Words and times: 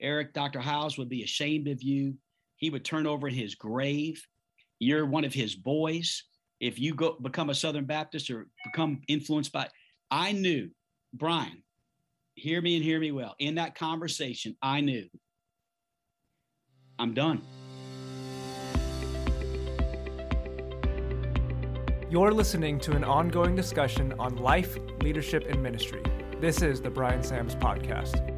Eric, 0.00 0.34
Dr. 0.34 0.60
Hyles 0.60 0.98
would 0.98 1.08
be 1.08 1.22
ashamed 1.22 1.68
of 1.68 1.82
you. 1.82 2.14
He 2.56 2.70
would 2.70 2.84
turn 2.84 3.06
over 3.06 3.28
in 3.28 3.34
his 3.34 3.54
grave. 3.54 4.22
You're 4.78 5.06
one 5.06 5.24
of 5.24 5.32
his 5.32 5.54
boys. 5.54 6.24
If 6.60 6.78
you 6.78 6.94
go 6.94 7.16
become 7.20 7.50
a 7.50 7.54
Southern 7.54 7.84
Baptist 7.84 8.30
or 8.30 8.46
become 8.64 9.02
influenced 9.08 9.52
by, 9.52 9.68
I 10.10 10.32
knew, 10.32 10.70
Bryan, 11.12 11.62
hear 12.34 12.60
me 12.60 12.76
and 12.76 12.84
hear 12.84 13.00
me 13.00 13.12
well. 13.12 13.34
In 13.38 13.56
that 13.56 13.74
conversation, 13.74 14.56
I 14.62 14.80
knew 14.80 15.06
I'm 16.98 17.14
done. 17.14 17.42
You're 22.08 22.32
listening 22.32 22.78
to 22.80 22.92
an 22.92 23.04
ongoing 23.04 23.56
discussion 23.56 24.14
on 24.18 24.36
life, 24.36 24.78
leadership, 25.00 25.44
and 25.48 25.62
ministry. 25.62 26.02
This 26.40 26.62
is 26.62 26.80
the 26.80 26.90
Bryan 26.90 27.20
Samms 27.20 27.58
Podcast. 27.58 28.35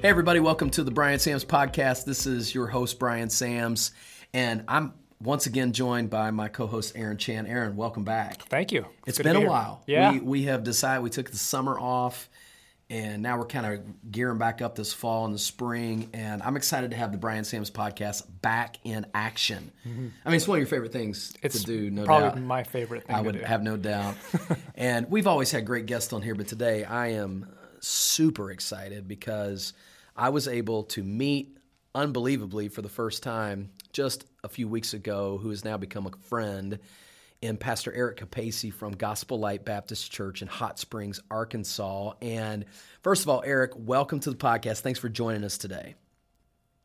Hey, 0.00 0.08
everybody, 0.10 0.38
welcome 0.38 0.70
to 0.70 0.84
the 0.84 0.92
Bryan 0.92 1.18
Samms 1.18 1.44
Podcast. 1.44 2.04
This 2.04 2.24
is 2.26 2.54
your 2.54 2.68
host, 2.68 3.00
Bryan 3.00 3.28
Samms, 3.28 3.90
and 4.32 4.62
I'm 4.68 4.92
once 5.20 5.46
again 5.46 5.72
joined 5.72 6.08
by 6.08 6.30
my 6.30 6.46
co-host 6.46 6.92
Aaron 6.96 7.16
Chan. 7.16 7.46
Aaron, 7.48 7.74
welcome 7.74 8.04
back. 8.04 8.42
Thank 8.48 8.70
you. 8.70 8.86
it's 9.06 9.18
been 9.18 9.34
a 9.34 9.40
here. 9.40 9.48
while. 9.48 9.82
Yeah. 9.88 10.12
We, 10.12 10.20
we 10.20 10.42
have 10.44 10.62
decided 10.62 11.02
we 11.02 11.10
took 11.10 11.30
the 11.32 11.36
summer 11.36 11.76
off, 11.80 12.30
and 12.88 13.22
now 13.24 13.38
we're 13.38 13.46
kind 13.46 13.66
of 13.66 14.12
gearing 14.12 14.38
back 14.38 14.62
up 14.62 14.76
this 14.76 14.92
fall 14.92 15.24
and 15.24 15.34
the 15.34 15.38
spring. 15.38 16.08
And 16.12 16.44
I'm 16.44 16.56
excited 16.56 16.92
to 16.92 16.96
have 16.96 17.10
the 17.10 17.18
Bryan 17.18 17.42
Samms 17.42 17.70
Podcast 17.72 18.22
back 18.40 18.76
in 18.84 19.04
action. 19.14 19.72
I 19.84 19.88
mean, 19.88 20.12
it's 20.36 20.46
one 20.46 20.58
of 20.58 20.60
your 20.60 20.68
favorite 20.68 20.92
things 20.92 21.32
Mm-hmm. 21.32 21.46
It's 21.46 21.60
to 21.64 21.66
do, 21.66 21.90
no 21.90 22.04
probably 22.04 22.28
doubt. 22.40 22.40
my 22.42 22.62
favorite 22.62 23.04
thing 23.04 23.16
I 23.16 23.18
to 23.18 23.24
would 23.24 23.38
do. 23.40 23.44
have 23.44 23.64
no 23.64 23.76
doubt. 23.76 24.14
and 24.76 25.10
we've 25.10 25.26
always 25.26 25.50
had 25.50 25.66
great 25.66 25.86
guests 25.86 26.12
on 26.12 26.22
here, 26.22 26.36
but 26.36 26.46
today 26.46 26.84
I 26.84 27.08
am 27.08 27.48
super 27.80 28.50
excited 28.50 29.06
because 29.08 29.72
I 30.16 30.30
was 30.30 30.48
able 30.48 30.84
to 30.84 31.02
meet 31.02 31.58
unbelievably 31.94 32.68
for 32.68 32.82
the 32.82 32.88
first 32.88 33.22
time 33.22 33.70
just 33.92 34.24
a 34.44 34.48
few 34.48 34.68
weeks 34.68 34.94
ago, 34.94 35.38
who 35.38 35.50
has 35.50 35.64
now 35.64 35.76
become 35.76 36.06
a 36.06 36.10
friend 36.28 36.78
in 37.40 37.56
Pastor 37.56 37.92
Eric 37.92 38.18
Capaci 38.18 38.72
from 38.72 38.92
Gospel 38.92 39.38
Light 39.38 39.64
Baptist 39.64 40.10
Church 40.10 40.42
in 40.42 40.48
Hot 40.48 40.78
Springs, 40.78 41.20
Arkansas. 41.30 42.12
And 42.20 42.64
first 43.02 43.22
of 43.22 43.28
all, 43.28 43.42
Eric, 43.46 43.72
welcome 43.76 44.20
to 44.20 44.30
the 44.30 44.36
podcast. 44.36 44.80
Thanks 44.80 44.98
for 44.98 45.08
joining 45.08 45.44
us 45.44 45.56
today. 45.56 45.94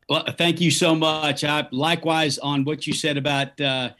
Well, 0.10 0.26
thank 0.38 0.62
you 0.62 0.70
so 0.70 0.94
much. 0.96 1.44
I 1.44 1.68
likewise 1.72 2.38
on 2.38 2.66
what 2.66 2.86
you 2.86 2.94
said 2.94 3.18
about 3.18 3.60
uh, 3.60 3.92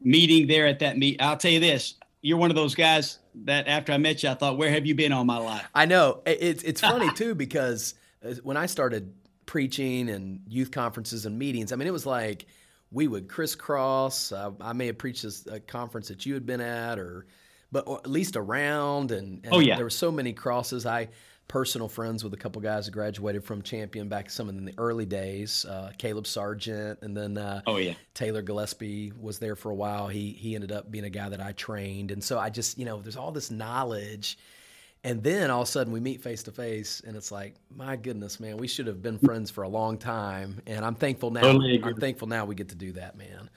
meeting 0.00 0.46
there 0.46 0.66
at 0.66 0.78
that 0.78 0.96
meet. 0.96 1.20
I'll 1.20 1.36
tell 1.36 1.50
you 1.50 1.60
this: 1.60 1.94
you're 2.22 2.38
one 2.38 2.50
of 2.50 2.56
those 2.56 2.74
guys 2.74 3.18
that 3.44 3.66
after 3.68 3.92
I 3.92 3.98
met 3.98 4.22
you, 4.22 4.30
I 4.30 4.34
thought, 4.34 4.56
"Where 4.56 4.70
have 4.70 4.86
you 4.86 4.94
been 4.94 5.12
all 5.12 5.24
my 5.24 5.38
life?" 5.38 5.68
I 5.74 5.86
know 5.86 6.22
it's 6.24 6.62
it's 6.62 6.80
funny 6.92 7.12
too 7.12 7.34
because 7.34 7.94
uh, 8.24 8.34
when 8.42 8.56
I 8.56 8.66
started 8.66 9.12
preaching 9.44 10.08
and 10.08 10.40
youth 10.48 10.70
conferences 10.70 11.26
and 11.26 11.38
meetings, 11.38 11.72
I 11.72 11.76
mean, 11.76 11.88
it 11.88 11.92
was 11.92 12.06
like 12.06 12.46
we 12.90 13.08
would 13.08 13.28
crisscross. 13.28 14.32
Uh, 14.32 14.52
I 14.60 14.72
may 14.72 14.86
have 14.86 14.98
preached 14.98 15.22
this, 15.24 15.46
a 15.46 15.60
conference 15.60 16.08
that 16.08 16.24
you 16.24 16.34
had 16.34 16.46
been 16.46 16.60
at, 16.60 16.98
or 16.98 17.26
but 17.70 17.86
or 17.86 17.98
at 17.98 18.06
least 18.06 18.36
around. 18.36 19.10
And, 19.12 19.44
and 19.44 19.52
Oh, 19.54 19.58
yeah. 19.58 19.76
there 19.76 19.84
were 19.84 19.90
so 19.90 20.12
many 20.12 20.32
crosses. 20.32 20.86
I 20.86 21.08
personal 21.52 21.86
friends 21.86 22.24
with 22.24 22.32
a 22.32 22.36
couple 22.38 22.62
guys 22.62 22.86
that 22.86 22.92
graduated 22.92 23.44
from 23.44 23.60
Champion 23.60 24.08
back 24.08 24.30
some 24.30 24.48
in 24.48 24.64
the 24.64 24.72
early 24.78 25.04
days. 25.04 25.66
Uh, 25.66 25.92
Caleb 25.98 26.26
Sargent, 26.26 26.98
and 27.02 27.14
then 27.14 27.36
uh, 27.36 27.60
Oh 27.66 27.76
yeah. 27.76 27.92
Taylor 28.14 28.40
Gillespie 28.40 29.12
was 29.20 29.38
there 29.38 29.54
for 29.54 29.70
a 29.70 29.74
while. 29.74 30.08
He 30.08 30.30
he 30.32 30.54
ended 30.54 30.72
up 30.72 30.90
being 30.90 31.04
a 31.04 31.10
guy 31.10 31.28
that 31.28 31.42
I 31.42 31.52
trained, 31.52 32.10
and 32.10 32.24
so 32.24 32.38
I 32.38 32.48
just 32.48 32.78
you 32.78 32.86
know 32.86 33.02
there's 33.02 33.18
all 33.18 33.32
this 33.32 33.50
knowledge, 33.50 34.38
and 35.04 35.22
then 35.22 35.50
all 35.50 35.60
of 35.60 35.68
a 35.68 35.70
sudden 35.70 35.92
we 35.92 36.00
meet 36.00 36.22
face 36.22 36.42
to 36.44 36.52
face, 36.52 37.02
and 37.06 37.18
it's 37.18 37.30
like 37.30 37.54
my 37.76 37.96
goodness, 37.96 38.40
man, 38.40 38.56
we 38.56 38.66
should 38.66 38.86
have 38.86 39.02
been 39.02 39.18
friends 39.18 39.50
for 39.50 39.62
a 39.62 39.68
long 39.68 39.98
time, 39.98 40.62
and 40.66 40.86
I'm 40.86 40.94
thankful 40.94 41.30
now. 41.32 41.42
Totally. 41.42 41.82
I'm 41.84 41.96
thankful 41.96 42.28
now 42.28 42.46
we 42.46 42.54
get 42.54 42.70
to 42.70 42.76
do 42.76 42.92
that, 42.92 43.18
man. 43.18 43.50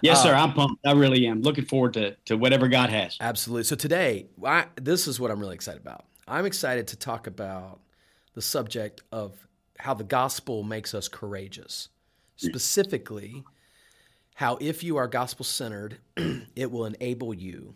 Yes, 0.00 0.18
Uh, 0.20 0.22
sir. 0.22 0.34
I'm 0.34 0.52
pumped. 0.52 0.86
I 0.86 0.92
really 0.92 1.26
am. 1.26 1.42
Looking 1.42 1.64
forward 1.64 1.94
to 1.94 2.14
to 2.26 2.36
whatever 2.36 2.68
God 2.68 2.90
has. 2.90 3.16
Absolutely. 3.20 3.64
So 3.64 3.74
today, 3.74 4.26
I, 4.44 4.66
this 4.80 5.08
is 5.08 5.18
what 5.18 5.32
I'm 5.32 5.40
really 5.40 5.56
excited 5.56 5.80
about. 5.82 6.04
I'm 6.32 6.46
excited 6.46 6.86
to 6.88 6.96
talk 6.96 7.26
about 7.26 7.80
the 8.32 8.40
subject 8.40 9.02
of 9.12 9.46
how 9.78 9.92
the 9.92 10.02
gospel 10.02 10.62
makes 10.62 10.94
us 10.94 11.06
courageous. 11.06 11.90
Specifically, 12.36 13.44
how 14.34 14.56
if 14.58 14.82
you 14.82 14.96
are 14.96 15.06
gospel 15.08 15.44
centered, 15.44 15.98
it 16.56 16.70
will 16.70 16.86
enable 16.86 17.34
you 17.34 17.74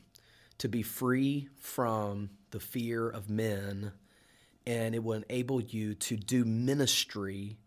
to 0.56 0.70
be 0.70 0.82
free 0.82 1.50
from 1.60 2.30
the 2.50 2.58
fear 2.58 3.10
of 3.10 3.28
men 3.28 3.92
and 4.66 4.94
it 4.94 5.04
will 5.04 5.22
enable 5.28 5.60
you 5.60 5.92
to 5.94 6.16
do 6.16 6.46
ministry 6.46 7.58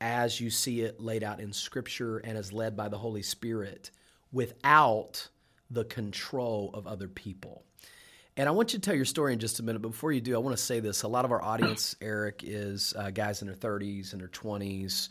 as 0.00 0.40
you 0.40 0.50
see 0.50 0.82
it 0.82 1.00
laid 1.00 1.24
out 1.24 1.40
in 1.40 1.52
Scripture 1.52 2.18
and 2.18 2.38
as 2.38 2.52
led 2.52 2.76
by 2.76 2.88
the 2.88 2.98
Holy 2.98 3.22
Spirit 3.22 3.90
without 4.30 5.30
the 5.68 5.84
control 5.84 6.70
of 6.74 6.86
other 6.86 7.08
people. 7.08 7.64
And 8.38 8.48
I 8.48 8.52
want 8.52 8.72
you 8.72 8.78
to 8.78 8.80
tell 8.80 8.94
your 8.94 9.04
story 9.04 9.32
in 9.32 9.40
just 9.40 9.58
a 9.58 9.64
minute. 9.64 9.82
But 9.82 9.90
before 9.90 10.12
you 10.12 10.20
do, 10.20 10.36
I 10.36 10.38
want 10.38 10.56
to 10.56 10.62
say 10.62 10.78
this. 10.78 11.02
A 11.02 11.08
lot 11.08 11.24
of 11.24 11.32
our 11.32 11.42
audience, 11.42 11.96
Eric, 12.00 12.42
is 12.44 12.94
uh, 12.96 13.10
guys 13.10 13.42
in 13.42 13.48
their 13.48 13.56
30s 13.56 14.12
and 14.12 14.20
their 14.20 14.28
20s. 14.28 15.08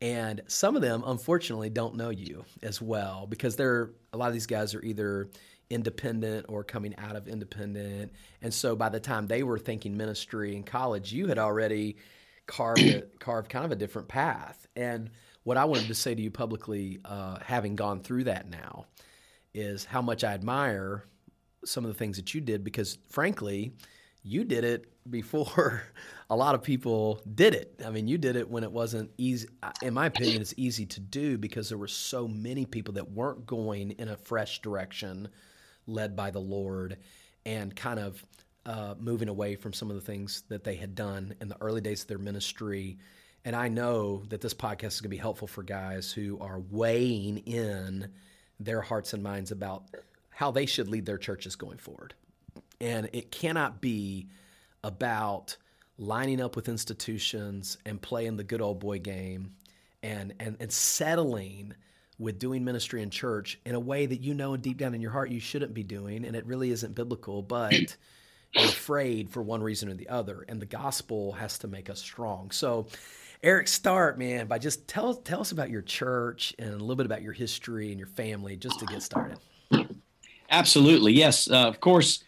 And 0.00 0.40
some 0.46 0.74
of 0.74 0.80
them, 0.80 1.04
unfortunately, 1.06 1.68
don't 1.68 1.96
know 1.96 2.08
you 2.08 2.46
as 2.62 2.80
well 2.80 3.26
because 3.28 3.56
they're 3.56 3.90
a 4.14 4.16
lot 4.16 4.28
of 4.28 4.32
these 4.32 4.46
guys 4.46 4.74
are 4.74 4.82
either 4.82 5.28
independent 5.68 6.46
or 6.48 6.64
coming 6.64 6.94
out 6.96 7.14
of 7.14 7.28
independent. 7.28 8.12
And 8.40 8.54
so 8.54 8.74
by 8.74 8.88
the 8.88 9.00
time 9.00 9.26
they 9.26 9.42
were 9.42 9.58
thinking 9.58 9.94
ministry 9.94 10.56
in 10.56 10.62
college, 10.62 11.12
you 11.12 11.26
had 11.26 11.38
already 11.38 11.96
carved 12.46 12.80
a, 12.80 13.02
carved 13.18 13.50
kind 13.50 13.66
of 13.66 13.72
a 13.72 13.76
different 13.76 14.08
path. 14.08 14.66
And 14.74 15.10
what 15.42 15.58
I 15.58 15.66
wanted 15.66 15.88
to 15.88 15.94
say 15.94 16.14
to 16.14 16.22
you 16.22 16.30
publicly, 16.30 17.00
uh, 17.04 17.38
having 17.44 17.76
gone 17.76 18.00
through 18.00 18.24
that 18.24 18.48
now, 18.48 18.86
is 19.52 19.84
how 19.84 20.00
much 20.00 20.24
I 20.24 20.32
admire 20.32 21.04
some 21.66 21.84
of 21.84 21.88
the 21.92 21.98
things 21.98 22.16
that 22.16 22.34
you 22.34 22.40
did 22.40 22.64
because, 22.64 22.98
frankly, 23.08 23.72
you 24.22 24.44
did 24.44 24.64
it 24.64 24.86
before 25.08 25.82
a 26.30 26.36
lot 26.36 26.54
of 26.54 26.62
people 26.62 27.20
did 27.34 27.54
it. 27.54 27.80
I 27.84 27.90
mean, 27.90 28.08
you 28.08 28.18
did 28.18 28.36
it 28.36 28.48
when 28.48 28.64
it 28.64 28.72
wasn't 28.72 29.10
easy. 29.18 29.48
In 29.82 29.94
my 29.94 30.06
opinion, 30.06 30.40
it's 30.40 30.54
easy 30.56 30.86
to 30.86 31.00
do 31.00 31.38
because 31.38 31.68
there 31.68 31.78
were 31.78 31.88
so 31.88 32.26
many 32.26 32.66
people 32.66 32.94
that 32.94 33.10
weren't 33.10 33.46
going 33.46 33.92
in 33.92 34.08
a 34.08 34.16
fresh 34.16 34.60
direction, 34.60 35.28
led 35.86 36.16
by 36.16 36.30
the 36.30 36.40
Lord, 36.40 36.98
and 37.44 37.74
kind 37.74 38.00
of 38.00 38.24
uh, 38.66 38.94
moving 38.98 39.28
away 39.28 39.54
from 39.54 39.72
some 39.72 39.90
of 39.90 39.94
the 39.94 40.02
things 40.02 40.42
that 40.48 40.64
they 40.64 40.74
had 40.74 40.94
done 40.96 41.34
in 41.40 41.48
the 41.48 41.56
early 41.60 41.80
days 41.80 42.02
of 42.02 42.08
their 42.08 42.18
ministry. 42.18 42.98
And 43.44 43.54
I 43.54 43.68
know 43.68 44.24
that 44.28 44.40
this 44.40 44.54
podcast 44.54 44.86
is 44.86 45.00
going 45.00 45.10
to 45.10 45.16
be 45.16 45.16
helpful 45.16 45.46
for 45.46 45.62
guys 45.62 46.10
who 46.10 46.36
are 46.40 46.58
weighing 46.58 47.38
in 47.38 48.10
their 48.58 48.80
hearts 48.80 49.12
and 49.12 49.22
minds 49.22 49.52
about 49.52 49.84
how 50.36 50.50
they 50.50 50.66
should 50.66 50.86
lead 50.86 51.06
their 51.06 51.16
churches 51.16 51.56
going 51.56 51.78
forward. 51.78 52.12
And 52.78 53.08
it 53.14 53.30
cannot 53.30 53.80
be 53.80 54.28
about 54.84 55.56
lining 55.96 56.42
up 56.42 56.56
with 56.56 56.68
institutions 56.68 57.78
and 57.86 58.02
playing 58.02 58.36
the 58.36 58.44
good 58.44 58.60
old 58.60 58.78
boy 58.78 58.98
game 58.98 59.52
and, 60.02 60.34
and, 60.38 60.58
and 60.60 60.70
settling 60.70 61.72
with 62.18 62.38
doing 62.38 62.62
ministry 62.62 63.02
in 63.02 63.08
church 63.08 63.58
in 63.64 63.74
a 63.74 63.80
way 63.80 64.04
that 64.04 64.20
you 64.20 64.34
know 64.34 64.58
deep 64.58 64.76
down 64.76 64.94
in 64.94 65.00
your 65.00 65.10
heart 65.10 65.30
you 65.30 65.40
shouldn't 65.40 65.72
be 65.72 65.82
doing. 65.82 66.26
And 66.26 66.36
it 66.36 66.44
really 66.44 66.70
isn't 66.70 66.94
biblical, 66.94 67.40
but 67.40 67.72
you're 68.52 68.64
afraid 68.66 69.30
for 69.30 69.42
one 69.42 69.62
reason 69.62 69.88
or 69.88 69.94
the 69.94 70.10
other. 70.10 70.44
And 70.50 70.60
the 70.60 70.66
gospel 70.66 71.32
has 71.32 71.56
to 71.60 71.66
make 71.66 71.88
us 71.88 71.98
strong. 71.98 72.50
So, 72.50 72.88
Eric, 73.42 73.68
start, 73.68 74.18
man, 74.18 74.48
by 74.48 74.58
just 74.58 74.86
tell, 74.86 75.14
tell 75.14 75.40
us 75.40 75.52
about 75.52 75.70
your 75.70 75.82
church 75.82 76.54
and 76.58 76.68
a 76.68 76.76
little 76.76 76.96
bit 76.96 77.06
about 77.06 77.22
your 77.22 77.32
history 77.32 77.88
and 77.88 77.98
your 77.98 78.06
family 78.06 78.58
just 78.58 78.78
to 78.80 78.84
get 78.84 79.02
started. 79.02 79.38
Absolutely. 80.56 81.12
Yes. 81.12 81.50
Uh, 81.50 81.68
of 81.68 81.80
course. 81.80 82.24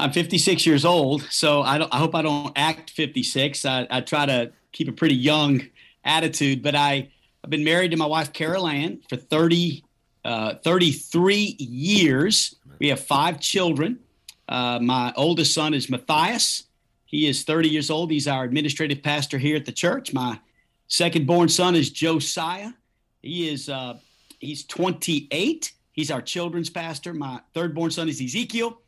I'm 0.00 0.12
56 0.12 0.64
years 0.64 0.84
old, 0.84 1.22
so 1.28 1.62
I, 1.62 1.84
I 1.92 1.98
hope 1.98 2.14
I 2.14 2.22
don't 2.22 2.52
act 2.54 2.90
56. 2.90 3.64
I, 3.64 3.86
I 3.90 4.00
try 4.00 4.26
to 4.26 4.52
keep 4.70 4.88
a 4.88 4.92
pretty 4.92 5.16
young 5.16 5.62
attitude, 6.04 6.62
but 6.62 6.76
I, 6.76 7.10
I've 7.42 7.50
been 7.50 7.64
married 7.64 7.90
to 7.90 7.96
my 7.96 8.06
wife, 8.06 8.32
Carol 8.32 8.68
Ann, 8.68 9.00
for 9.08 9.16
30, 9.16 9.82
uh, 10.24 10.54
33 10.62 11.56
years. 11.58 12.54
We 12.78 12.88
have 12.88 13.00
five 13.00 13.40
children. 13.40 13.98
Uh, 14.48 14.78
my 14.80 15.12
oldest 15.16 15.52
son 15.52 15.74
is 15.74 15.90
Matthias. 15.90 16.64
He 17.04 17.26
is 17.26 17.42
30 17.42 17.68
years 17.68 17.90
old. 17.90 18.12
He's 18.12 18.28
our 18.28 18.44
administrative 18.44 19.02
pastor 19.02 19.38
here 19.38 19.56
at 19.56 19.64
the 19.64 19.72
church. 19.72 20.12
My 20.12 20.38
second 20.86 21.26
born 21.26 21.48
son 21.48 21.74
is 21.74 21.90
Josiah. 21.90 22.70
He 23.20 23.48
is 23.48 23.68
uh, 23.68 23.98
he's 24.38 24.64
28. 24.64 25.72
He's 25.98 26.12
our 26.12 26.22
children's 26.22 26.70
pastor. 26.70 27.12
My 27.12 27.40
third 27.54 27.74
born 27.74 27.90
son 27.90 28.08
is 28.08 28.22
Ezekiel, 28.22 28.80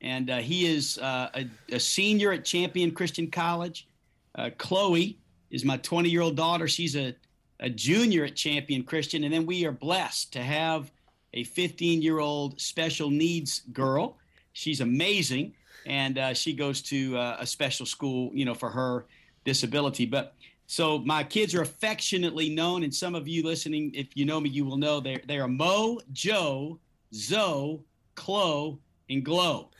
and 0.00 0.28
uh, 0.28 0.38
he 0.38 0.66
is 0.66 0.98
uh, 0.98 1.28
a, 1.32 1.46
a, 1.70 1.78
senior 1.78 2.32
at 2.32 2.44
Champion 2.44 2.90
Christian 2.90 3.30
College. 3.30 3.86
Uh, 4.34 4.50
Chloe 4.58 5.20
is 5.52 5.64
my 5.64 5.76
20 5.76 6.10
year 6.10 6.20
old 6.20 6.34
daughter. 6.34 6.66
She's 6.66 6.96
a, 6.96 7.14
a 7.60 7.70
junior 7.70 8.24
at 8.24 8.34
Champion 8.34 8.82
Christian. 8.82 9.22
And 9.22 9.32
then 9.32 9.46
we 9.46 9.66
are 9.66 9.70
blessed 9.70 10.32
to 10.32 10.42
have 10.42 10.90
a 11.32 11.44
15 11.44 12.02
year 12.02 12.18
old 12.18 12.60
special 12.60 13.08
needs 13.08 13.60
girl. 13.72 14.18
She's 14.52 14.80
amazing. 14.80 15.54
and 15.86 16.18
uh, 16.18 16.34
she 16.34 16.54
goes 16.54 16.82
to 16.82 17.16
uh, 17.16 17.36
a 17.38 17.46
special 17.46 17.86
school, 17.86 18.32
you 18.34 18.44
know, 18.44 18.54
for 18.54 18.68
her 18.68 19.06
disability. 19.44 20.06
But 20.06 20.34
so 20.70 20.98
my 20.98 21.24
kids 21.24 21.54
are 21.54 21.62
affectionately 21.62 22.50
known, 22.50 22.82
and 22.82 22.94
some 22.94 23.14
of 23.14 23.26
you 23.26 23.42
listening, 23.42 23.90
if 23.94 24.14
you 24.14 24.26
know 24.26 24.38
me, 24.38 24.50
you 24.50 24.66
will 24.66 24.76
know 24.76 25.00
they're 25.00 25.22
they 25.26 25.38
are 25.38 25.48
Mo, 25.48 25.98
Joe, 26.12 26.78
Zoe, 27.14 27.80
Chloe, 28.14 28.78
and 29.08 29.24
Glow. 29.24 29.70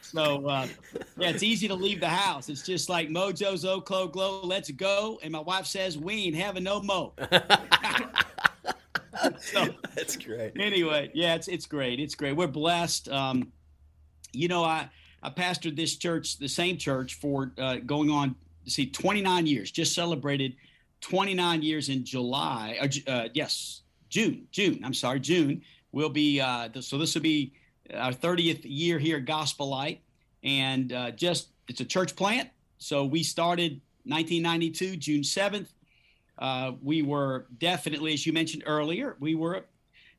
So 0.00 0.48
uh, 0.48 0.68
yeah, 1.18 1.28
it's 1.28 1.42
easy 1.42 1.68
to 1.68 1.74
leave 1.74 2.00
the 2.00 2.08
house. 2.08 2.48
It's 2.48 2.62
just 2.62 2.88
like 2.88 3.10
Mo, 3.10 3.30
Mojo, 3.30 3.58
Zoe, 3.58 3.82
Chloe, 3.82 4.08
Glow. 4.08 4.40
Let's 4.42 4.70
go, 4.70 5.20
and 5.22 5.32
my 5.32 5.40
wife 5.40 5.66
says 5.66 5.98
we 5.98 6.24
ain't 6.24 6.36
having 6.36 6.64
no 6.64 6.80
mo. 6.80 7.12
so, 9.38 9.68
That's 9.94 10.16
great. 10.16 10.52
Anyway, 10.58 11.10
yeah, 11.12 11.34
it's 11.34 11.48
it's 11.48 11.66
great. 11.66 12.00
It's 12.00 12.14
great. 12.14 12.34
We're 12.36 12.46
blessed. 12.46 13.10
Um, 13.10 13.52
you 14.32 14.48
know, 14.48 14.64
I 14.64 14.88
I 15.22 15.28
pastored 15.28 15.76
this 15.76 15.96
church, 15.96 16.38
the 16.38 16.48
same 16.48 16.78
church, 16.78 17.16
for 17.16 17.52
uh, 17.58 17.76
going 17.84 18.08
on 18.08 18.34
see 18.66 18.86
29 18.86 19.46
years. 19.46 19.70
Just 19.70 19.94
celebrated 19.94 20.54
29 21.00 21.62
years 21.62 21.88
in 21.88 22.04
July. 22.04 22.78
Uh, 22.80 23.10
uh, 23.10 23.28
yes, 23.34 23.82
June. 24.08 24.46
June. 24.50 24.80
I'm 24.84 24.94
sorry, 24.94 25.20
June 25.20 25.62
will 25.92 26.08
be. 26.08 26.40
Uh, 26.40 26.68
so 26.80 26.98
this 26.98 27.14
will 27.14 27.22
be 27.22 27.52
our 27.94 28.12
30th 28.12 28.60
year 28.64 28.98
here 28.98 29.18
at 29.18 29.26
Gospel 29.26 29.68
Light, 29.68 30.00
and 30.42 30.92
uh, 30.92 31.10
just 31.10 31.48
it's 31.68 31.80
a 31.80 31.84
church 31.84 32.16
plant. 32.16 32.48
So 32.78 33.04
we 33.04 33.22
started 33.22 33.80
1992, 34.04 34.96
June 34.96 35.22
7th. 35.22 35.68
Uh, 36.38 36.72
we 36.82 37.02
were 37.02 37.46
definitely, 37.58 38.14
as 38.14 38.26
you 38.26 38.32
mentioned 38.32 38.64
earlier, 38.66 39.16
we 39.20 39.34
were, 39.34 39.64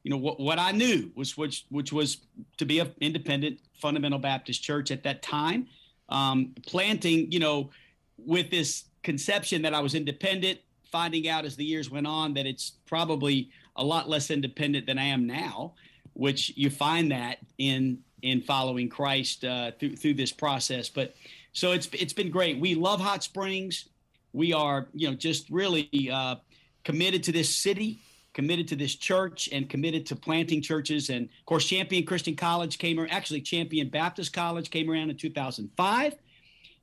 you 0.04 0.12
know, 0.12 0.18
what, 0.18 0.40
what 0.40 0.60
I 0.60 0.72
knew 0.72 1.12
was 1.16 1.36
which 1.36 1.66
which 1.70 1.92
was 1.92 2.18
to 2.58 2.66
be 2.66 2.80
an 2.80 2.94
independent 3.02 3.60
fundamental 3.74 4.20
Baptist 4.20 4.64
church 4.64 4.92
at 4.92 5.04
that 5.04 5.22
time. 5.22 5.68
Um, 6.10 6.54
planting, 6.66 7.32
you 7.32 7.40
know, 7.40 7.72
with 8.18 8.50
this 8.50 8.86
conception 9.04 9.62
that 9.62 9.74
I 9.74 9.80
was 9.80 9.96
independent, 9.96 10.60
finding 10.92 11.28
out 11.28 11.46
as 11.46 11.56
the 11.56 11.66
years 11.66 11.90
went 11.90 12.08
on 12.08 12.34
that 12.36 12.46
it's 12.46 12.74
probably 12.86 13.50
a 13.76 13.84
lot 13.84 14.08
less 14.08 14.30
independent 14.30 14.86
than 14.86 14.98
I 14.98 15.06
am 15.06 15.28
now, 15.28 15.74
which 16.14 16.54
you 16.56 16.70
find 16.70 17.12
that 17.12 17.40
in 17.58 18.00
in 18.22 18.42
following 18.42 18.88
Christ 18.90 19.44
uh, 19.44 19.72
through 19.80 19.96
through 19.96 20.14
this 20.16 20.32
process. 20.32 20.90
But 20.90 21.16
so 21.52 21.72
it's 21.72 21.90
it's 21.94 22.14
been 22.14 22.32
great. 22.32 22.60
We 22.60 22.76
love 22.76 23.00
Hot 23.00 23.24
Springs. 23.24 23.90
We 24.32 24.54
are 24.54 24.88
you 24.94 25.10
know 25.10 25.16
just 25.16 25.50
really 25.50 25.90
uh, 26.12 26.36
committed 26.84 27.24
to 27.24 27.32
this 27.32 27.54
city, 27.54 28.00
committed 28.34 28.68
to 28.70 28.76
this 28.76 28.96
church, 28.96 29.50
and 29.52 29.70
committed 29.70 30.06
to 30.08 30.16
planting 30.16 30.62
churches. 30.62 31.10
And 31.10 31.26
of 31.26 31.46
course, 31.46 31.66
Champion 31.66 32.06
Christian 32.06 32.36
College 32.36 32.78
came 32.78 33.00
or 33.00 33.08
actually 33.10 33.42
Champion 33.42 33.90
Baptist 33.90 34.32
College 34.32 34.70
came 34.70 34.90
around 34.90 35.10
in 35.10 35.18
2005 35.18 36.14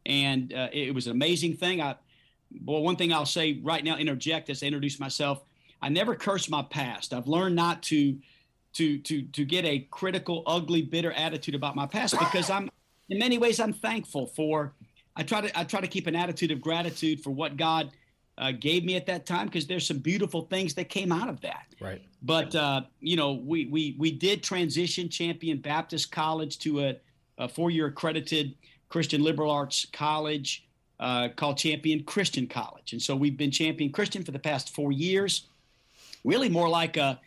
and 0.06 0.52
uh, 0.52 0.68
it, 0.72 0.94
was 0.94 1.06
an 1.06 1.12
amazing 1.12 1.56
thing. 1.56 1.80
I, 1.80 1.96
well, 2.64 2.82
one 2.82 2.96
thing 2.96 3.12
I'll 3.12 3.26
say 3.26 3.60
right 3.62 3.82
now, 3.84 3.96
interject 3.96 4.50
as 4.50 4.62
I 4.62 4.66
introduce 4.66 4.98
myself. 4.98 5.42
I 5.82 5.88
never 5.88 6.14
curse 6.14 6.48
my 6.50 6.62
past. 6.62 7.14
I've 7.14 7.26
learned 7.26 7.56
not 7.56 7.82
to, 7.84 8.18
to, 8.74 8.98
to, 8.98 9.22
to 9.22 9.44
get 9.44 9.64
a 9.64 9.80
critical, 9.90 10.42
ugly, 10.46 10.82
bitter 10.82 11.12
attitude 11.12 11.54
about 11.54 11.74
my 11.74 11.86
past 11.86 12.18
because 12.18 12.50
I'm, 12.50 12.70
in 13.08 13.18
many 13.18 13.38
ways, 13.38 13.60
I'm 13.60 13.72
thankful 13.72 14.26
for. 14.26 14.74
I 15.16 15.22
try 15.22 15.40
to, 15.40 15.58
I 15.58 15.64
try 15.64 15.80
to 15.80 15.88
keep 15.88 16.06
an 16.06 16.14
attitude 16.14 16.50
of 16.50 16.60
gratitude 16.60 17.22
for 17.22 17.30
what 17.30 17.56
God 17.56 17.90
uh, 18.40 18.52
gave 18.52 18.84
me 18.84 18.96
at 18.96 19.06
that 19.06 19.26
time 19.26 19.46
because 19.46 19.66
there's 19.66 19.86
some 19.86 19.98
beautiful 19.98 20.42
things 20.42 20.74
that 20.74 20.88
came 20.88 21.12
out 21.12 21.28
of 21.28 21.40
that. 21.42 21.66
Right. 21.80 22.00
But 22.22 22.54
uh, 22.54 22.82
you 23.00 23.16
know, 23.16 23.32
we 23.32 23.66
we 23.66 23.96
we 23.98 24.10
did 24.10 24.42
transition 24.42 25.08
Champion 25.08 25.58
Baptist 25.58 26.10
College 26.10 26.58
to 26.60 26.80
a, 26.80 26.96
a 27.38 27.48
four-year 27.48 27.86
accredited 27.86 28.54
Christian 28.90 29.22
liberal 29.22 29.50
arts 29.50 29.86
college 29.92 30.66
uh, 30.98 31.28
called 31.34 31.56
Champion 31.56 32.02
Christian 32.02 32.46
College. 32.46 32.92
And 32.92 33.00
so 33.00 33.16
we've 33.16 33.36
been 33.36 33.50
Champion 33.50 33.90
Christian 33.90 34.22
for 34.22 34.32
the 34.32 34.38
past 34.38 34.74
four 34.74 34.92
years. 34.92 35.46
Really 36.24 36.50
more 36.50 36.68
like 36.68 36.98
a, 36.98 37.18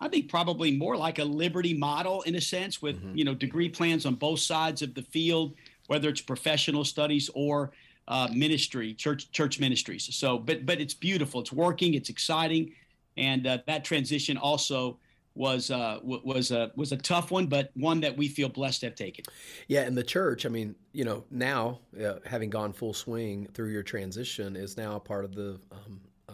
I 0.00 0.08
think 0.08 0.28
probably 0.28 0.76
more 0.76 0.96
like 0.96 1.18
a 1.18 1.24
Liberty 1.24 1.72
model 1.72 2.20
in 2.22 2.34
a 2.34 2.40
sense, 2.40 2.82
with 2.82 2.96
mm-hmm. 2.96 3.16
you 3.16 3.24
know 3.24 3.34
degree 3.34 3.70
plans 3.70 4.04
on 4.04 4.16
both 4.16 4.40
sides 4.40 4.82
of 4.82 4.92
the 4.94 5.00
field, 5.00 5.54
whether 5.86 6.10
it's 6.10 6.20
professional 6.20 6.84
studies 6.84 7.30
or 7.34 7.72
uh, 8.08 8.28
ministry, 8.34 8.92
church 8.92 9.30
church 9.30 9.58
ministries. 9.58 10.14
So, 10.14 10.38
but 10.38 10.66
but 10.66 10.80
it's 10.80 10.92
beautiful. 10.92 11.40
It's 11.40 11.52
working. 11.52 11.94
It's 11.94 12.10
exciting, 12.10 12.72
and 13.16 13.46
uh, 13.46 13.58
that 13.66 13.84
transition 13.84 14.36
also 14.36 14.98
was 15.34 15.70
uh, 15.70 15.98
was 16.02 16.50
a 16.50 16.70
was 16.76 16.92
a 16.92 16.96
tough 16.96 17.30
one, 17.30 17.46
but 17.46 17.70
one 17.74 18.00
that 18.00 18.16
we 18.16 18.28
feel 18.28 18.48
blessed 18.48 18.80
to 18.80 18.86
have 18.86 18.94
taken. 18.94 19.24
Yeah, 19.68 19.82
and 19.82 19.96
the 19.96 20.02
church. 20.02 20.44
I 20.44 20.48
mean, 20.48 20.74
you 20.92 21.04
know, 21.04 21.24
now 21.30 21.80
uh, 22.02 22.14
having 22.26 22.50
gone 22.50 22.72
full 22.72 22.92
swing 22.92 23.48
through 23.54 23.70
your 23.70 23.82
transition 23.82 24.56
is 24.56 24.76
now 24.76 24.98
part 24.98 25.24
of 25.24 25.34
the 25.34 25.58
um, 25.70 26.00
uh, 26.28 26.32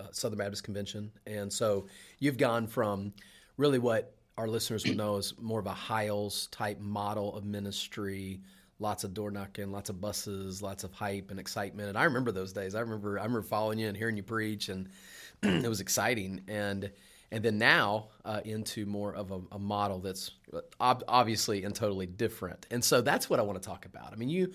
uh, 0.00 0.06
Southern 0.12 0.38
Baptist 0.38 0.62
Convention, 0.64 1.10
and 1.26 1.52
so 1.52 1.86
you've 2.18 2.38
gone 2.38 2.66
from 2.66 3.12
really 3.56 3.78
what 3.78 4.14
our 4.38 4.48
listeners 4.48 4.86
would 4.86 4.96
know 4.96 5.16
as 5.16 5.34
more 5.38 5.60
of 5.60 5.66
a 5.66 5.70
Hyles 5.70 6.46
type 6.48 6.80
model 6.80 7.34
of 7.36 7.44
ministry. 7.44 8.40
Lots 8.78 9.04
of 9.04 9.14
door 9.14 9.30
knocking, 9.30 9.70
lots 9.70 9.90
of 9.90 10.00
buses, 10.00 10.60
lots 10.60 10.82
of 10.82 10.92
hype 10.92 11.30
and 11.30 11.38
excitement. 11.38 11.88
And 11.88 11.96
I 11.96 12.02
remember 12.02 12.32
those 12.32 12.52
days. 12.52 12.74
I 12.74 12.80
remember 12.80 13.18
I 13.18 13.22
remember 13.22 13.42
following 13.42 13.78
you 13.78 13.86
and 13.88 13.96
hearing 13.96 14.16
you 14.16 14.24
preach, 14.24 14.68
and 14.68 14.88
it 15.42 15.68
was 15.68 15.80
exciting. 15.80 16.40
And 16.48 16.90
and 17.32 17.42
then 17.42 17.56
now 17.56 18.08
uh, 18.26 18.40
into 18.44 18.84
more 18.84 19.14
of 19.14 19.32
a, 19.32 19.40
a 19.52 19.58
model 19.58 19.98
that's 19.98 20.32
ob- 20.80 21.02
obviously 21.08 21.64
and 21.64 21.74
totally 21.74 22.06
different. 22.06 22.66
And 22.70 22.84
so 22.84 23.00
that's 23.00 23.30
what 23.30 23.40
I 23.40 23.42
want 23.42 23.60
to 23.60 23.66
talk 23.66 23.86
about. 23.86 24.12
I 24.12 24.16
mean, 24.16 24.28
you, 24.28 24.52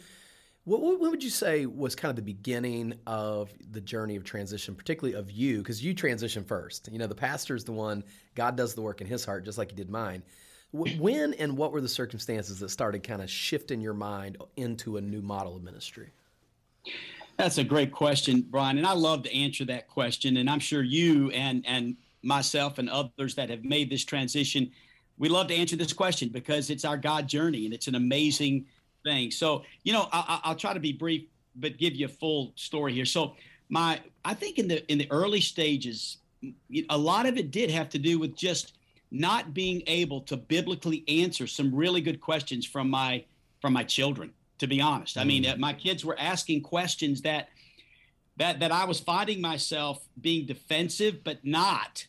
what, 0.63 0.79
what 0.81 0.99
would 0.99 1.23
you 1.23 1.31
say 1.31 1.65
was 1.65 1.95
kind 1.95 2.11
of 2.11 2.15
the 2.15 2.21
beginning 2.21 2.93
of 3.07 3.51
the 3.71 3.81
journey 3.81 4.15
of 4.15 4.23
transition, 4.23 4.75
particularly 4.75 5.17
of 5.17 5.31
you, 5.31 5.57
because 5.57 5.83
you 5.83 5.95
transition 5.95 6.43
first. 6.43 6.87
You 6.91 6.99
know, 6.99 7.07
the 7.07 7.15
pastor 7.15 7.55
is 7.55 7.63
the 7.63 7.71
one 7.71 8.03
God 8.35 8.55
does 8.55 8.75
the 8.75 8.81
work 8.83 9.01
in 9.01 9.07
his 9.07 9.25
heart, 9.25 9.43
just 9.43 9.57
like 9.57 9.71
He 9.71 9.75
did 9.75 9.89
mine. 9.89 10.21
When 10.71 11.33
and 11.33 11.57
what 11.57 11.71
were 11.71 11.81
the 11.81 11.89
circumstances 11.89 12.59
that 12.59 12.69
started 12.69 13.01
kind 13.01 13.23
of 13.23 13.29
shifting 13.29 13.81
your 13.81 13.93
mind 13.95 14.37
into 14.55 14.97
a 14.97 15.01
new 15.01 15.21
model 15.21 15.55
of 15.55 15.63
ministry? 15.63 16.11
That's 17.37 17.57
a 17.57 17.63
great 17.63 17.91
question, 17.91 18.41
Bryan, 18.41 18.77
and 18.77 18.85
I 18.85 18.93
love 18.93 19.23
to 19.23 19.35
answer 19.35 19.63
that 19.65 19.87
question. 19.87 20.37
And 20.37 20.49
I'm 20.49 20.59
sure 20.59 20.83
you 20.83 21.31
and 21.31 21.63
and 21.65 21.95
myself 22.23 22.77
and 22.77 22.89
others 22.89 23.35
that 23.35 23.49
have 23.49 23.63
made 23.63 23.89
this 23.89 24.03
transition, 24.03 24.71
we 25.17 25.29
love 25.29 25.47
to 25.47 25.55
answer 25.55 25.75
this 25.75 25.93
question 25.93 26.29
because 26.29 26.69
it's 26.69 26.85
our 26.85 26.97
God 26.97 27.27
journey 27.27 27.65
and 27.65 27.73
it's 27.73 27.87
an 27.87 27.95
amazing 27.95 28.65
thing. 29.03 29.31
So, 29.31 29.63
you 29.83 29.93
know, 29.93 30.07
I, 30.11 30.41
will 30.45 30.55
try 30.55 30.73
to 30.73 30.79
be 30.79 30.93
brief, 30.93 31.23
but 31.55 31.77
give 31.77 31.95
you 31.95 32.05
a 32.05 32.09
full 32.09 32.53
story 32.55 32.93
here. 32.93 33.05
So, 33.05 33.35
my, 33.69 33.99
I 34.23 34.33
think 34.33 34.59
in 34.59 34.67
the 34.67 34.89
in 34.89 34.97
the 34.97 35.11
early 35.11 35.41
stages, 35.41 36.17
a 36.89 36.97
lot 36.97 37.25
of 37.25 37.37
it 37.37 37.51
did 37.51 37.69
have 37.69 37.89
to 37.89 37.99
do 37.99 38.19
with 38.19 38.35
just 38.35 38.73
not 39.11 39.53
being 39.53 39.83
able 39.87 40.21
to 40.21 40.37
biblically 40.37 41.03
answer 41.07 41.47
some 41.47 41.73
really 41.73 42.01
good 42.01 42.21
questions 42.21 42.65
from 42.65 42.89
my 42.89 43.25
from 43.61 43.73
my 43.73 43.83
children. 43.83 44.31
To 44.59 44.67
be 44.67 44.81
honest, 44.81 45.17
I 45.17 45.23
mean, 45.23 45.43
mm. 45.43 45.57
my 45.59 45.73
kids 45.73 46.03
were 46.03 46.17
asking 46.19 46.61
questions 46.61 47.21
that 47.21 47.49
that 48.37 48.59
that 48.59 48.71
I 48.71 48.85
was 48.85 48.99
finding 48.99 49.41
myself 49.41 49.99
being 50.19 50.45
defensive, 50.45 51.23
but 51.23 51.43
not 51.43 52.07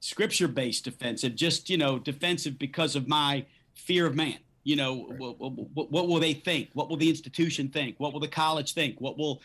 scripture 0.00 0.48
based 0.48 0.84
defensive, 0.84 1.34
just, 1.34 1.70
you 1.70 1.76
know, 1.76 1.98
defensive 1.98 2.58
because 2.58 2.96
of 2.96 3.06
my 3.06 3.44
fear 3.74 4.06
of 4.06 4.14
man. 4.14 4.38
You 4.62 4.76
know, 4.76 5.06
right. 5.08 5.18
what, 5.18 5.40
what, 5.40 5.90
what, 5.90 6.08
will 6.08 6.20
they 6.20 6.34
think? 6.34 6.68
What 6.74 6.90
will 6.90 6.98
the 6.98 7.08
institution 7.08 7.68
think? 7.68 7.98
What 7.98 8.12
will 8.12 8.20
the 8.20 8.28
college 8.28 8.74
think? 8.74 9.00
What 9.00 9.16
will, 9.16 9.40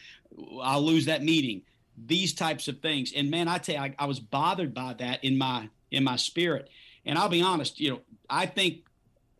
I'll 0.61 0.81
lose 0.81 1.05
that 1.05 1.23
meeting. 1.23 1.61
These 2.05 2.33
types 2.33 2.67
of 2.67 2.79
things. 2.81 3.13
And 3.15 3.31
man, 3.31 3.47
I 3.47 3.57
tell 3.57 3.75
you, 3.75 3.81
I, 3.81 3.95
I 3.97 4.05
was 4.07 4.19
bothered 4.19 4.73
by 4.73 4.93
that 4.95 5.23
in 5.23 5.37
my, 5.37 5.69
in 5.91 6.03
my 6.03 6.17
spirit. 6.17 6.69
And 7.05 7.17
I'll 7.17 7.29
be 7.29 7.41
honest, 7.41 7.79
you 7.79 7.91
know, 7.91 8.01
I 8.29 8.45
think 8.45 8.85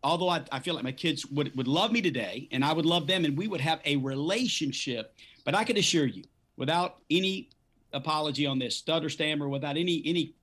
although 0.02 0.28
I, 0.28 0.42
I, 0.50 0.60
feel 0.60 0.74
like 0.74 0.84
my 0.84 0.92
kids 0.92 1.26
would, 1.26 1.54
would 1.56 1.68
love 1.68 1.92
me 1.92 2.00
today 2.00 2.48
and 2.52 2.64
I 2.64 2.72
would 2.72 2.86
love 2.86 3.06
them 3.06 3.24
and 3.24 3.36
we 3.36 3.48
would 3.48 3.60
have 3.60 3.80
a 3.84 3.96
relationship, 3.96 5.14
but 5.44 5.54
I 5.54 5.64
can 5.64 5.76
assure 5.76 6.06
you, 6.06 6.22
without 6.56 6.98
any 7.10 7.50
apology 7.92 8.46
on 8.46 8.58
this, 8.58 8.76
stutter 8.76 9.10
stammer, 9.10 9.48
without 9.48 9.76
any 9.76 10.02
any 10.06 10.34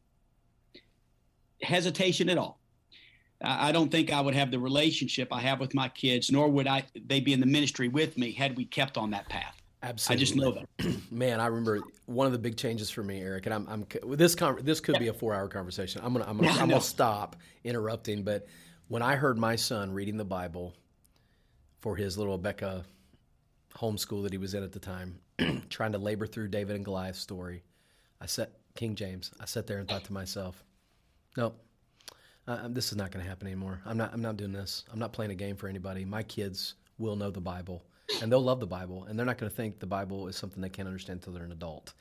hesitation 1.63 2.29
at 2.29 2.37
all. 2.37 2.59
I 3.45 3.73
don't 3.73 3.91
think 3.91 4.11
I 4.11 4.21
would 4.21 4.35
have 4.35 4.51
the 4.51 4.59
relationship 4.59 5.27
I 5.31 5.41
have 5.41 5.59
with 5.59 5.73
my 5.73 5.89
kids, 5.89 6.31
nor 6.31 6.47
would 6.47 6.67
I 6.67 6.85
they 6.95 7.19
be 7.19 7.33
in 7.33 7.41
the 7.41 7.45
ministry 7.45 7.89
with 7.89 8.17
me 8.17 8.31
had 8.31 8.55
we 8.55 8.65
kept 8.65 8.97
on 8.97 9.11
that 9.11 9.27
path. 9.27 9.61
Absolutely, 9.81 10.15
I 10.15 10.25
just 10.25 10.35
know 10.37 10.51
that. 10.51 10.95
Man, 11.11 11.41
I 11.41 11.47
remember 11.47 11.81
one 12.05 12.25
of 12.25 12.31
the 12.31 12.39
big 12.39 12.55
changes 12.55 12.89
for 12.89 13.03
me, 13.03 13.19
Eric, 13.19 13.45
and 13.45 13.53
I'm, 13.53 13.67
I'm 13.67 13.85
this 14.15 14.33
con- 14.33 14.59
this 14.61 14.79
could 14.79 14.97
be 14.97 15.09
a 15.09 15.13
four 15.13 15.33
hour 15.33 15.49
conversation. 15.49 16.01
I'm 16.03 16.13
gonna 16.13 16.25
I'm 16.25 16.37
gonna, 16.37 16.51
I'm 16.51 16.69
gonna 16.69 16.79
stop 16.79 17.35
interrupting, 17.65 18.23
but 18.23 18.47
when 18.87 19.01
I 19.01 19.15
heard 19.15 19.37
my 19.37 19.57
son 19.57 19.91
reading 19.91 20.15
the 20.15 20.25
Bible 20.25 20.73
for 21.81 21.97
his 21.97 22.17
little 22.17 22.37
Becca 22.37 22.85
homeschool 23.75 24.23
that 24.23 24.31
he 24.31 24.37
was 24.37 24.53
in 24.53 24.63
at 24.63 24.71
the 24.71 24.79
time, 24.79 25.19
trying 25.69 25.91
to 25.91 25.97
labor 25.97 26.27
through 26.27 26.47
David 26.47 26.77
and 26.77 26.85
Goliath's 26.85 27.19
story, 27.19 27.63
I 28.21 28.25
sat 28.25 28.51
King 28.75 28.95
James. 28.95 29.31
I 29.41 29.45
sat 29.45 29.67
there 29.67 29.79
and 29.79 29.87
thought 29.87 30.05
to 30.05 30.13
myself, 30.13 30.63
nope. 31.37 31.59
Uh, 32.45 32.67
this 32.69 32.91
is 32.91 32.97
not 32.97 33.11
going 33.11 33.23
to 33.23 33.29
happen 33.29 33.47
anymore. 33.47 33.81
I'm 33.85 33.97
not. 33.97 34.13
I'm 34.13 34.21
not 34.21 34.37
doing 34.37 34.51
this. 34.51 34.83
I'm 34.91 34.99
not 34.99 35.13
playing 35.13 35.31
a 35.31 35.35
game 35.35 35.55
for 35.55 35.69
anybody. 35.69 36.03
My 36.03 36.23
kids 36.23 36.75
will 36.97 37.15
know 37.15 37.31
the 37.31 37.41
Bible 37.41 37.83
and 38.21 38.31
they'll 38.31 38.43
love 38.43 38.59
the 38.59 38.67
Bible 38.67 39.05
and 39.05 39.17
they're 39.17 39.25
not 39.25 39.37
going 39.37 39.49
to 39.49 39.55
think 39.55 39.79
the 39.79 39.85
Bible 39.85 40.27
is 40.27 40.35
something 40.35 40.61
they 40.61 40.69
can't 40.69 40.87
understand 40.87 41.19
until 41.19 41.33
they're 41.33 41.45
an 41.45 41.51
adult. 41.51 41.93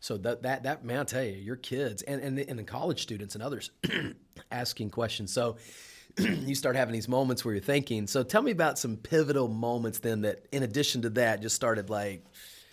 So 0.00 0.16
that 0.18 0.42
that 0.42 0.64
that 0.64 0.84
man, 0.84 1.00
I 1.00 1.04
tell 1.04 1.22
you, 1.24 1.32
your 1.32 1.56
kids 1.56 2.02
and 2.02 2.20
and 2.20 2.38
and 2.38 2.58
the 2.58 2.64
college 2.64 3.02
students 3.02 3.34
and 3.34 3.42
others 3.42 3.70
asking 4.50 4.90
questions. 4.90 5.32
So 5.32 5.56
you 6.18 6.54
start 6.54 6.76
having 6.76 6.92
these 6.92 7.08
moments 7.08 7.44
where 7.44 7.54
you're 7.54 7.62
thinking. 7.62 8.06
So 8.06 8.22
tell 8.22 8.42
me 8.42 8.50
about 8.50 8.78
some 8.78 8.96
pivotal 8.96 9.48
moments 9.48 10.00
then 10.00 10.22
that, 10.22 10.46
in 10.52 10.62
addition 10.62 11.02
to 11.02 11.10
that, 11.10 11.40
just 11.40 11.56
started 11.56 11.90
like 11.90 12.24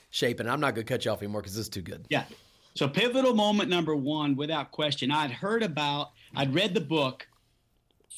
shaping. 0.09 0.47
I'm 0.47 0.59
not 0.59 0.75
going 0.75 0.85
to 0.85 0.93
cut 0.93 1.05
you 1.05 1.11
off 1.11 1.21
anymore 1.21 1.41
because 1.41 1.55
this 1.55 1.65
is 1.65 1.69
too 1.69 1.81
good. 1.81 2.05
Yeah. 2.09 2.25
So 2.73 2.87
pivotal 2.87 3.33
moment 3.33 3.69
number 3.69 3.95
one, 3.95 4.35
without 4.35 4.71
question, 4.71 5.11
I'd 5.11 5.31
heard 5.31 5.63
about, 5.63 6.11
I'd 6.35 6.53
read 6.53 6.73
the 6.73 6.81
book 6.81 7.27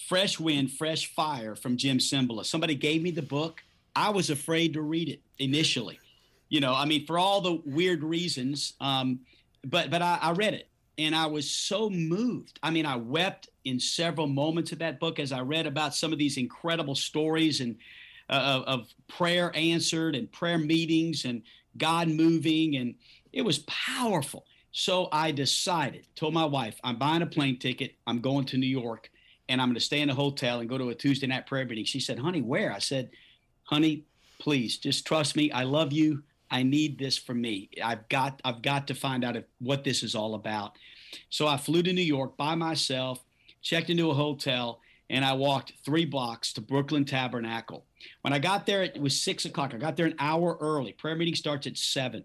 Fresh 0.07 0.39
Wind, 0.39 0.71
Fresh 0.71 1.13
Fire 1.13 1.55
from 1.55 1.77
Jim 1.77 1.97
Cymbala. 1.97 2.45
Somebody 2.45 2.75
gave 2.75 3.01
me 3.01 3.11
the 3.11 3.21
book. 3.21 3.63
I 3.95 4.09
was 4.09 4.29
afraid 4.29 4.73
to 4.73 4.81
read 4.81 5.09
it 5.09 5.21
initially 5.39 5.99
you 6.53 6.59
know, 6.59 6.75
I 6.75 6.85
mean, 6.85 7.07
for 7.07 7.17
all 7.17 7.41
the 7.41 7.63
weird 7.65 8.03
reasons. 8.03 8.73
Um, 8.79 9.21
but 9.65 9.89
but 9.89 10.03
I, 10.03 10.19
I 10.21 10.31
read 10.33 10.53
it 10.53 10.69
and 10.99 11.15
I 11.15 11.25
was 11.25 11.49
so 11.49 11.89
moved. 11.89 12.59
I 12.61 12.69
mean, 12.69 12.85
I 12.85 12.95
wept 12.95 13.49
in 13.65 13.79
several 13.79 14.27
moments 14.27 14.71
of 14.71 14.77
that 14.77 14.99
book 14.99 15.17
as 15.17 15.31
I 15.31 15.39
read 15.39 15.65
about 15.65 15.95
some 15.95 16.13
of 16.13 16.19
these 16.19 16.37
incredible 16.37 16.93
stories 16.93 17.59
and 17.59 17.75
uh, 18.29 18.61
of 18.67 18.93
prayer 19.07 19.51
answered 19.55 20.15
and 20.15 20.31
prayer 20.31 20.59
meetings 20.59 21.25
and 21.25 21.41
God 21.75 22.07
moving, 22.07 22.75
and 22.75 22.93
it 23.33 23.41
was 23.41 23.59
powerful. 23.59 24.45
So 24.71 25.09
I 25.11 25.31
decided, 25.31 26.07
told 26.15 26.33
my 26.33 26.45
wife, 26.45 26.79
I'm 26.83 26.97
buying 26.97 27.21
a 27.21 27.27
plane 27.27 27.59
ticket. 27.59 27.95
I'm 28.07 28.21
going 28.21 28.45
to 28.45 28.57
New 28.57 28.67
York, 28.67 29.09
and 29.49 29.61
I'm 29.61 29.67
going 29.67 29.75
to 29.75 29.81
stay 29.81 30.01
in 30.01 30.09
a 30.09 30.15
hotel 30.15 30.59
and 30.59 30.69
go 30.69 30.77
to 30.77 30.89
a 30.89 30.95
Tuesday 30.95 31.27
night 31.27 31.45
prayer 31.45 31.65
meeting. 31.65 31.85
She 31.85 31.99
said, 31.99 32.17
"Honey, 32.17 32.41
where?" 32.41 32.71
I 32.71 32.79
said, 32.79 33.11
"Honey, 33.63 34.05
please, 34.39 34.77
just 34.77 35.05
trust 35.05 35.35
me. 35.35 35.51
I 35.51 35.63
love 35.63 35.91
you. 35.93 36.23
I 36.49 36.63
need 36.63 36.97
this 36.97 37.17
for 37.17 37.33
me. 37.33 37.69
I've 37.83 38.07
got 38.09 38.41
I've 38.45 38.61
got 38.61 38.87
to 38.87 38.95
find 38.95 39.23
out 39.23 39.35
if, 39.35 39.45
what 39.59 39.83
this 39.83 40.03
is 40.03 40.15
all 40.15 40.35
about. 40.35 40.77
So 41.29 41.47
I 41.47 41.57
flew 41.57 41.83
to 41.83 41.93
New 41.93 42.01
York 42.01 42.37
by 42.37 42.55
myself, 42.55 43.23
checked 43.61 43.89
into 43.89 44.09
a 44.09 44.15
hotel, 44.15 44.79
and 45.09 45.23
I 45.23 45.33
walked 45.33 45.73
three 45.85 46.05
blocks 46.05 46.53
to 46.53 46.61
Brooklyn 46.61 47.05
Tabernacle. 47.05 47.85
When 48.21 48.33
I 48.33 48.39
got 48.39 48.65
there, 48.65 48.83
it 48.83 48.99
was 48.99 49.21
six 49.21 49.45
o'clock. 49.45 49.73
I 49.73 49.77
got 49.77 49.95
there 49.95 50.05
an 50.05 50.15
hour 50.19 50.57
early. 50.59 50.93
Prayer 50.93 51.15
meeting 51.15 51.35
starts 51.35 51.67
at 51.67 51.77
seven. 51.77 52.23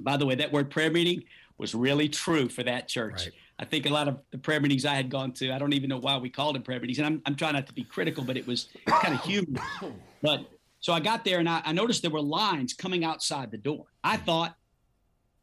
By 0.00 0.16
the 0.16 0.26
way, 0.26 0.34
that 0.36 0.52
word 0.52 0.70
prayer 0.70 0.90
meeting 0.90 1.24
was 1.58 1.74
really 1.74 2.08
true 2.08 2.48
for 2.48 2.62
that 2.62 2.88
church. 2.88 3.26
Right. 3.26 3.32
I 3.60 3.64
think 3.64 3.86
a 3.86 3.90
lot 3.90 4.06
of 4.06 4.20
the 4.30 4.38
prayer 4.38 4.60
meetings 4.60 4.84
I 4.84 4.94
had 4.94 5.10
gone 5.10 5.32
to, 5.32 5.52
I 5.52 5.58
don't 5.58 5.72
even 5.72 5.88
know 5.88 5.98
why 5.98 6.16
we 6.16 6.30
called 6.30 6.54
them 6.54 6.62
prayer 6.62 6.78
meetings. 6.78 6.98
And 6.98 7.06
I'm, 7.06 7.22
I'm 7.26 7.34
trying 7.34 7.54
not 7.54 7.66
to 7.66 7.72
be 7.72 7.82
critical, 7.82 8.22
but 8.22 8.36
it 8.36 8.46
was 8.46 8.68
kind 8.86 9.14
of 9.14 9.22
humorous. 9.22 9.64
But 10.20 10.50
so 10.80 10.92
I 10.92 10.98
got 10.98 11.24
there 11.24 11.38
and 11.38 11.48
I, 11.48 11.62
I 11.64 11.72
noticed 11.72 12.02
there 12.02 12.10
were 12.10 12.20
lines 12.20 12.74
coming 12.74 13.04
outside 13.04 13.52
the 13.52 13.56
door. 13.58 13.84
I 14.02 14.16
mm. 14.16 14.24
thought, 14.24 14.56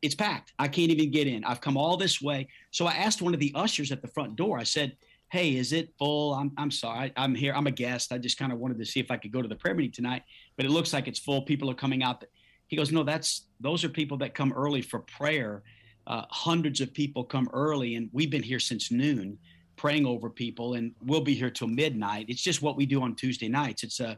it's 0.02 0.16
packed. 0.16 0.54
I 0.60 0.68
can't 0.68 0.92
even 0.92 1.12
get 1.12 1.28
in. 1.28 1.44
I've 1.44 1.62
come 1.62 1.78
all 1.78 1.98
this 1.98 2.22
way. 2.22 2.48
So 2.72 2.86
I 2.86 2.94
asked 2.94 3.22
one 3.22 3.34
of 3.34 3.40
the 3.40 3.52
ushers 3.56 3.92
at 3.92 4.02
the 4.02 4.08
front 4.08 4.36
door, 4.36 4.60
I 4.60 4.64
said, 4.64 4.96
Hey, 5.32 5.56
is 5.56 5.74
it 5.74 5.92
full? 5.98 6.36
I'm, 6.36 6.52
I'm 6.58 6.70
sorry. 6.70 7.12
I'm 7.18 7.34
here. 7.34 7.54
I'm 7.56 7.66
a 7.66 7.72
guest. 7.72 8.14
I 8.14 8.20
just 8.20 8.38
kind 8.38 8.54
of 8.54 8.60
wanted 8.60 8.78
to 8.78 8.86
see 8.86 9.00
if 9.00 9.10
I 9.10 9.18
could 9.18 9.32
go 9.32 9.42
to 9.42 9.48
the 9.48 9.56
prayer 9.56 9.74
meeting 9.74 9.92
tonight, 9.92 10.22
but 10.56 10.66
it 10.66 10.70
looks 10.70 10.94
like 10.94 11.08
it's 11.08 11.20
full. 11.20 11.42
People 11.42 11.70
are 11.72 11.76
coming 11.76 12.04
out. 12.04 12.24
He 12.68 12.76
goes, 12.76 12.92
No, 12.92 13.04
that's 13.04 13.46
those 13.60 13.84
are 13.84 13.90
people 13.90 14.18
that 14.18 14.34
come 14.34 14.54
early 14.54 14.82
for 14.82 15.00
prayer. 15.00 15.64
Uh, 16.08 16.24
hundreds 16.30 16.82
of 16.82 16.94
people 16.94 17.24
come 17.24 17.50
early, 17.52 17.96
and 17.96 18.10
we've 18.14 18.30
been 18.30 18.44
here 18.44 18.60
since 18.60 18.92
noon 18.92 19.38
praying 19.76 20.06
over 20.06 20.30
people, 20.30 20.76
and 20.76 20.94
we'll 21.04 21.22
be 21.22 21.34
here 21.34 21.50
till 21.50 21.68
midnight. 21.68 22.26
It's 22.30 22.42
just 22.42 22.62
what 22.62 22.76
we 22.76 22.86
do 22.86 23.02
on 23.02 23.16
Tuesday 23.16 23.48
nights. 23.48 23.84
It's 23.84 24.00
a, 24.00 24.18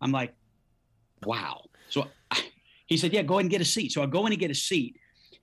I'm 0.00 0.12
like, 0.12 0.34
wow. 1.24 1.62
So 1.88 2.08
he 2.86 2.96
said, 2.96 3.12
yeah, 3.12 3.22
go 3.22 3.34
ahead 3.34 3.44
and 3.44 3.50
get 3.50 3.60
a 3.60 3.64
seat. 3.64 3.92
So 3.92 4.02
I 4.02 4.06
go 4.06 4.26
in 4.26 4.32
and 4.32 4.40
get 4.40 4.50
a 4.50 4.54
seat. 4.54 4.98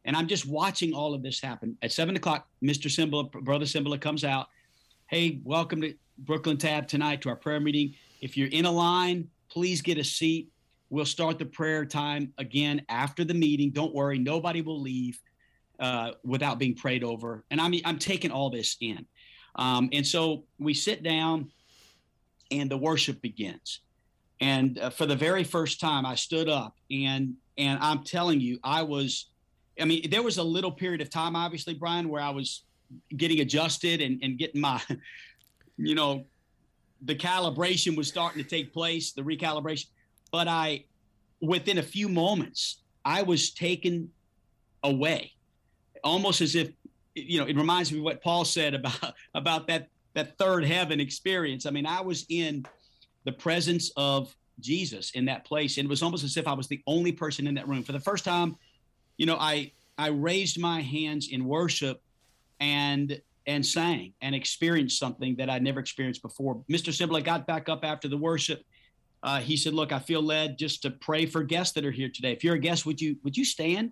And 0.05 0.15
I'm 0.15 0.27
just 0.27 0.45
watching 0.45 0.93
all 0.93 1.13
of 1.13 1.21
this 1.21 1.41
happen. 1.41 1.77
At 1.81 1.91
seven 1.91 2.15
o'clock, 2.15 2.47
Mr. 2.63 2.87
Cymbala, 2.87 3.31
Brother 3.43 3.65
Cymbala 3.65 3.99
comes 3.99 4.23
out. 4.23 4.47
Hey, 5.07 5.41
welcome 5.43 5.81
to 5.81 5.93
Brooklyn 6.19 6.57
Tab 6.57 6.87
tonight 6.87 7.21
to 7.21 7.29
our 7.29 7.35
prayer 7.35 7.59
meeting. 7.59 7.95
If 8.21 8.37
you're 8.37 8.47
in 8.49 8.65
a 8.65 8.71
line, 8.71 9.29
please 9.49 9.81
get 9.81 9.97
a 9.97 10.03
seat. 10.03 10.49
We'll 10.89 11.05
start 11.05 11.39
the 11.39 11.45
prayer 11.45 11.85
time 11.85 12.33
again 12.37 12.83
after 12.89 13.23
the 13.23 13.33
meeting. 13.33 13.71
Don't 13.71 13.93
worry, 13.93 14.17
nobody 14.17 14.61
will 14.61 14.81
leave 14.81 15.19
uh, 15.79 16.11
without 16.23 16.59
being 16.59 16.75
prayed 16.75 17.03
over. 17.03 17.43
And 17.51 17.61
I'm, 17.61 17.73
I'm 17.85 17.99
taking 17.99 18.31
all 18.31 18.49
this 18.49 18.75
in. 18.81 19.05
Um, 19.55 19.89
and 19.93 20.05
so 20.05 20.45
we 20.57 20.73
sit 20.73 21.03
down 21.03 21.51
and 22.51 22.69
the 22.69 22.77
worship 22.77 23.21
begins. 23.21 23.81
And 24.41 24.79
uh, 24.79 24.89
for 24.89 25.05
the 25.05 25.15
very 25.15 25.43
first 25.43 25.79
time, 25.79 26.05
I 26.05 26.15
stood 26.15 26.49
up 26.49 26.75
and 26.89 27.35
and 27.59 27.77
I'm 27.81 28.05
telling 28.05 28.39
you, 28.39 28.57
I 28.63 28.83
was, 28.83 29.25
I 29.79 29.83
mean, 29.83 30.09
there 30.09 30.23
was 30.23 30.37
a 30.37 30.43
little 30.43 30.71
period 30.71 31.01
of 31.01 31.09
time, 31.09 31.35
obviously, 31.35 31.73
Bryan, 31.73 32.07
where 32.07 32.21
I 32.21 32.29
was 32.29 32.63
getting 33.17 33.41
adjusted 33.41 34.01
and, 34.01 34.17
and 34.23 34.37
getting 34.37 34.61
my, 34.61 34.81
you 35.77 35.93
know, 35.93 36.25
the 37.01 37.15
calibration 37.15 37.97
was 37.97 38.07
starting 38.07 38.41
to 38.41 38.49
take 38.49 38.73
place, 38.73 39.11
the 39.11 39.21
recalibration. 39.21 39.87
But 40.31 40.47
I, 40.47 40.85
within 41.41 41.77
a 41.77 41.83
few 41.83 42.09
moments, 42.09 42.83
I 43.05 43.23
was 43.23 43.51
taken 43.51 44.09
away, 44.83 45.33
almost 46.03 46.41
as 46.41 46.55
if, 46.55 46.71
you 47.15 47.39
know, 47.39 47.45
it 47.45 47.55
reminds 47.55 47.91
me 47.91 47.99
of 47.99 48.03
what 48.03 48.21
Paul 48.21 48.45
said 48.45 48.73
about 48.73 49.13
about 49.33 49.67
that 49.67 49.89
that 50.13 50.37
third 50.37 50.65
heaven 50.65 50.99
experience. 50.99 51.65
I 51.65 51.71
mean, 51.71 51.85
I 51.85 52.01
was 52.01 52.25
in 52.29 52.65
the 53.25 53.31
presence 53.31 53.91
of 53.95 54.35
Jesus 54.59 55.11
in 55.11 55.25
that 55.25 55.45
place. 55.45 55.77
And 55.77 55.85
it 55.85 55.89
was 55.89 56.03
almost 56.03 56.23
as 56.23 56.37
if 56.37 56.47
I 56.47 56.53
was 56.53 56.67
the 56.67 56.81
only 56.87 57.11
person 57.11 57.47
in 57.47 57.55
that 57.55 57.67
room. 57.67 57.83
For 57.83 57.91
the 57.91 57.99
first 57.99 58.25
time, 58.25 58.57
you 59.17 59.25
know, 59.25 59.37
I 59.37 59.71
I 59.97 60.07
raised 60.07 60.59
my 60.59 60.81
hands 60.81 61.29
in 61.29 61.45
worship 61.45 62.01
and 62.59 63.21
and 63.47 63.65
sang 63.65 64.13
and 64.21 64.35
experienced 64.35 64.99
something 64.99 65.35
that 65.37 65.49
I'd 65.49 65.63
never 65.63 65.79
experienced 65.79 66.21
before. 66.21 66.63
Mr. 66.69 66.93
Cymbala 66.93 67.23
got 67.23 67.47
back 67.47 67.67
up 67.67 67.83
after 67.83 68.07
the 68.07 68.17
worship. 68.17 68.63
Uh, 69.21 69.39
he 69.39 69.57
said, 69.57 69.73
"Look, 69.73 69.91
I 69.91 69.99
feel 69.99 70.21
led 70.21 70.57
just 70.57 70.81
to 70.83 70.91
pray 70.91 71.25
for 71.25 71.43
guests 71.43 71.73
that 71.73 71.85
are 71.85 71.91
here 71.91 72.09
today. 72.09 72.31
If 72.31 72.43
you're 72.43 72.55
a 72.55 72.59
guest, 72.59 72.85
would 72.85 73.01
you 73.01 73.17
would 73.23 73.35
you 73.35 73.45
stand?" 73.45 73.91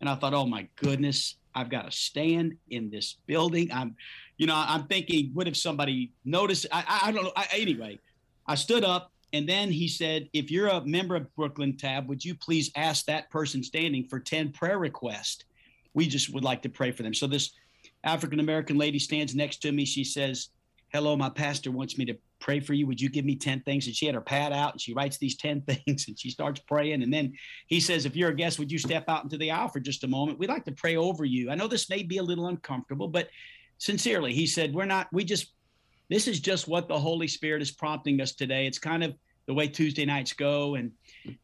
And 0.00 0.08
I 0.08 0.14
thought, 0.14 0.34
"Oh 0.34 0.46
my 0.46 0.68
goodness, 0.76 1.36
I've 1.54 1.70
got 1.70 1.90
to 1.90 1.90
stand 1.90 2.56
in 2.70 2.90
this 2.90 3.16
building." 3.26 3.72
I'm, 3.72 3.96
you 4.36 4.46
know, 4.46 4.54
I'm 4.56 4.84
thinking, 4.86 5.30
what 5.34 5.48
if 5.48 5.56
somebody 5.56 6.12
noticed? 6.24 6.66
I, 6.70 7.00
I, 7.04 7.12
don't 7.12 7.24
know. 7.24 7.32
I, 7.36 7.48
anyway, 7.52 7.98
I 8.46 8.54
stood 8.54 8.84
up 8.84 9.10
and 9.32 9.48
then 9.48 9.70
he 9.70 9.88
said, 9.88 10.28
if 10.32 10.50
you're 10.50 10.68
a 10.68 10.84
member 10.84 11.14
of 11.14 11.34
Brooklyn 11.36 11.76
Tab, 11.76 12.08
would 12.08 12.24
you 12.24 12.34
please 12.34 12.70
ask 12.76 13.04
that 13.06 13.28
person 13.30 13.62
standing 13.62 14.04
for 14.04 14.18
10 14.18 14.52
prayer 14.52 14.78
requests? 14.78 15.44
We 15.92 16.06
just 16.06 16.32
would 16.32 16.44
like 16.44 16.62
to 16.62 16.68
pray 16.68 16.92
for 16.92 17.02
them. 17.02 17.12
So 17.12 17.26
this 17.26 17.50
African 18.04 18.40
American 18.40 18.78
lady 18.78 18.98
stands 18.98 19.34
next 19.34 19.58
to 19.62 19.72
me. 19.72 19.84
She 19.84 20.04
says, 20.04 20.48
Hello, 20.90 21.16
my 21.16 21.28
pastor 21.28 21.70
wants 21.70 21.98
me 21.98 22.06
to 22.06 22.16
pray 22.40 22.60
for 22.60 22.74
you. 22.74 22.86
Would 22.86 23.00
you 23.00 23.08
give 23.08 23.24
me 23.24 23.36
10 23.36 23.60
things? 23.60 23.86
And 23.86 23.94
she 23.94 24.06
had 24.06 24.14
her 24.14 24.20
pad 24.20 24.52
out 24.52 24.72
and 24.72 24.80
she 24.80 24.94
writes 24.94 25.18
these 25.18 25.36
10 25.36 25.62
things 25.68 26.08
and 26.08 26.18
she 26.18 26.30
starts 26.30 26.60
praying. 26.60 27.02
And 27.02 27.12
then 27.12 27.34
he 27.66 27.80
says, 27.80 28.06
If 28.06 28.16
you're 28.16 28.30
a 28.30 28.34
guest, 28.34 28.58
would 28.58 28.72
you 28.72 28.78
step 28.78 29.04
out 29.08 29.24
into 29.24 29.38
the 29.38 29.50
aisle 29.50 29.68
for 29.68 29.80
just 29.80 30.04
a 30.04 30.08
moment? 30.08 30.38
We'd 30.38 30.50
like 30.50 30.64
to 30.66 30.72
pray 30.72 30.96
over 30.96 31.24
you. 31.24 31.50
I 31.50 31.54
know 31.54 31.68
this 31.68 31.90
may 31.90 32.02
be 32.02 32.18
a 32.18 32.22
little 32.22 32.46
uncomfortable, 32.46 33.08
but 33.08 33.28
sincerely, 33.78 34.32
he 34.32 34.46
said, 34.46 34.74
We're 34.74 34.84
not, 34.84 35.08
we 35.12 35.24
just 35.24 35.52
this 36.08 36.26
is 36.26 36.40
just 36.40 36.68
what 36.68 36.88
the 36.88 36.98
Holy 36.98 37.28
Spirit 37.28 37.62
is 37.62 37.70
prompting 37.70 38.20
us 38.20 38.32
today. 38.32 38.66
It's 38.66 38.78
kind 38.78 39.04
of 39.04 39.14
the 39.46 39.54
way 39.54 39.68
Tuesday 39.68 40.04
nights 40.04 40.32
go, 40.32 40.74
and 40.74 40.92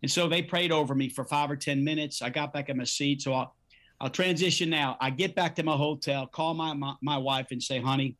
and 0.03 0.11
so 0.11 0.29
they 0.29 0.43
prayed 0.43 0.73
over 0.73 0.95
me 0.95 1.09
for 1.09 1.25
five 1.25 1.51
or 1.51 1.57
ten 1.57 1.85
minutes. 1.85 2.23
I 2.23 2.31
got 2.31 2.53
back 2.53 2.69
in 2.69 2.77
my 2.79 2.85
seat, 2.85 3.23
so 3.23 3.33
I'll 3.33 3.55
I'll 4.01 4.11
transition 4.11 4.71
now. 4.71 4.97
I 5.01 5.11
get 5.11 5.35
back 5.35 5.55
to 5.57 5.63
my 5.63 5.77
hotel, 5.77 6.27
call 6.27 6.55
my 6.55 6.73
my, 6.75 6.95
my 7.03 7.19
wife, 7.19 7.49
and 7.51 7.63
say, 7.63 7.81
"Honey, 7.81 8.17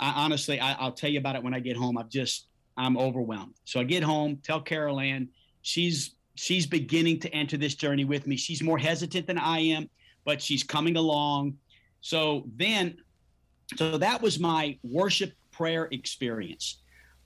I, 0.00 0.24
honestly, 0.24 0.58
I, 0.58 0.82
will 0.82 0.92
tell 0.92 1.10
you 1.10 1.18
about 1.18 1.36
it 1.36 1.42
when 1.42 1.54
I 1.54 1.60
get 1.60 1.76
home. 1.76 1.98
I'm 1.98 2.08
just 2.08 2.46
I'm 2.76 2.96
overwhelmed." 2.96 3.54
So 3.64 3.80
I 3.80 3.84
get 3.84 4.02
home, 4.02 4.38
tell 4.42 4.60
Carol 4.60 5.00
Ann. 5.00 5.28
She's 5.62 6.14
she's 6.34 6.66
beginning 6.66 7.20
to 7.20 7.34
enter 7.34 7.56
this 7.56 7.74
journey 7.74 8.04
with 8.04 8.26
me. 8.26 8.36
She's 8.36 8.62
more 8.62 8.78
hesitant 8.78 9.26
than 9.26 9.38
I 9.38 9.60
am, 9.60 9.88
but 10.24 10.40
she's 10.40 10.62
coming 10.62 10.96
along. 10.96 11.58
So 12.00 12.46
then, 12.56 12.96
so 13.76 13.98
that 13.98 14.22
was 14.22 14.38
my 14.38 14.78
worship 14.82 15.34
prayer 15.52 15.88
experience. 15.90 16.78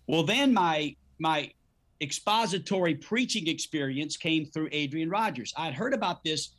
Well, 0.06 0.24
then 0.24 0.52
my 0.52 0.96
my 1.18 1.52
expository 2.00 2.94
preaching 2.96 3.46
experience 3.46 4.16
came 4.16 4.46
through 4.46 4.68
Adrian 4.72 5.08
Rogers. 5.08 5.54
I'd 5.56 5.74
heard 5.74 5.94
about 5.94 6.24
this 6.24 6.50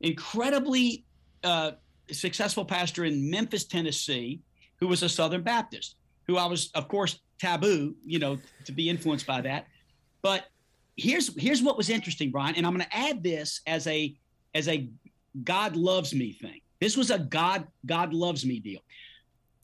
incredibly 0.00 1.04
uh, 1.42 1.72
successful 2.12 2.64
pastor 2.64 3.04
in 3.04 3.30
Memphis, 3.30 3.64
Tennessee, 3.64 4.40
who 4.78 4.88
was 4.88 5.02
a 5.02 5.08
Southern 5.08 5.42
Baptist, 5.42 5.96
who 6.26 6.36
I 6.36 6.46
was, 6.46 6.70
of 6.74 6.88
course, 6.88 7.20
taboo, 7.38 7.94
you 8.04 8.18
know, 8.18 8.38
to 8.64 8.72
be 8.72 8.88
influenced 8.88 9.26
by 9.26 9.40
that. 9.42 9.66
But 10.22 10.46
here's 10.96 11.34
here's 11.40 11.62
what 11.62 11.76
was 11.76 11.90
interesting, 11.90 12.30
Bryan, 12.30 12.56
and 12.56 12.66
I'm 12.66 12.72
going 12.72 12.84
to 12.84 12.96
add 12.96 13.22
this 13.22 13.60
as 13.66 13.86
a 13.86 14.14
as 14.54 14.68
a 14.68 14.88
God 15.44 15.76
loves 15.76 16.14
me 16.14 16.32
thing. 16.32 16.60
This 16.80 16.96
was 16.96 17.10
a 17.10 17.18
God 17.18 17.66
God 17.84 18.12
loves 18.12 18.44
me 18.44 18.58
deal. 18.58 18.80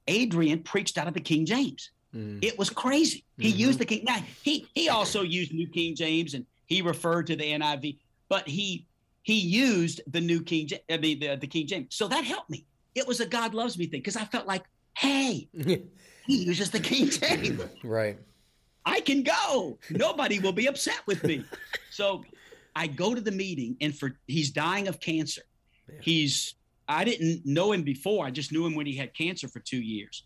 Adrian 0.08 0.62
preached 0.62 0.98
out 0.98 1.08
of 1.08 1.14
the 1.14 1.20
King 1.20 1.46
James. 1.46 1.90
Mm. 2.14 2.44
It 2.44 2.58
was 2.58 2.68
crazy. 2.68 3.24
He 3.38 3.50
mm-hmm. 3.50 3.58
used 3.58 3.78
the 3.78 3.86
King. 3.86 4.04
Now 4.04 4.18
he 4.42 4.66
he 4.74 4.88
also 4.88 5.22
used 5.22 5.52
New 5.52 5.68
King 5.68 5.94
James 5.94 6.34
and 6.34 6.46
he 6.66 6.82
referred 6.82 7.26
to 7.28 7.36
the 7.36 7.44
NIV, 7.44 7.98
but 8.28 8.46
he 8.48 8.86
he 9.22 9.38
used 9.38 10.00
the 10.08 10.20
New 10.20 10.42
King 10.42 10.68
I 10.90 10.98
mean 10.98 11.20
the, 11.20 11.36
the 11.36 11.46
King 11.46 11.66
James. 11.66 11.94
So 11.94 12.08
that 12.08 12.24
helped 12.24 12.50
me. 12.50 12.66
It 12.94 13.06
was 13.06 13.20
a 13.20 13.26
God 13.26 13.54
loves 13.54 13.78
me 13.78 13.86
thing 13.86 14.00
because 14.00 14.16
I 14.16 14.24
felt 14.26 14.46
like, 14.46 14.64
hey, 14.96 15.48
he 16.26 16.44
uses 16.44 16.70
the 16.70 16.80
King 16.80 17.08
James. 17.08 17.62
Right. 17.82 18.18
I 18.84 19.00
can 19.00 19.22
go. 19.22 19.78
Nobody 19.90 20.38
will 20.38 20.52
be 20.52 20.66
upset 20.66 21.00
with 21.06 21.24
me. 21.24 21.44
So 21.90 22.24
I 22.74 22.86
go 22.86 23.14
to 23.14 23.20
the 23.20 23.30
meeting 23.30 23.76
and 23.82 23.94
for 23.94 24.16
he's 24.26 24.50
dying 24.50 24.88
of 24.88 24.98
cancer. 24.98 25.42
He's 26.00 26.54
I 26.88 27.04
didn't 27.04 27.44
know 27.44 27.72
him 27.72 27.82
before. 27.82 28.24
I 28.24 28.30
just 28.30 28.50
knew 28.50 28.64
him 28.64 28.74
when 28.74 28.86
he 28.86 28.96
had 28.96 29.12
cancer 29.12 29.46
for 29.46 29.60
two 29.60 29.82
years. 29.82 30.24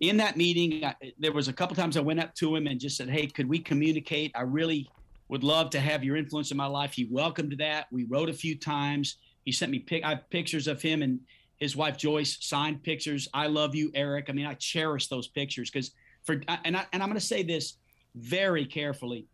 In 0.00 0.16
that 0.16 0.36
meeting, 0.36 0.84
I, 0.84 0.96
there 1.16 1.32
was 1.32 1.46
a 1.46 1.52
couple 1.52 1.76
times 1.76 1.96
I 1.96 2.00
went 2.00 2.18
up 2.18 2.34
to 2.34 2.56
him 2.56 2.66
and 2.66 2.80
just 2.80 2.96
said, 2.96 3.08
"Hey, 3.08 3.28
could 3.28 3.48
we 3.48 3.60
communicate? 3.60 4.32
I 4.34 4.42
really 4.42 4.88
would 5.28 5.44
love 5.44 5.70
to 5.70 5.80
have 5.80 6.02
your 6.02 6.16
influence 6.16 6.50
in 6.50 6.56
my 6.56 6.66
life." 6.66 6.92
He 6.92 7.04
welcomed 7.04 7.54
that. 7.60 7.86
We 7.92 8.02
wrote 8.02 8.28
a 8.28 8.34
few 8.34 8.58
times. 8.58 9.18
He 9.44 9.52
sent 9.52 9.70
me 9.70 9.78
pic- 9.78 10.04
I 10.04 10.16
pictures 10.16 10.66
of 10.66 10.82
him 10.82 11.02
and 11.02 11.20
his 11.58 11.76
wife 11.76 11.96
Joyce 11.96 12.38
signed 12.40 12.82
pictures. 12.82 13.28
I 13.32 13.46
love 13.46 13.74
you, 13.74 13.90
Eric. 13.94 14.26
I 14.28 14.32
mean, 14.32 14.46
I 14.46 14.54
cherish 14.54 15.08
those 15.08 15.28
pictures 15.28 15.70
because 15.70 15.92
for 16.24 16.40
and 16.64 16.76
I, 16.76 16.84
and 16.92 17.02
I'm 17.02 17.08
going 17.08 17.20
to 17.20 17.26
say 17.26 17.42
this 17.42 17.78
very 18.14 18.64
carefully. 18.64 19.26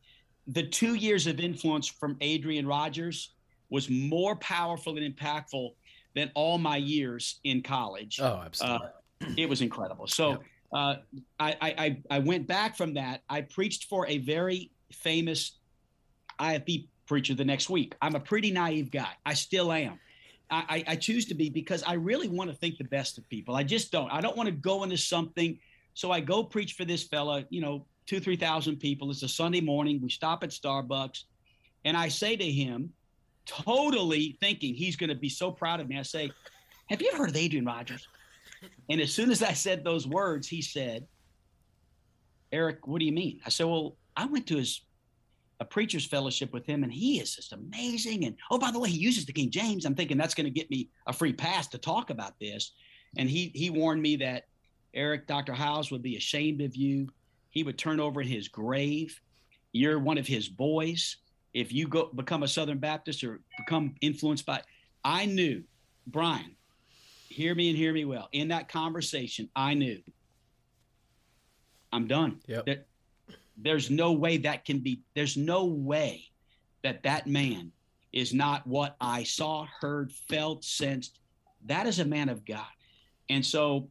The 0.47 0.63
two 0.65 0.95
years 0.95 1.27
of 1.27 1.41
influence 1.41 1.87
from 1.89 2.17
Adrian 2.21 2.67
Rogers 2.67 3.35
was 3.71 3.89
more 3.89 4.37
powerful 4.37 4.97
and 4.99 5.17
impactful 5.17 5.71
than 6.15 6.31
all 6.35 6.59
my 6.59 6.77
years 6.77 7.41
in 7.45 7.63
college. 7.63 8.21
Oh, 8.21 8.43
absolutely. 8.45 8.89
Uh, 9.23 9.27
it 9.37 9.49
was 9.49 9.63
incredible. 9.63 10.07
So 10.07 10.31
yep. 10.31 10.41
uh, 10.75 10.95
I, 11.41 11.57
I, 11.61 12.03
I 12.11 12.19
went 12.19 12.47
back 12.47 12.77
from 12.77 12.95
that. 12.95 13.23
I 13.29 13.43
preached 13.43 13.85
for 13.89 14.07
a 14.09 14.19
very 14.19 14.71
famous 14.93 15.59
IFB 16.39 16.89
preacher 17.07 17.35
the 17.35 17.45
next 17.45 17.71
week. 17.71 17.95
I'm 18.03 18.15
a 18.15 18.21
pretty 18.21 18.51
naive 18.51 18.91
guy. 18.91 19.11
I 19.25 19.35
still 19.35 19.73
am. 19.73 19.99
I, 20.53 20.85
I 20.87 20.97
choose 20.97 21.25
to 21.27 21.35
be 21.35 21.49
because 21.49 21.83
I 21.83 21.95
really 21.95 22.29
want 22.29 22.51
to 22.51 22.57
think 22.57 22.77
the 22.77 22.85
best 22.85 23.17
of 23.17 23.29
people. 23.31 23.55
I 23.55 23.63
just 23.63 23.91
don't. 23.91 24.11
I 24.11 24.21
don't 24.21 24.37
want 24.37 24.49
to 24.49 24.55
go 24.55 24.85
into 24.85 24.99
something. 24.99 25.59
So 25.95 26.11
I 26.11 26.21
go 26.21 26.45
preach 26.45 26.75
for 26.75 26.85
this 26.85 27.05
fella, 27.05 27.45
you 27.49 27.63
know, 27.63 27.87
two, 28.07 28.21
3,000 28.21 28.77
people. 28.77 29.11
It's 29.11 29.23
a 29.23 29.29
Sunday 29.29 29.63
morning. 29.63 30.01
We 30.03 30.11
stop 30.11 30.45
at 30.45 30.51
Starbucks. 30.51 31.25
And 31.85 31.97
I 31.97 32.09
say 32.09 32.37
to 32.37 32.45
him, 32.45 32.93
totally 33.47 34.37
thinking 34.41 34.75
he's 34.75 34.97
going 34.97 35.09
to 35.09 35.17
be 35.17 35.29
so 35.29 35.51
proud 35.51 35.81
of 35.81 35.89
me. 35.89 35.99
I 35.99 36.03
say, 36.03 36.31
Have 36.89 37.01
you 37.01 37.09
ever 37.09 37.19
heard 37.19 37.31
of 37.31 37.37
Adrian 37.37 37.65
Rogers? 37.65 38.07
And 38.89 39.01
as 39.01 39.13
soon 39.13 39.31
as 39.31 39.43
I 39.43 39.55
said 39.55 39.83
those 39.83 40.07
words, 40.07 40.47
he 40.47 40.63
said, 40.63 41.07
Eric, 42.53 42.87
what 42.87 43.01
do 43.01 43.07
you 43.07 43.13
mean? 43.13 43.41
I 43.45 43.49
said, 43.49 43.67
Well, 43.67 43.97
I 44.17 44.27
went 44.27 44.47
to 44.49 44.57
his 44.57 44.83
a 45.63 45.65
preacher's 45.65 46.05
fellowship 46.05 46.53
with 46.53 46.67
him, 46.67 46.83
and 46.83 46.93
he 46.93 47.21
is 47.21 47.37
just 47.37 47.53
amazing. 47.53 48.25
And 48.25 48.37
oh, 48.51 48.59
by 48.59 48.73
the 48.73 48.81
way, 48.81 48.91
he 48.91 48.99
uses 48.99 49.25
the 49.25 49.33
King 49.33 49.49
James. 49.49 49.85
I'm 49.85 49.95
thinking 49.95 50.19
that's 50.19 50.35
going 50.35 50.45
to 50.45 50.51
get 50.51 50.69
me 50.71 50.89
a 51.07 51.13
free 51.13 51.33
pass 51.33 51.69
to 51.69 51.79
talk 51.79 52.11
about 52.11 52.39
this. 52.41 52.73
And 53.17 53.31
he 53.31 53.53
he 53.55 53.71
warned 53.71 54.03
me 54.03 54.17
that 54.17 54.47
Eric, 54.93 55.29
Dr. 55.29 55.53
Hyles 55.53 55.91
would 55.93 56.03
be 56.03 56.17
ashamed 56.17 56.61
of 56.63 56.75
you. 56.75 57.09
He 57.51 57.63
would 57.63 57.79
turn 57.79 58.01
over 58.01 58.21
in 58.23 58.29
his 58.29 58.49
grave. 58.49 59.21
You're 59.73 60.01
one 60.01 60.19
of 60.19 60.27
his 60.27 60.49
boys 60.49 61.17
if 61.55 61.73
you 61.73 61.87
go 61.87 62.11
become 62.15 62.43
a 62.43 62.49
Southern 62.49 62.79
Baptist 62.79 63.23
or 63.23 63.41
become 63.59 63.95
influenced 64.01 64.47
by, 64.47 64.63
I 65.05 65.27
knew, 65.27 65.63
Bryan, 66.07 66.57
hear 67.29 67.55
me 67.55 67.69
and 67.69 67.77
hear 67.77 67.93
me 67.93 68.05
well. 68.05 68.29
In 68.33 68.49
that 68.49 68.69
conversation, 68.69 69.49
I 69.55 69.75
knew 69.75 70.01
I'm 71.93 72.07
done. 72.07 72.41
Yep. 72.47 72.87
There's 73.63 73.91
no 73.91 74.13
way 74.13 74.37
that 74.39 74.65
can 74.65 74.81
be, 74.81 75.01
there's 75.15 75.37
no 75.37 75.65
way 75.65 76.25
that 76.83 77.03
that 77.05 77.27
man 77.27 77.73
is 78.13 78.35
not 78.35 78.67
what 78.67 78.97
I 79.01 79.23
saw, 79.23 79.67
heard, 79.81 80.13
felt, 80.29 80.65
sensed. 80.65 81.19
That 81.67 81.87
is 81.87 82.01
a 82.01 82.05
man 82.05 82.29
of 82.29 82.45
God. 82.45 82.67
And 83.31 83.45
so 83.45 83.89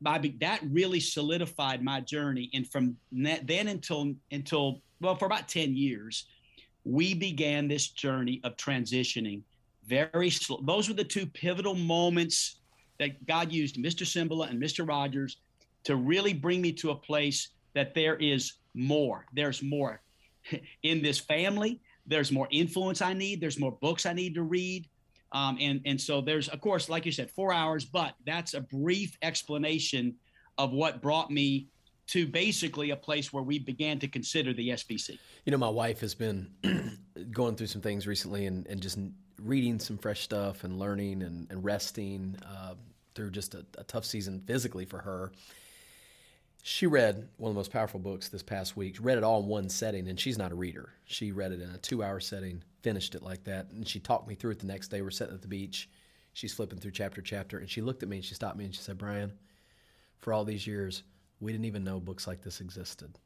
that 0.00 0.60
really 0.70 1.00
solidified 1.00 1.82
my 1.82 2.00
journey. 2.00 2.50
And 2.54 2.66
from 2.66 2.96
then 3.12 3.68
until, 3.68 4.14
until, 4.30 4.80
well, 5.00 5.16
for 5.16 5.26
about 5.26 5.48
10 5.48 5.76
years, 5.76 6.26
we 6.84 7.14
began 7.14 7.66
this 7.66 7.88
journey 7.88 8.40
of 8.44 8.56
transitioning 8.56 9.42
very 9.86 10.30
slow. 10.30 10.60
Those 10.62 10.88
were 10.88 10.94
the 10.94 11.04
two 11.04 11.26
pivotal 11.26 11.74
moments 11.74 12.60
that 12.98 13.26
God 13.26 13.52
used 13.52 13.76
Mr. 13.76 14.04
Cymbala 14.04 14.50
and 14.50 14.62
Mr. 14.62 14.88
Rogers 14.88 15.38
to 15.84 15.96
really 15.96 16.32
bring 16.32 16.60
me 16.60 16.72
to 16.72 16.90
a 16.90 16.94
place 16.94 17.50
that 17.74 17.94
there 17.94 18.16
is 18.16 18.54
more. 18.76 19.26
There's 19.32 19.62
more 19.62 20.00
in 20.82 21.02
this 21.02 21.18
family. 21.18 21.80
There's 22.06 22.30
more 22.30 22.46
influence 22.50 23.02
I 23.02 23.12
need. 23.12 23.40
There's 23.40 23.58
more 23.58 23.72
books 23.72 24.06
I 24.06 24.12
need 24.12 24.34
to 24.34 24.42
read. 24.42 24.88
Um, 25.32 25.58
and, 25.60 25.80
and 25.84 26.00
so 26.00 26.20
there's, 26.20 26.48
of 26.48 26.60
course, 26.60 26.88
like 26.88 27.04
you 27.04 27.12
said, 27.12 27.30
four 27.30 27.52
hours, 27.52 27.84
but 27.84 28.14
that's 28.24 28.54
a 28.54 28.60
brief 28.60 29.18
explanation 29.22 30.14
of 30.56 30.72
what 30.72 31.02
brought 31.02 31.30
me 31.30 31.68
to 32.08 32.26
basically 32.26 32.90
a 32.90 32.96
place 32.96 33.32
where 33.32 33.42
we 33.42 33.58
began 33.58 33.98
to 33.98 34.06
consider 34.06 34.52
the 34.52 34.70
SBC. 34.70 35.18
You 35.44 35.50
know, 35.50 35.58
my 35.58 35.68
wife 35.68 36.00
has 36.00 36.14
been 36.14 36.50
going 37.32 37.56
through 37.56 37.66
some 37.66 37.82
things 37.82 38.06
recently 38.06 38.46
and, 38.46 38.66
and 38.68 38.80
just 38.80 38.98
reading 39.42 39.78
some 39.78 39.98
fresh 39.98 40.20
stuff 40.20 40.64
and 40.64 40.78
learning 40.78 41.22
and, 41.22 41.50
and 41.50 41.64
resting 41.64 42.36
uh, 42.46 42.74
through 43.14 43.30
just 43.30 43.54
a, 43.54 43.64
a, 43.78 43.84
tough 43.84 44.04
season 44.04 44.40
physically 44.46 44.84
for 44.84 44.98
her. 44.98 45.32
She 46.68 46.88
read 46.88 47.28
one 47.36 47.50
of 47.50 47.54
the 47.54 47.60
most 47.60 47.70
powerful 47.70 48.00
books 48.00 48.28
this 48.28 48.42
past 48.42 48.76
week. 48.76 48.96
Read 49.00 49.18
it 49.18 49.22
all 49.22 49.40
in 49.40 49.46
one 49.46 49.68
setting, 49.68 50.08
and 50.08 50.18
she's 50.18 50.36
not 50.36 50.50
a 50.50 50.56
reader. 50.56 50.90
She 51.04 51.30
read 51.30 51.52
it 51.52 51.62
in 51.62 51.70
a 51.70 51.78
two-hour 51.78 52.18
setting, 52.18 52.60
finished 52.82 53.14
it 53.14 53.22
like 53.22 53.44
that, 53.44 53.70
and 53.70 53.86
she 53.86 54.00
talked 54.00 54.26
me 54.26 54.34
through 54.34 54.50
it 54.50 54.58
the 54.58 54.66
next 54.66 54.88
day. 54.88 55.00
We're 55.00 55.10
sitting 55.10 55.34
at 55.34 55.42
the 55.42 55.48
beach. 55.48 55.88
She's 56.32 56.52
flipping 56.52 56.80
through 56.80 56.90
chapter 56.90 57.22
chapter, 57.22 57.58
and 57.58 57.70
she 57.70 57.82
looked 57.82 58.02
at 58.02 58.08
me 58.08 58.16
and 58.16 58.24
she 58.24 58.34
stopped 58.34 58.58
me 58.58 58.64
and 58.64 58.74
she 58.74 58.82
said, 58.82 58.98
"Bryan, 58.98 59.32
for 60.18 60.32
all 60.32 60.44
these 60.44 60.66
years." 60.66 61.04
we 61.40 61.52
didn't 61.52 61.66
even 61.66 61.84
know 61.84 62.00
books 62.00 62.26
like 62.26 62.42
this 62.42 62.60
existed. 62.60 63.18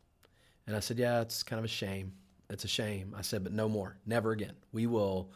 And 0.66 0.76
I 0.76 0.80
said, 0.80 0.98
yeah, 0.98 1.20
it's 1.20 1.42
kind 1.42 1.58
of 1.58 1.64
a 1.64 1.68
shame. 1.68 2.12
It's 2.48 2.64
a 2.64 2.68
shame. 2.68 3.14
I 3.16 3.22
said, 3.22 3.44
but 3.44 3.52
no 3.52 3.68
more, 3.68 3.96
never 4.06 4.32
again. 4.32 4.54
We 4.72 4.86
will, 4.86 5.30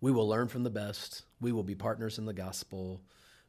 we 0.00 0.12
will 0.12 0.28
learn 0.28 0.48
from 0.48 0.62
the 0.62 0.70
best. 0.70 1.22
We 1.40 1.52
will 1.52 1.62
be 1.62 1.74
partners 1.74 2.18
in 2.18 2.24
the 2.24 2.32
gospel. 2.32 3.00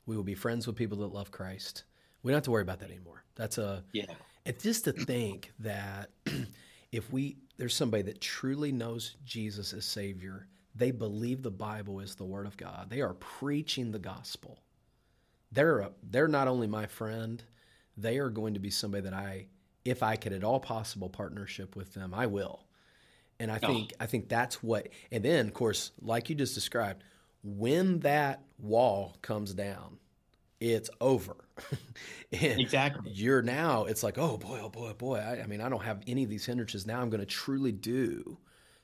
We 0.06 0.16
will 0.16 0.24
be 0.24 0.34
friends 0.34 0.66
with 0.66 0.76
people 0.76 0.98
that 1.00 1.14
love 1.14 1.32
Christ. 1.32 1.84
We 2.24 2.32
don't 2.32 2.38
have 2.38 2.44
to 2.44 2.52
worry 2.52 2.62
about 2.62 2.80
that 2.80 2.90
anymore. 2.90 3.24
That's 3.36 3.58
a 3.58 3.84
yeah. 3.94 4.06
It's 4.46 4.64
just 4.64 4.86
to 4.86 4.92
think 4.92 5.52
that 5.60 6.10
if 6.92 7.12
we 7.12 7.38
there's 7.58 7.76
somebody 7.76 8.04
that 8.04 8.22
truly 8.22 8.72
knows 8.72 9.16
Jesus 9.24 9.74
as 9.74 9.86
Savior, 9.86 10.48
they 10.76 10.92
believe 10.92 11.44
the 11.44 11.52
Bible 11.52 12.00
is 12.00 12.16
the 12.16 12.26
Word 12.26 12.48
of 12.48 12.58
God. 12.58 12.90
They 12.90 13.02
are 13.02 13.14
preaching 13.14 13.92
the 13.92 14.00
gospel. 14.00 14.60
They're 15.52 15.80
a, 15.80 15.92
they're 16.10 16.28
not 16.28 16.48
only 16.48 16.68
my 16.68 16.86
friend, 16.86 17.44
they 17.98 18.18
are 18.18 18.30
going 18.30 18.54
to 18.54 18.60
be 18.60 18.70
somebody 18.70 19.04
that 19.04 19.14
I, 19.14 19.48
if 19.84 20.02
I 20.02 20.16
could 20.16 20.34
at 20.34 20.44
all 20.44 20.60
possible 20.60 21.10
partnership 21.10 21.76
with 21.76 21.94
them, 21.94 22.14
I 22.14 22.28
will. 22.28 22.66
And 23.40 23.52
I 23.52 23.60
oh. 23.62 23.68
think 23.68 23.94
oh. 23.94 24.04
I 24.04 24.06
think 24.06 24.30
that's 24.30 24.64
what. 24.64 24.88
And 25.12 25.24
then, 25.24 25.48
of 25.48 25.54
course, 25.54 25.92
like 26.02 26.30
you 26.30 26.36
just 26.36 26.56
described, 26.56 27.04
when 27.44 28.00
that 28.00 28.44
wall 28.60 29.18
comes 29.22 29.54
down, 29.54 29.98
it's 30.62 30.92
over. 31.02 31.36
exactly. 32.32 33.12
You're 33.12 33.42
now. 33.42 33.86
It's 33.86 34.04
like, 34.04 34.18
oh 34.18 34.38
boy, 34.38 34.60
oh 34.62 34.70
boy, 34.70 34.90
oh 34.92 34.94
boy. 34.94 35.18
I, 35.18 35.42
I 35.42 35.48
mean, 35.48 35.60
I 35.60 35.68
don't 35.68 35.84
have 35.84 36.02
any 36.08 36.24
of 36.24 36.30
these 36.30 36.46
hindrances. 36.46 36.86
Now 36.86 37.02
I'm 37.02 37.10
going 37.10 37.20
to 37.20 37.26
truly 37.26 37.72
do 37.72 38.38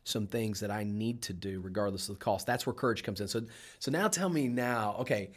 some 0.03 0.25
things 0.25 0.59
that 0.61 0.71
I 0.71 0.83
need 0.83 1.21
to 1.23 1.33
do, 1.33 1.61
regardless 1.61 2.09
of 2.09 2.15
the 2.17 2.23
cost. 2.23 2.47
That's 2.47 2.65
where 2.65 2.73
courage 2.73 3.03
comes 3.03 3.21
in. 3.21 3.27
So, 3.27 3.41
so 3.79 3.91
now 3.91 4.07
tell 4.07 4.29
me 4.29 4.47
now. 4.47 4.95
Okay, 5.01 5.29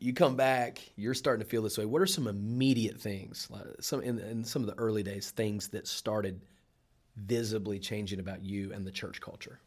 you 0.00 0.12
come 0.12 0.34
back, 0.34 0.80
you're 0.96 1.14
starting 1.14 1.44
to 1.44 1.48
feel 1.48 1.62
this 1.62 1.78
way. 1.78 1.84
What 1.84 2.02
are 2.02 2.06
some 2.06 2.26
immediate 2.26 3.00
things, 3.00 3.48
uh, 3.54 3.80
some 3.80 4.02
in, 4.02 4.18
in 4.18 4.44
some 4.44 4.62
of 4.62 4.66
the 4.66 4.78
early 4.78 5.04
days, 5.04 5.30
things 5.30 5.68
that 5.68 5.86
started 5.86 6.40
visibly 7.16 7.78
changing 7.78 8.18
about 8.18 8.42
you 8.42 8.72
and 8.72 8.84
the 8.84 8.90
church 8.90 9.20
culture? 9.20 9.60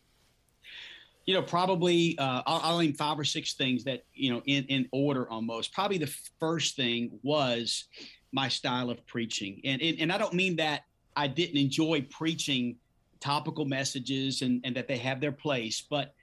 You 1.30 1.36
know, 1.36 1.44
probably 1.44 2.18
uh, 2.18 2.42
I'll, 2.48 2.62
I'll 2.64 2.80
name 2.80 2.94
five 2.94 3.20
or 3.20 3.24
six 3.24 3.54
things 3.54 3.84
that 3.84 4.04
you 4.16 4.32
know 4.34 4.42
in 4.48 4.64
in 4.64 4.90
order 4.92 5.30
almost. 5.30 5.72
Probably 5.72 6.00
the 6.00 6.12
first 6.40 6.76
thing 6.76 7.20
was 7.22 7.84
my 8.32 8.48
style 8.48 8.90
of 8.90 9.06
preaching, 9.06 9.62
and 9.64 9.80
and, 9.80 10.00
and 10.00 10.12
I 10.12 10.18
don't 10.18 10.34
mean 10.34 10.56
that 10.56 10.86
I 11.16 11.28
didn't 11.28 11.58
enjoy 11.58 12.02
preaching 12.10 12.78
topical 13.20 13.66
messages 13.66 14.42
and 14.42 14.60
and 14.64 14.76
that 14.76 14.88
they 14.88 14.98
have 14.98 15.22
their 15.22 15.32
place, 15.32 15.86
but 15.88 16.16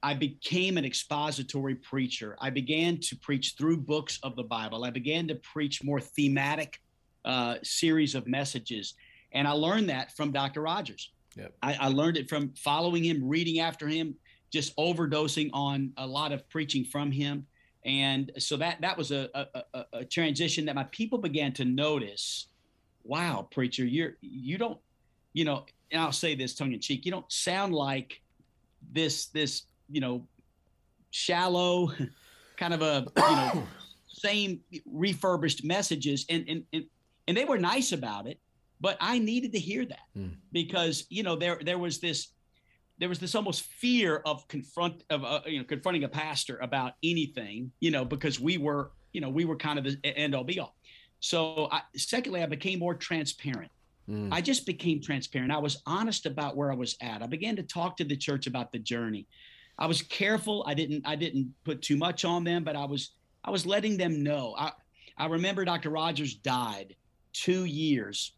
I 0.00 0.14
became 0.14 0.78
an 0.78 0.84
expository 0.84 1.74
preacher. 1.74 2.36
I 2.40 2.50
began 2.50 3.00
to 3.00 3.16
preach 3.16 3.56
through 3.58 3.78
books 3.78 4.20
of 4.22 4.36
the 4.36 4.44
Bible. 4.44 4.84
I 4.84 4.90
began 4.90 5.26
to 5.26 5.34
preach 5.34 5.82
more 5.82 6.00
thematic 6.00 6.80
uh, 7.24 7.56
series 7.64 8.14
of 8.14 8.28
messages. 8.28 8.94
And 9.32 9.48
I 9.48 9.52
learned 9.52 9.88
that 9.88 10.16
from 10.16 10.30
Dr. 10.30 10.60
Rogers. 10.60 11.10
Yep. 11.36 11.52
I, 11.62 11.74
I 11.74 11.88
learned 11.88 12.16
it 12.16 12.28
from 12.28 12.52
following 12.56 13.04
him, 13.04 13.26
reading 13.26 13.60
after 13.60 13.88
him, 13.88 14.14
just 14.52 14.76
overdosing 14.76 15.50
on 15.52 15.92
a 15.96 16.06
lot 16.06 16.32
of 16.32 16.48
preaching 16.48 16.84
from 16.84 17.10
him. 17.10 17.46
And 17.84 18.30
so 18.38 18.56
that 18.58 18.80
that 18.80 18.96
was 18.96 19.10
a, 19.10 19.28
a, 19.74 19.84
a 19.92 20.04
transition 20.04 20.66
that 20.66 20.74
my 20.74 20.84
people 20.84 21.18
began 21.18 21.52
to 21.54 21.64
notice 21.64 22.46
wow, 23.04 23.48
preacher, 23.50 23.84
you're 23.84 24.16
you 24.20 24.58
don't, 24.58 24.78
you 25.32 25.44
know, 25.44 25.66
and 25.90 26.00
I'll 26.00 26.12
say 26.12 26.36
this 26.36 26.54
tongue 26.54 26.72
in 26.72 26.78
cheek, 26.78 27.04
you 27.04 27.10
don't 27.10 27.30
sound 27.32 27.74
like 27.74 28.22
this 28.92 29.26
this 29.26 29.62
you 29.90 30.00
know 30.00 30.26
shallow 31.10 31.92
kind 32.56 32.74
of 32.74 32.82
a 32.82 33.06
you 33.16 33.36
know 33.36 33.62
same 34.08 34.60
refurbished 34.86 35.64
messages 35.64 36.24
and 36.28 36.44
and 36.48 36.64
and, 36.72 36.84
and 37.28 37.36
they 37.36 37.44
were 37.44 37.58
nice 37.58 37.92
about 37.92 38.26
it 38.26 38.38
but 38.80 38.96
i 39.00 39.18
needed 39.18 39.52
to 39.52 39.58
hear 39.58 39.84
that 39.84 40.06
mm. 40.16 40.34
because 40.52 41.06
you 41.08 41.22
know 41.22 41.36
there 41.36 41.58
there 41.64 41.78
was 41.78 41.98
this 41.98 42.28
there 43.02 43.08
was 43.08 43.18
this 43.18 43.34
almost 43.34 43.62
fear 43.62 44.22
of 44.24 44.46
confront 44.46 45.02
of 45.10 45.24
uh, 45.24 45.40
you 45.44 45.58
know 45.58 45.64
confronting 45.64 46.04
a 46.04 46.08
pastor 46.08 46.58
about 46.58 46.92
anything 47.02 47.72
you 47.80 47.90
know 47.90 48.04
because 48.04 48.38
we 48.38 48.58
were 48.58 48.92
you 49.12 49.20
know 49.20 49.28
we 49.28 49.44
were 49.44 49.56
kind 49.56 49.76
of 49.76 49.84
the 49.84 49.98
end 50.16 50.36
all 50.36 50.44
be 50.44 50.60
all. 50.60 50.76
So 51.18 51.68
I, 51.72 51.80
secondly 51.96 52.44
i 52.44 52.46
became 52.46 52.78
more 52.78 52.94
transparent. 52.94 53.72
Mm. 54.08 54.28
i 54.30 54.40
just 54.40 54.66
became 54.66 55.00
transparent. 55.00 55.50
I 55.50 55.58
was 55.58 55.82
honest 55.84 56.26
about 56.26 56.56
where 56.56 56.70
i 56.70 56.76
was 56.76 56.96
at. 57.00 57.24
I 57.24 57.26
began 57.26 57.56
to 57.56 57.64
talk 57.64 57.96
to 57.96 58.04
the 58.04 58.16
church 58.16 58.46
about 58.46 58.70
the 58.70 58.78
journey. 58.78 59.26
I 59.80 59.86
was 59.86 60.02
careful. 60.02 60.64
I 60.68 60.74
didn't 60.74 61.02
i 61.04 61.16
didn't 61.16 61.52
put 61.64 61.82
too 61.82 61.96
much 61.96 62.24
on 62.24 62.44
them 62.44 62.62
but 62.62 62.76
i 62.76 62.84
was 62.84 63.10
i 63.44 63.50
was 63.50 63.66
letting 63.66 63.96
them 63.96 64.22
know. 64.22 64.54
I 64.56 64.70
i 65.18 65.26
remember 65.26 65.64
dr 65.64 65.90
rogers 65.90 66.34
died 66.34 66.94
two 67.32 67.64
years 67.64 68.34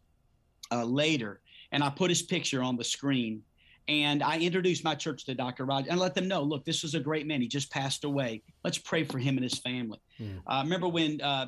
uh, 0.71 0.85
later 0.85 1.41
and 1.71 1.83
i 1.83 1.89
put 1.91 2.09
his 2.09 2.23
picture 2.23 2.63
on 2.63 2.77
the 2.77 2.83
screen 2.83 3.43
and 3.87 4.23
I 4.23 4.39
introduced 4.39 4.83
my 4.83 4.95
church 4.95 5.25
to 5.25 5.35
Dr. 5.35 5.65
Rogers 5.65 5.89
and 5.91 5.99
let 5.99 6.15
them 6.15 6.27
know, 6.27 6.41
look, 6.41 6.65
this 6.65 6.81
was 6.81 6.95
a 6.95 6.99
great 6.99 7.27
man. 7.27 7.41
He 7.41 7.47
just 7.47 7.71
passed 7.71 8.03
away. 8.03 8.41
Let's 8.63 8.77
pray 8.77 9.03
for 9.03 9.19
him 9.19 9.37
and 9.37 9.43
his 9.43 9.59
family. 9.59 9.99
Mm. 10.19 10.41
Uh, 10.47 10.61
remember 10.63 10.87
when 10.87 11.21
uh, 11.21 11.47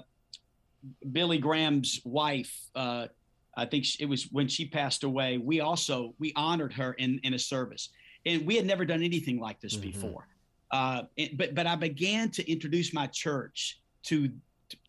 Billy 1.11 1.39
Graham's 1.39 1.99
wife, 2.05 2.55
uh, 2.75 3.07
I 3.55 3.65
think 3.65 3.85
it 3.99 4.05
was 4.05 4.31
when 4.31 4.47
she 4.47 4.67
passed 4.67 5.03
away, 5.03 5.39
we 5.39 5.61
also, 5.61 6.13
we 6.19 6.31
honored 6.35 6.73
her 6.73 6.93
in, 6.93 7.19
in 7.23 7.33
a 7.33 7.39
service. 7.39 7.89
And 8.25 8.45
we 8.45 8.55
had 8.55 8.67
never 8.67 8.85
done 8.85 9.01
anything 9.01 9.39
like 9.39 9.59
this 9.59 9.75
mm-hmm. 9.75 9.89
before. 9.91 10.27
Uh, 10.69 11.03
it, 11.15 11.37
but, 11.37 11.55
but 11.55 11.65
I 11.65 11.75
began 11.75 12.29
to 12.31 12.51
introduce 12.51 12.93
my 12.93 13.07
church 13.07 13.79
to, 14.03 14.29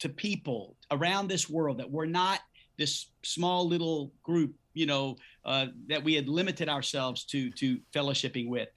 to 0.01 0.09
people 0.09 0.77
around 0.91 1.29
this 1.29 1.49
world 1.49 1.79
that 1.79 1.91
were 1.91 2.07
not 2.07 2.41
this 2.79 3.07
small 3.23 3.67
little 3.67 4.13
group 4.23 4.55
you 4.79 4.87
know 4.87 5.17
uh, 5.45 5.67
that 5.89 6.03
we 6.03 6.15
had 6.15 6.29
limited 6.29 6.69
ourselves 6.69 7.25
to 7.25 7.51
to 7.51 7.79
fellowshipping 7.93 8.49
with. 8.49 8.69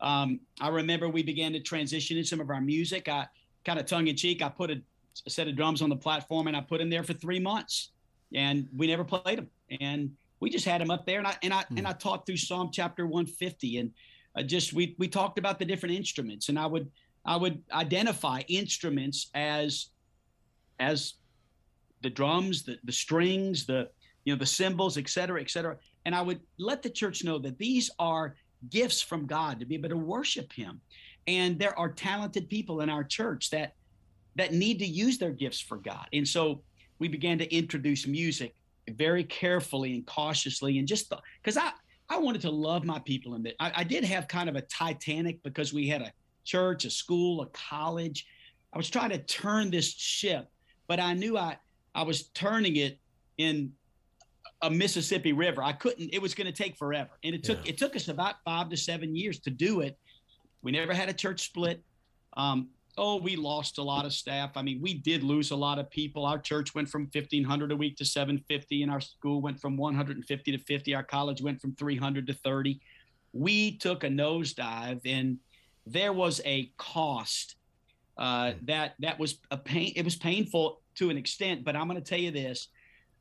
Um, 0.00 0.40
I 0.60 0.68
remember 0.68 1.08
we 1.08 1.22
began 1.22 1.52
to 1.52 1.60
transition 1.60 2.18
in 2.18 2.24
some 2.24 2.40
of 2.40 2.50
our 2.50 2.60
music. 2.60 3.08
I 3.08 3.26
kind 3.64 3.78
of 3.78 3.86
tongue 3.86 4.08
in 4.08 4.16
cheek. 4.16 4.42
I 4.42 4.48
put 4.48 4.70
a, 4.70 4.82
a, 5.26 5.30
set 5.30 5.48
of 5.48 5.56
drums 5.56 5.80
on 5.80 5.88
the 5.88 5.96
platform 5.96 6.48
and 6.48 6.56
I 6.56 6.60
put 6.60 6.78
them 6.78 6.90
there 6.90 7.02
for 7.02 7.14
three 7.14 7.40
months, 7.40 7.92
and 8.34 8.68
we 8.76 8.86
never 8.86 9.04
played 9.04 9.38
them. 9.38 9.48
And 9.80 10.10
we 10.40 10.50
just 10.50 10.66
had 10.66 10.80
them 10.80 10.90
up 10.90 11.06
there, 11.06 11.18
and 11.18 11.26
I 11.26 11.36
and 11.42 11.54
I 11.54 11.62
mm. 11.62 11.78
and 11.78 11.86
I 11.86 11.92
taught 11.92 12.26
through 12.26 12.38
Psalm 12.38 12.70
chapter 12.72 13.06
150, 13.06 13.78
and 13.78 13.92
uh, 14.36 14.42
just 14.42 14.72
we 14.72 14.96
we 14.98 15.08
talked 15.08 15.38
about 15.38 15.58
the 15.58 15.64
different 15.64 15.94
instruments, 15.94 16.48
and 16.48 16.58
I 16.58 16.66
would 16.66 16.90
I 17.24 17.36
would 17.36 17.62
identify 17.72 18.42
instruments 18.48 19.30
as 19.34 19.90
as 20.78 21.14
the 22.02 22.10
drums, 22.10 22.62
the 22.62 22.78
the 22.84 22.92
strings, 22.92 23.66
the 23.66 23.88
you 24.24 24.34
know, 24.34 24.38
the 24.38 24.46
cymbals, 24.46 24.98
et 24.98 25.08
cetera, 25.08 25.40
et 25.40 25.50
cetera. 25.50 25.76
And 26.04 26.14
I 26.14 26.22
would 26.22 26.40
let 26.58 26.82
the 26.82 26.90
church 26.90 27.24
know 27.24 27.38
that 27.38 27.58
these 27.58 27.90
are 27.98 28.34
gifts 28.70 29.00
from 29.00 29.26
God 29.26 29.60
to 29.60 29.66
be 29.66 29.76
able 29.76 29.88
to 29.88 29.96
worship 29.96 30.52
Him. 30.52 30.80
And 31.26 31.58
there 31.58 31.78
are 31.78 31.90
talented 31.90 32.48
people 32.48 32.80
in 32.80 32.90
our 32.90 33.04
church 33.04 33.50
that 33.50 33.74
that 34.36 34.52
need 34.52 34.78
to 34.80 34.86
use 34.86 35.18
their 35.18 35.30
gifts 35.30 35.60
for 35.60 35.78
God. 35.78 36.06
And 36.12 36.28
so 36.28 36.62
we 36.98 37.08
began 37.08 37.38
to 37.38 37.54
introduce 37.54 38.06
music 38.06 38.54
very 38.90 39.24
carefully 39.24 39.94
and 39.94 40.06
cautiously, 40.06 40.78
and 40.78 40.86
just 40.86 41.12
because 41.42 41.56
I 41.56 41.70
I 42.08 42.18
wanted 42.18 42.42
to 42.42 42.50
love 42.50 42.84
my 42.84 43.00
people, 43.00 43.34
and 43.34 43.52
I, 43.58 43.72
I 43.76 43.84
did 43.84 44.04
have 44.04 44.28
kind 44.28 44.48
of 44.48 44.56
a 44.56 44.62
Titanic 44.62 45.42
because 45.42 45.72
we 45.72 45.88
had 45.88 46.02
a 46.02 46.12
church, 46.44 46.84
a 46.84 46.90
school, 46.90 47.42
a 47.42 47.46
college. 47.46 48.26
I 48.72 48.76
was 48.76 48.88
trying 48.88 49.10
to 49.10 49.18
turn 49.18 49.70
this 49.70 49.90
ship, 49.90 50.46
but 50.86 51.00
I 51.00 51.14
knew 51.14 51.36
I 51.36 51.56
I 51.96 52.02
was 52.02 52.24
turning 52.28 52.76
it 52.76 52.98
in 53.38 53.72
a 54.62 54.70
Mississippi 54.70 55.32
River. 55.32 55.62
I 55.62 55.72
couldn't. 55.72 56.10
It 56.12 56.20
was 56.20 56.34
going 56.34 56.46
to 56.46 56.52
take 56.52 56.76
forever, 56.76 57.10
and 57.24 57.34
it 57.34 57.42
took 57.42 57.64
yeah. 57.64 57.70
it 57.70 57.78
took 57.78 57.96
us 57.96 58.08
about 58.08 58.36
five 58.44 58.68
to 58.68 58.76
seven 58.76 59.16
years 59.16 59.40
to 59.40 59.50
do 59.50 59.80
it. 59.80 59.98
We 60.62 60.72
never 60.72 60.92
had 60.92 61.08
a 61.08 61.12
church 61.12 61.44
split. 61.44 61.82
Um, 62.36 62.68
oh, 62.98 63.16
we 63.16 63.34
lost 63.34 63.78
a 63.78 63.82
lot 63.82 64.04
of 64.04 64.12
staff. 64.12 64.52
I 64.56 64.62
mean, 64.62 64.80
we 64.80 64.94
did 64.94 65.22
lose 65.22 65.50
a 65.50 65.56
lot 65.56 65.78
of 65.78 65.90
people. 65.90 66.26
Our 66.26 66.38
church 66.38 66.74
went 66.74 66.88
from 66.88 67.08
1,500 67.12 67.72
a 67.72 67.76
week 67.76 67.96
to 67.96 68.04
750, 68.04 68.82
and 68.82 68.90
our 68.90 69.00
school 69.00 69.40
went 69.40 69.60
from 69.60 69.76
150 69.76 70.52
to 70.52 70.58
50. 70.58 70.94
Our 70.94 71.02
college 71.02 71.40
went 71.40 71.60
from 71.60 71.74
300 71.76 72.26
to 72.26 72.34
30. 72.34 72.80
We 73.32 73.76
took 73.76 74.04
a 74.04 74.08
nosedive, 74.08 75.00
and 75.04 75.38
there 75.86 76.12
was 76.12 76.40
a 76.44 76.72
cost 76.76 77.55
uh, 78.18 78.52
that 78.62 78.94
that 79.00 79.18
was 79.18 79.38
a 79.50 79.56
pain. 79.56 79.92
It 79.96 80.04
was 80.04 80.16
painful 80.16 80.80
to 80.96 81.10
an 81.10 81.16
extent, 81.16 81.64
but 81.64 81.76
I'm 81.76 81.88
going 81.88 82.02
to 82.02 82.08
tell 82.08 82.18
you 82.18 82.30
this 82.30 82.68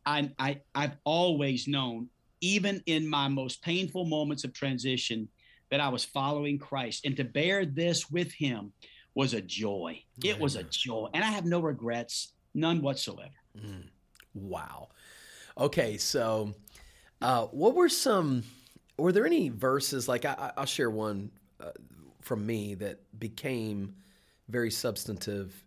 I, 0.05 0.31
I 0.37 0.61
I've 0.73 0.97
always 1.03 1.67
known, 1.67 2.09
even 2.41 2.81
in 2.85 3.07
my 3.07 3.27
most 3.27 3.61
painful 3.61 4.05
moments 4.05 4.43
of 4.43 4.53
transition, 4.53 5.27
that 5.71 5.79
I 5.79 5.89
was 5.89 6.05
following 6.05 6.59
Christ, 6.59 7.05
and 7.05 7.17
to 7.17 7.23
bear 7.23 7.65
this 7.65 8.09
with 8.09 8.31
Him 8.31 8.71
was 9.15 9.33
a 9.33 9.41
joy. 9.41 10.03
It 10.23 10.39
was 10.39 10.55
a 10.55 10.63
joy, 10.63 11.09
and 11.13 11.23
I 11.23 11.31
have 11.31 11.45
no 11.45 11.59
regrets, 11.59 12.33
none 12.53 12.81
whatsoever. 12.81 13.31
Mm. 13.57 13.89
Wow. 14.33 14.89
Okay, 15.57 15.97
so 15.97 16.53
uh, 17.21 17.45
what 17.47 17.75
were 17.75 17.89
some? 17.89 18.43
Were 18.97 19.11
there 19.11 19.25
any 19.25 19.49
verses 19.49 20.07
like 20.07 20.25
I, 20.25 20.51
will 20.57 20.65
share 20.65 20.89
one 20.89 21.31
uh, 21.59 21.71
from 22.21 22.45
me 22.45 22.75
that 22.75 22.99
became 23.17 23.95
very 24.49 24.71
substantive 24.71 25.63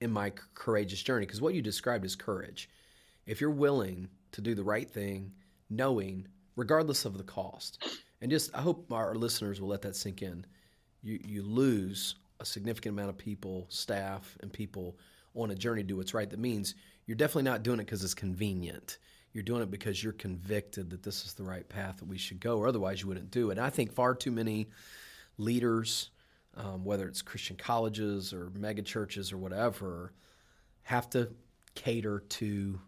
in 0.00 0.10
my 0.10 0.32
courageous 0.54 1.02
journey 1.02 1.26
because 1.26 1.40
what 1.40 1.54
you 1.54 1.62
described 1.62 2.04
is 2.04 2.16
courage 2.16 2.68
if 3.26 3.40
you're 3.40 3.50
willing 3.50 4.08
to 4.32 4.40
do 4.40 4.54
the 4.54 4.64
right 4.64 4.90
thing, 4.90 5.32
knowing, 5.70 6.26
regardless 6.56 7.04
of 7.04 7.18
the 7.18 7.24
cost, 7.24 7.84
and 8.20 8.30
just 8.30 8.54
I 8.54 8.60
hope 8.60 8.90
our 8.92 9.14
listeners 9.14 9.60
will 9.60 9.68
let 9.68 9.82
that 9.82 9.96
sink 9.96 10.22
in. 10.22 10.44
You 11.02 11.20
you 11.24 11.42
lose 11.42 12.16
a 12.40 12.44
significant 12.44 12.94
amount 12.94 13.10
of 13.10 13.18
people, 13.18 13.66
staff, 13.68 14.36
and 14.40 14.52
people 14.52 14.96
on 15.34 15.50
a 15.50 15.54
journey 15.54 15.82
to 15.82 15.88
do 15.88 15.96
what's 15.96 16.14
right. 16.14 16.28
That 16.28 16.40
means 16.40 16.74
you're 17.06 17.16
definitely 17.16 17.44
not 17.44 17.62
doing 17.62 17.78
it 17.78 17.84
because 17.84 18.02
it's 18.04 18.14
convenient. 18.14 18.98
You're 19.32 19.44
doing 19.44 19.62
it 19.62 19.70
because 19.70 20.02
you're 20.02 20.12
convicted 20.12 20.90
that 20.90 21.02
this 21.02 21.24
is 21.24 21.34
the 21.34 21.44
right 21.44 21.66
path 21.66 21.98
that 21.98 22.08
we 22.08 22.18
should 22.18 22.40
go, 22.40 22.58
or 22.58 22.68
otherwise 22.68 23.00
you 23.00 23.08
wouldn't 23.08 23.30
do 23.30 23.50
it. 23.50 23.58
And 23.58 23.66
I 23.66 23.70
think 23.70 23.92
far 23.92 24.14
too 24.14 24.30
many 24.30 24.68
leaders, 25.38 26.10
um, 26.56 26.84
whether 26.84 27.06
it's 27.08 27.22
Christian 27.22 27.56
colleges 27.56 28.32
or 28.32 28.50
mega 28.54 28.82
churches 28.82 29.32
or 29.32 29.38
whatever, 29.38 30.12
have 30.82 31.08
to 31.10 31.30
cater 31.74 32.20
to 32.28 32.80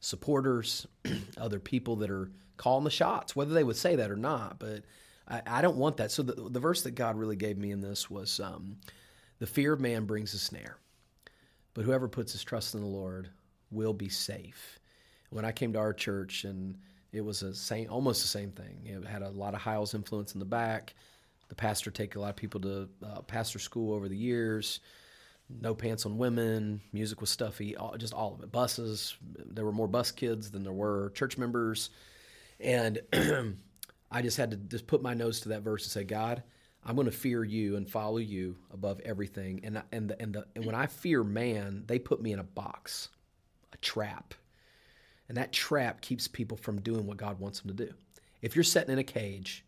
supporters, 0.00 0.86
other 1.38 1.58
people 1.58 1.96
that 1.96 2.10
are 2.10 2.30
calling 2.56 2.84
the 2.84 2.90
shots, 2.90 3.34
whether 3.34 3.54
they 3.54 3.64
would 3.64 3.76
say 3.76 3.96
that 3.96 4.10
or 4.10 4.16
not. 4.16 4.58
But 4.58 4.84
I, 5.28 5.42
I 5.46 5.62
don't 5.62 5.76
want 5.76 5.96
that. 5.98 6.10
So 6.10 6.22
the, 6.22 6.48
the, 6.50 6.60
verse 6.60 6.82
that 6.82 6.92
God 6.92 7.16
really 7.16 7.36
gave 7.36 7.58
me 7.58 7.70
in 7.70 7.80
this 7.80 8.10
was 8.10 8.40
um, 8.40 8.76
the 9.38 9.46
fear 9.46 9.72
of 9.72 9.80
man 9.80 10.04
brings 10.04 10.34
a 10.34 10.38
snare, 10.38 10.76
but 11.74 11.84
whoever 11.84 12.08
puts 12.08 12.32
his 12.32 12.44
trust 12.44 12.74
in 12.74 12.80
the 12.80 12.86
Lord 12.86 13.30
will 13.70 13.94
be 13.94 14.08
safe. 14.08 14.78
When 15.30 15.44
I 15.44 15.52
came 15.52 15.72
to 15.72 15.78
our 15.78 15.92
church 15.92 16.44
and 16.44 16.76
it 17.12 17.24
was 17.24 17.42
a 17.42 17.54
same, 17.54 17.88
almost 17.90 18.22
the 18.22 18.28
same 18.28 18.50
thing. 18.50 18.82
It 18.84 19.06
had 19.06 19.22
a 19.22 19.30
lot 19.30 19.54
of 19.54 19.60
Hyles 19.60 19.94
influence 19.94 20.34
in 20.34 20.40
the 20.40 20.44
back. 20.44 20.94
The 21.48 21.54
pastor 21.54 21.90
take 21.90 22.16
a 22.16 22.20
lot 22.20 22.30
of 22.30 22.36
people 22.36 22.60
to 22.62 22.88
uh, 23.04 23.22
pastor 23.22 23.58
school 23.58 23.94
over 23.94 24.08
the 24.08 24.16
years 24.16 24.80
no 25.48 25.74
pants 25.74 26.06
on 26.06 26.18
women, 26.18 26.80
music 26.92 27.20
was 27.20 27.30
stuffy, 27.30 27.76
all, 27.76 27.96
just 27.96 28.14
all 28.14 28.34
of 28.34 28.42
it. 28.42 28.50
Buses, 28.50 29.16
there 29.36 29.64
were 29.64 29.72
more 29.72 29.88
bus 29.88 30.10
kids 30.10 30.50
than 30.50 30.62
there 30.62 30.72
were 30.72 31.10
church 31.14 31.36
members. 31.36 31.90
And 32.60 33.00
I 34.10 34.22
just 34.22 34.36
had 34.36 34.52
to 34.52 34.56
just 34.56 34.86
put 34.86 35.02
my 35.02 35.14
nose 35.14 35.40
to 35.40 35.50
that 35.50 35.62
verse 35.62 35.84
and 35.84 35.92
say, 35.92 36.04
God, 36.04 36.42
I'm 36.84 36.94
going 36.94 37.06
to 37.06 37.12
fear 37.12 37.44
you 37.44 37.76
and 37.76 37.88
follow 37.88 38.18
you 38.18 38.56
above 38.72 39.00
everything. 39.04 39.60
And 39.64 39.82
and 39.92 40.10
the, 40.10 40.20
and 40.20 40.34
the, 40.34 40.46
and 40.54 40.64
when 40.64 40.74
I 40.74 40.86
fear 40.86 41.22
man, 41.22 41.84
they 41.86 41.98
put 41.98 42.22
me 42.22 42.32
in 42.32 42.38
a 42.38 42.44
box, 42.44 43.08
a 43.72 43.76
trap. 43.78 44.34
And 45.28 45.38
that 45.38 45.52
trap 45.52 46.00
keeps 46.00 46.28
people 46.28 46.56
from 46.56 46.80
doing 46.80 47.06
what 47.06 47.16
God 47.16 47.38
wants 47.38 47.60
them 47.60 47.74
to 47.74 47.86
do. 47.86 47.92
If 48.42 48.56
you're 48.56 48.62
sitting 48.62 48.92
in 48.92 48.98
a 48.98 49.04
cage 49.04 49.64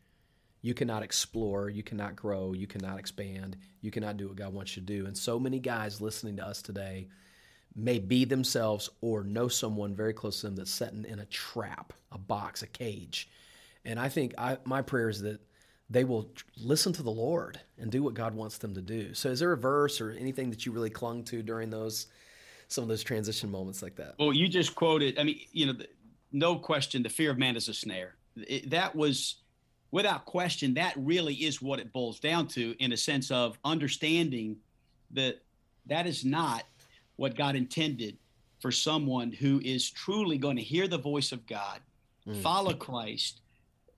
you 0.66 0.74
cannot 0.74 1.04
explore, 1.04 1.70
you 1.70 1.84
cannot 1.84 2.16
grow, 2.16 2.52
you 2.52 2.66
cannot 2.66 2.98
expand, 2.98 3.56
you 3.82 3.92
cannot 3.92 4.16
do 4.16 4.26
what 4.26 4.36
God 4.36 4.52
wants 4.52 4.76
you 4.76 4.82
to 4.82 4.86
do. 4.86 5.06
And 5.06 5.16
so 5.16 5.38
many 5.38 5.60
guys 5.60 6.00
listening 6.00 6.36
to 6.38 6.44
us 6.44 6.60
today 6.60 7.06
may 7.76 8.00
be 8.00 8.24
themselves 8.24 8.90
or 9.00 9.22
know 9.22 9.46
someone 9.46 9.94
very 9.94 10.12
close 10.12 10.40
to 10.40 10.46
them 10.46 10.56
that's 10.56 10.72
sitting 10.72 11.04
in 11.04 11.20
a 11.20 11.24
trap, 11.26 11.92
a 12.10 12.18
box, 12.18 12.62
a 12.62 12.66
cage. 12.66 13.28
And 13.84 14.00
I 14.00 14.08
think 14.08 14.34
I, 14.36 14.58
my 14.64 14.82
prayer 14.82 15.08
is 15.08 15.22
that 15.22 15.40
they 15.88 16.02
will 16.02 16.32
listen 16.56 16.92
to 16.94 17.02
the 17.04 17.12
Lord 17.12 17.60
and 17.78 17.88
do 17.88 18.02
what 18.02 18.14
God 18.14 18.34
wants 18.34 18.58
them 18.58 18.74
to 18.74 18.82
do. 18.82 19.14
So, 19.14 19.28
is 19.28 19.38
there 19.38 19.52
a 19.52 19.56
verse 19.56 20.00
or 20.00 20.10
anything 20.10 20.50
that 20.50 20.66
you 20.66 20.72
really 20.72 20.90
clung 20.90 21.22
to 21.24 21.44
during 21.44 21.70
those 21.70 22.08
some 22.66 22.82
of 22.82 22.88
those 22.88 23.04
transition 23.04 23.52
moments 23.52 23.82
like 23.82 23.94
that? 23.96 24.16
Well, 24.18 24.32
you 24.32 24.48
just 24.48 24.74
quoted. 24.74 25.16
I 25.16 25.22
mean, 25.22 25.38
you 25.52 25.66
know, 25.66 25.74
no 26.32 26.56
question, 26.56 27.04
the 27.04 27.08
fear 27.08 27.30
of 27.30 27.38
man 27.38 27.54
is 27.54 27.68
a 27.68 27.74
snare. 27.74 28.16
It, 28.36 28.70
that 28.70 28.96
was, 28.96 29.36
without 29.90 30.24
question, 30.24 30.74
that 30.74 30.94
really 30.96 31.34
is 31.34 31.62
what 31.62 31.78
it 31.78 31.92
boils 31.92 32.20
down 32.20 32.48
to 32.48 32.74
in 32.78 32.92
a 32.92 32.96
sense 32.96 33.30
of 33.30 33.58
understanding 33.64 34.56
that 35.12 35.42
that 35.86 36.06
is 36.06 36.24
not 36.24 36.64
what 37.16 37.36
God 37.36 37.56
intended 37.56 38.18
for 38.58 38.72
someone 38.72 39.32
who 39.32 39.60
is 39.64 39.90
truly 39.90 40.38
going 40.38 40.56
to 40.56 40.62
hear 40.62 40.88
the 40.88 40.98
voice 40.98 41.32
of 41.32 41.46
God, 41.46 41.80
mm. 42.26 42.40
follow 42.42 42.74
Christ. 42.74 43.40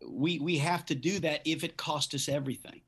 We 0.06 0.38
we 0.38 0.58
have 0.58 0.84
to 0.86 0.94
do 0.94 1.18
that 1.20 1.40
if 1.44 1.64
it 1.64 1.76
costs 1.76 2.14
us 2.14 2.28
everything. 2.28 2.80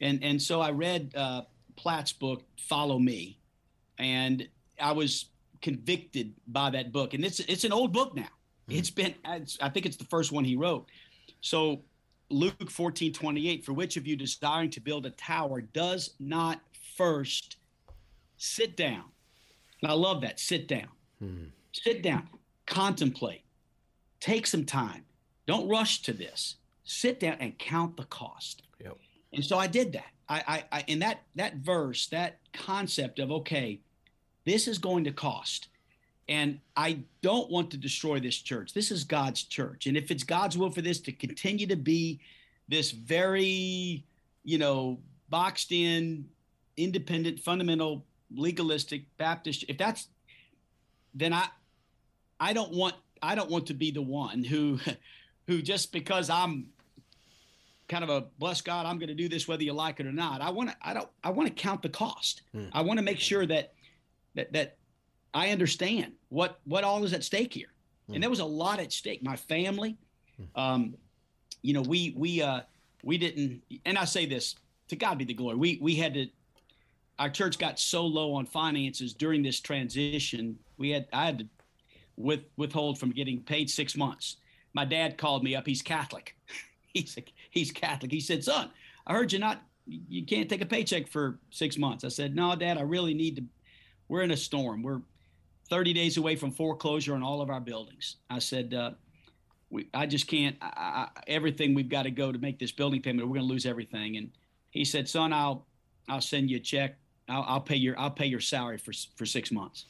And 0.00 0.22
and 0.22 0.40
so 0.40 0.60
I 0.60 0.70
read 0.70 1.12
uh, 1.16 1.42
Platt's 1.76 2.12
book, 2.12 2.42
Follow 2.56 2.98
Me, 2.98 3.38
and 3.98 4.46
I 4.80 4.92
was 4.92 5.26
convicted 5.62 6.34
by 6.46 6.70
that 6.70 6.92
book. 6.92 7.14
And 7.14 7.24
it's 7.24 7.40
it's 7.40 7.64
an 7.64 7.72
old 7.72 7.92
book 7.92 8.14
now. 8.14 8.28
Mm. 8.68 8.78
It's 8.78 8.90
been 8.90 9.14
it's, 9.26 9.58
I 9.60 9.68
think 9.68 9.86
it's 9.86 9.96
the 9.96 10.04
first 10.04 10.30
one 10.30 10.44
he 10.44 10.56
wrote. 10.56 10.86
So 11.40 11.82
Luke 12.30 12.70
14, 12.70 13.12
28, 13.12 13.64
for 13.64 13.72
which 13.72 13.96
of 13.96 14.06
you 14.06 14.16
desiring 14.16 14.70
to 14.70 14.80
build 14.80 15.06
a 15.06 15.10
tower 15.10 15.60
does 15.60 16.14
not 16.18 16.60
first 16.96 17.56
sit 18.36 18.76
down. 18.76 19.04
And 19.82 19.90
I 19.90 19.94
love 19.94 20.22
that. 20.22 20.40
Sit 20.40 20.66
down. 20.66 20.88
Hmm. 21.18 21.44
Sit 21.72 22.02
down. 22.02 22.28
Contemplate. 22.66 23.42
Take 24.20 24.46
some 24.46 24.64
time. 24.64 25.04
Don't 25.46 25.68
rush 25.68 26.02
to 26.02 26.12
this. 26.12 26.56
Sit 26.84 27.20
down 27.20 27.36
and 27.40 27.58
count 27.58 27.96
the 27.96 28.04
cost. 28.04 28.62
Yep. 28.82 28.96
And 29.32 29.44
so 29.44 29.58
I 29.58 29.66
did 29.66 29.92
that. 29.92 30.10
I, 30.28 30.64
I, 30.72 30.78
I 30.78 30.84
in 30.86 31.00
that 31.00 31.22
that 31.34 31.56
verse, 31.56 32.06
that 32.06 32.38
concept 32.52 33.18
of 33.18 33.30
okay, 33.30 33.80
this 34.46 34.66
is 34.66 34.78
going 34.78 35.04
to 35.04 35.12
cost. 35.12 35.68
And 36.28 36.60
I 36.76 37.00
don't 37.20 37.50
want 37.50 37.70
to 37.72 37.76
destroy 37.76 38.18
this 38.18 38.36
church. 38.36 38.72
This 38.72 38.90
is 38.90 39.04
God's 39.04 39.42
church. 39.42 39.86
And 39.86 39.96
if 39.96 40.10
it's 40.10 40.24
God's 40.24 40.56
will 40.56 40.70
for 40.70 40.80
this 40.80 41.00
to 41.00 41.12
continue 41.12 41.66
to 41.66 41.76
be 41.76 42.20
this 42.68 42.92
very, 42.92 44.04
you 44.42 44.58
know, 44.58 44.98
boxed 45.28 45.70
in, 45.70 46.26
independent, 46.76 47.40
fundamental, 47.40 48.04
legalistic 48.34 49.04
Baptist, 49.18 49.64
if 49.68 49.76
that's 49.76 50.08
then 51.14 51.32
I 51.32 51.46
I 52.40 52.52
don't 52.52 52.72
want 52.72 52.94
I 53.22 53.34
don't 53.34 53.50
want 53.50 53.66
to 53.68 53.74
be 53.74 53.90
the 53.90 54.02
one 54.02 54.44
who 54.44 54.78
who 55.46 55.62
just 55.62 55.92
because 55.92 56.30
I'm 56.30 56.66
kind 57.88 58.02
of 58.02 58.10
a 58.10 58.26
bless 58.38 58.60
God, 58.60 58.86
I'm 58.86 58.98
going 58.98 59.08
to 59.08 59.14
do 59.14 59.28
this 59.28 59.46
whether 59.46 59.62
you 59.62 59.72
like 59.72 60.00
it 60.00 60.06
or 60.06 60.12
not. 60.12 60.40
I 60.40 60.50
want 60.50 60.70
to 60.70 60.76
I 60.82 60.94
don't 60.94 61.08
I 61.22 61.30
want 61.30 61.48
to 61.48 61.54
count 61.54 61.82
the 61.82 61.88
cost. 61.88 62.42
Hmm. 62.52 62.66
I 62.72 62.82
want 62.82 62.98
to 62.98 63.04
make 63.04 63.20
sure 63.20 63.46
that 63.46 63.72
that 64.34 64.52
that 64.52 64.76
I 65.34 65.50
understand 65.50 66.12
what 66.28 66.60
what 66.64 66.84
all 66.84 67.04
is 67.04 67.12
at 67.12 67.24
stake 67.24 67.52
here. 67.52 67.72
Hmm. 68.06 68.14
And 68.14 68.22
there 68.22 68.30
was 68.30 68.40
a 68.40 68.44
lot 68.44 68.78
at 68.78 68.92
stake. 68.92 69.22
My 69.22 69.36
family, 69.36 69.96
hmm. 70.36 70.60
um, 70.60 70.94
you 71.62 71.74
know, 71.74 71.82
we 71.82 72.14
we 72.16 72.40
uh 72.40 72.60
we 73.02 73.18
didn't 73.18 73.62
and 73.84 73.98
I 73.98 74.04
say 74.04 74.26
this 74.26 74.54
to 74.88 74.96
God 74.96 75.18
be 75.18 75.24
the 75.24 75.34
glory. 75.34 75.56
We 75.56 75.78
we 75.82 75.96
had 75.96 76.14
to 76.14 76.28
our 77.18 77.30
church 77.30 77.58
got 77.58 77.78
so 77.78 78.04
low 78.06 78.34
on 78.34 78.46
finances 78.46 79.14
during 79.14 79.42
this 79.42 79.60
transition. 79.60 80.58
We 80.78 80.90
had 80.90 81.06
I 81.12 81.26
had 81.26 81.38
to 81.40 81.46
with 82.16 82.44
withhold 82.56 82.98
from 82.98 83.10
getting 83.10 83.40
paid 83.40 83.68
six 83.68 83.96
months. 83.96 84.36
My 84.72 84.84
dad 84.84 85.18
called 85.18 85.42
me 85.44 85.54
up. 85.54 85.66
He's 85.66 85.82
Catholic. 85.82 86.36
he's 86.94 87.16
he's 87.50 87.72
Catholic. 87.72 88.12
He 88.12 88.20
said, 88.20 88.44
"Son, 88.44 88.70
I 89.06 89.14
heard 89.14 89.32
you're 89.32 89.40
not 89.40 89.62
you 89.86 90.24
can't 90.24 90.48
take 90.48 90.62
a 90.62 90.66
paycheck 90.66 91.08
for 91.08 91.38
six 91.50 91.76
months." 91.76 92.04
I 92.04 92.08
said, 92.08 92.34
"No, 92.34 92.54
Dad, 92.56 92.78
I 92.78 92.82
really 92.82 93.14
need 93.14 93.36
to. 93.36 93.44
We're 94.08 94.22
in 94.22 94.32
a 94.32 94.36
storm. 94.36 94.82
We're 94.82 95.00
30 95.68 95.92
days 95.92 96.16
away 96.16 96.36
from 96.36 96.50
foreclosure 96.50 97.14
on 97.14 97.22
all 97.22 97.40
of 97.40 97.50
our 97.50 97.60
buildings." 97.60 98.16
I 98.30 98.38
said, 98.38 98.74
uh, 98.74 98.92
we, 99.70 99.88
I 99.94 100.06
just 100.06 100.26
can't. 100.26 100.56
I, 100.60 101.08
I, 101.16 101.20
everything 101.26 101.74
we've 101.74 101.88
got 101.88 102.02
to 102.02 102.10
go 102.10 102.32
to 102.32 102.38
make 102.38 102.58
this 102.58 102.72
building 102.72 103.02
payment. 103.02 103.28
We're 103.28 103.34
going 103.34 103.48
to 103.48 103.52
lose 103.52 103.66
everything." 103.66 104.16
And 104.16 104.30
he 104.70 104.84
said, 104.84 105.08
"Son, 105.08 105.32
I'll 105.32 105.66
I'll 106.08 106.20
send 106.20 106.50
you 106.50 106.56
a 106.58 106.60
check 106.60 106.96
I'll, 107.28 107.44
I'll, 107.46 107.60
pay 107.60 107.76
your 107.76 107.98
I'll 107.98 108.10
pay 108.10 108.26
your 108.26 108.40
salary 108.40 108.78
for 108.78 108.92
for 109.16 109.26
six 109.26 109.50
months. 109.50 109.86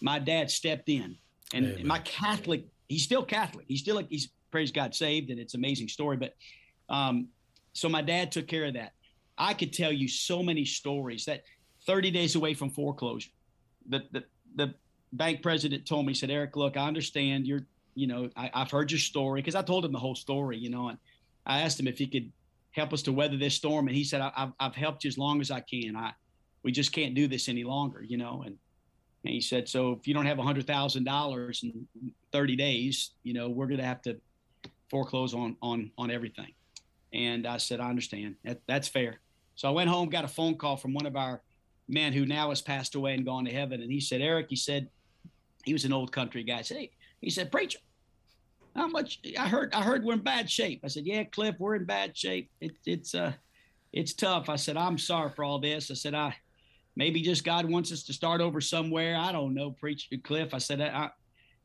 My 0.00 0.18
dad 0.18 0.50
stepped 0.50 0.88
in, 0.88 1.16
and 1.52 1.66
Amen. 1.66 1.86
my 1.86 1.98
Catholic 2.00 2.64
he's 2.88 3.02
still 3.02 3.24
Catholic. 3.24 3.66
He's 3.68 3.80
still 3.80 3.96
like 3.96 4.08
he's 4.08 4.28
praise 4.50 4.72
God 4.72 4.94
saved, 4.94 5.30
and 5.30 5.38
it's 5.38 5.54
an 5.54 5.60
amazing 5.60 5.88
story. 5.88 6.16
But 6.16 6.34
um, 6.88 7.28
so 7.72 7.88
my 7.88 8.02
dad 8.02 8.32
took 8.32 8.46
care 8.46 8.64
of 8.64 8.74
that. 8.74 8.92
I 9.36 9.54
could 9.54 9.72
tell 9.72 9.92
you 9.92 10.08
so 10.08 10.42
many 10.42 10.64
stories 10.64 11.24
that 11.26 11.44
30 11.86 12.10
days 12.10 12.34
away 12.34 12.54
from 12.54 12.70
foreclosure, 12.70 13.30
the 13.88 14.04
the, 14.12 14.24
the 14.56 14.74
bank 15.12 15.42
president 15.42 15.86
told 15.86 16.06
me, 16.06 16.12
he 16.12 16.18
said, 16.18 16.30
Eric, 16.30 16.56
look, 16.56 16.76
I 16.76 16.86
understand 16.86 17.46
you're, 17.46 17.66
you 17.94 18.06
know, 18.06 18.30
I, 18.36 18.50
have 18.54 18.70
heard 18.70 18.90
your 18.90 18.98
story 18.98 19.40
because 19.40 19.54
I 19.54 19.62
told 19.62 19.84
him 19.84 19.92
the 19.92 19.98
whole 19.98 20.14
story, 20.14 20.58
you 20.58 20.70
know, 20.70 20.88
and 20.88 20.98
I 21.46 21.60
asked 21.60 21.80
him 21.80 21.88
if 21.88 21.98
he 21.98 22.06
could 22.06 22.30
help 22.72 22.92
us 22.92 23.02
to 23.02 23.12
weather 23.12 23.36
this 23.36 23.54
storm, 23.54 23.88
and 23.88 23.96
he 23.96 24.04
said, 24.04 24.20
I've, 24.20 24.52
I've 24.60 24.74
helped 24.74 25.04
you 25.04 25.08
as 25.08 25.18
long 25.18 25.40
as 25.40 25.50
I 25.50 25.60
can. 25.60 25.96
I 25.96 26.12
we 26.62 26.72
just 26.72 26.92
can't 26.92 27.14
do 27.14 27.28
this 27.28 27.48
any 27.48 27.64
longer, 27.64 28.02
you 28.02 28.16
know. 28.16 28.42
And, 28.44 28.56
and 29.24 29.32
he 29.34 29.40
said, 29.40 29.68
so 29.68 29.92
if 29.92 30.06
you 30.06 30.14
don't 30.14 30.26
have 30.26 30.38
a 30.38 30.42
hundred 30.42 30.66
thousand 30.66 31.04
dollars 31.04 31.62
in 31.62 32.12
30 32.32 32.56
days, 32.56 33.12
you 33.22 33.32
know, 33.32 33.48
we're 33.48 33.66
going 33.66 33.80
to 33.80 33.86
have 33.86 34.02
to 34.02 34.18
foreclose 34.90 35.34
on 35.34 35.56
on 35.62 35.90
on 35.98 36.10
everything. 36.10 36.52
And 37.12 37.46
I 37.46 37.56
said, 37.56 37.80
I 37.80 37.88
understand. 37.88 38.36
That, 38.44 38.60
that's 38.66 38.88
fair. 38.88 39.20
So 39.54 39.68
I 39.68 39.70
went 39.70 39.88
home, 39.88 40.08
got 40.08 40.24
a 40.24 40.28
phone 40.28 40.56
call 40.56 40.76
from 40.76 40.94
one 40.94 41.06
of 41.06 41.16
our 41.16 41.42
men 41.88 42.12
who 42.12 42.26
now 42.26 42.50
has 42.50 42.60
passed 42.60 42.94
away 42.94 43.14
and 43.14 43.24
gone 43.24 43.44
to 43.46 43.50
heaven. 43.50 43.80
And 43.80 43.90
he 43.90 44.00
said, 44.00 44.20
Eric, 44.20 44.46
he 44.50 44.56
said, 44.56 44.88
he 45.68 45.74
was 45.74 45.84
an 45.84 45.92
old 45.92 46.10
country 46.10 46.42
guy. 46.42 46.58
I 46.58 46.62
said, 46.62 46.78
hey, 46.78 46.90
he 47.20 47.28
said, 47.28 47.52
preacher, 47.52 47.78
how 48.74 48.88
much? 48.88 49.20
I 49.38 49.46
heard, 49.46 49.74
I 49.74 49.82
heard 49.82 50.02
we're 50.02 50.14
in 50.14 50.20
bad 50.20 50.50
shape. 50.50 50.80
I 50.82 50.88
said, 50.88 51.06
yeah, 51.06 51.24
Cliff, 51.24 51.56
we're 51.58 51.74
in 51.74 51.84
bad 51.84 52.16
shape. 52.16 52.50
It, 52.62 52.72
it's, 52.86 53.14
uh, 53.14 53.34
it's 53.92 54.14
tough. 54.14 54.48
I 54.48 54.56
said, 54.56 54.78
I'm 54.78 54.96
sorry 54.96 55.30
for 55.30 55.44
all 55.44 55.58
this. 55.58 55.90
I 55.90 55.94
said, 55.94 56.14
I, 56.14 56.34
maybe 56.96 57.20
just 57.20 57.44
God 57.44 57.70
wants 57.70 57.92
us 57.92 58.02
to 58.04 58.14
start 58.14 58.40
over 58.40 58.62
somewhere. 58.62 59.14
I 59.14 59.30
don't 59.30 59.52
know, 59.52 59.72
preacher 59.72 60.16
Cliff. 60.24 60.54
I 60.54 60.58
said, 60.58 60.80
I, 60.80 61.10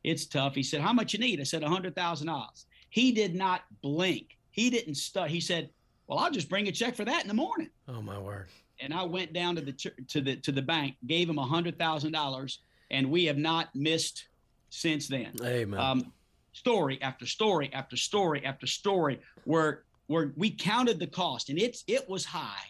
it's 0.02 0.26
tough. 0.26 0.54
He 0.54 0.62
said, 0.62 0.82
how 0.82 0.92
much 0.92 1.14
you 1.14 1.18
need? 1.18 1.40
I 1.40 1.44
said, 1.44 1.62
a 1.62 1.68
hundred 1.68 1.96
thousand 1.96 2.26
dollars. 2.26 2.66
He 2.90 3.10
did 3.10 3.34
not 3.34 3.62
blink. 3.82 4.36
He 4.50 4.68
didn't 4.68 4.96
start. 4.96 5.30
He 5.30 5.40
said, 5.40 5.70
well, 6.06 6.18
I'll 6.18 6.30
just 6.30 6.50
bring 6.50 6.68
a 6.68 6.72
check 6.72 6.94
for 6.94 7.06
that 7.06 7.22
in 7.22 7.28
the 7.28 7.34
morning. 7.34 7.70
Oh 7.88 8.02
my 8.02 8.18
word. 8.18 8.48
And 8.80 8.92
I 8.92 9.02
went 9.04 9.32
down 9.32 9.54
to 9.56 9.62
the, 9.62 9.72
to 9.72 10.20
the, 10.20 10.36
to 10.36 10.52
the 10.52 10.60
bank, 10.60 10.96
gave 11.06 11.30
him 11.30 11.38
a 11.38 11.46
hundred 11.46 11.78
thousand 11.78 12.12
dollars 12.12 12.58
and 12.94 13.10
we 13.10 13.24
have 13.24 13.36
not 13.36 13.74
missed 13.74 14.28
since 14.70 15.08
then. 15.08 15.32
Amen. 15.42 15.78
Um, 15.78 16.12
story 16.52 16.98
after 17.02 17.26
story 17.26 17.70
after 17.72 17.96
story 17.96 18.44
after 18.44 18.66
story 18.66 19.20
where, 19.44 19.82
where 20.06 20.32
we 20.36 20.50
counted 20.50 20.98
the 21.00 21.06
cost 21.06 21.50
and 21.50 21.58
it's, 21.58 21.82
it 21.86 22.08
was 22.08 22.24
high, 22.24 22.66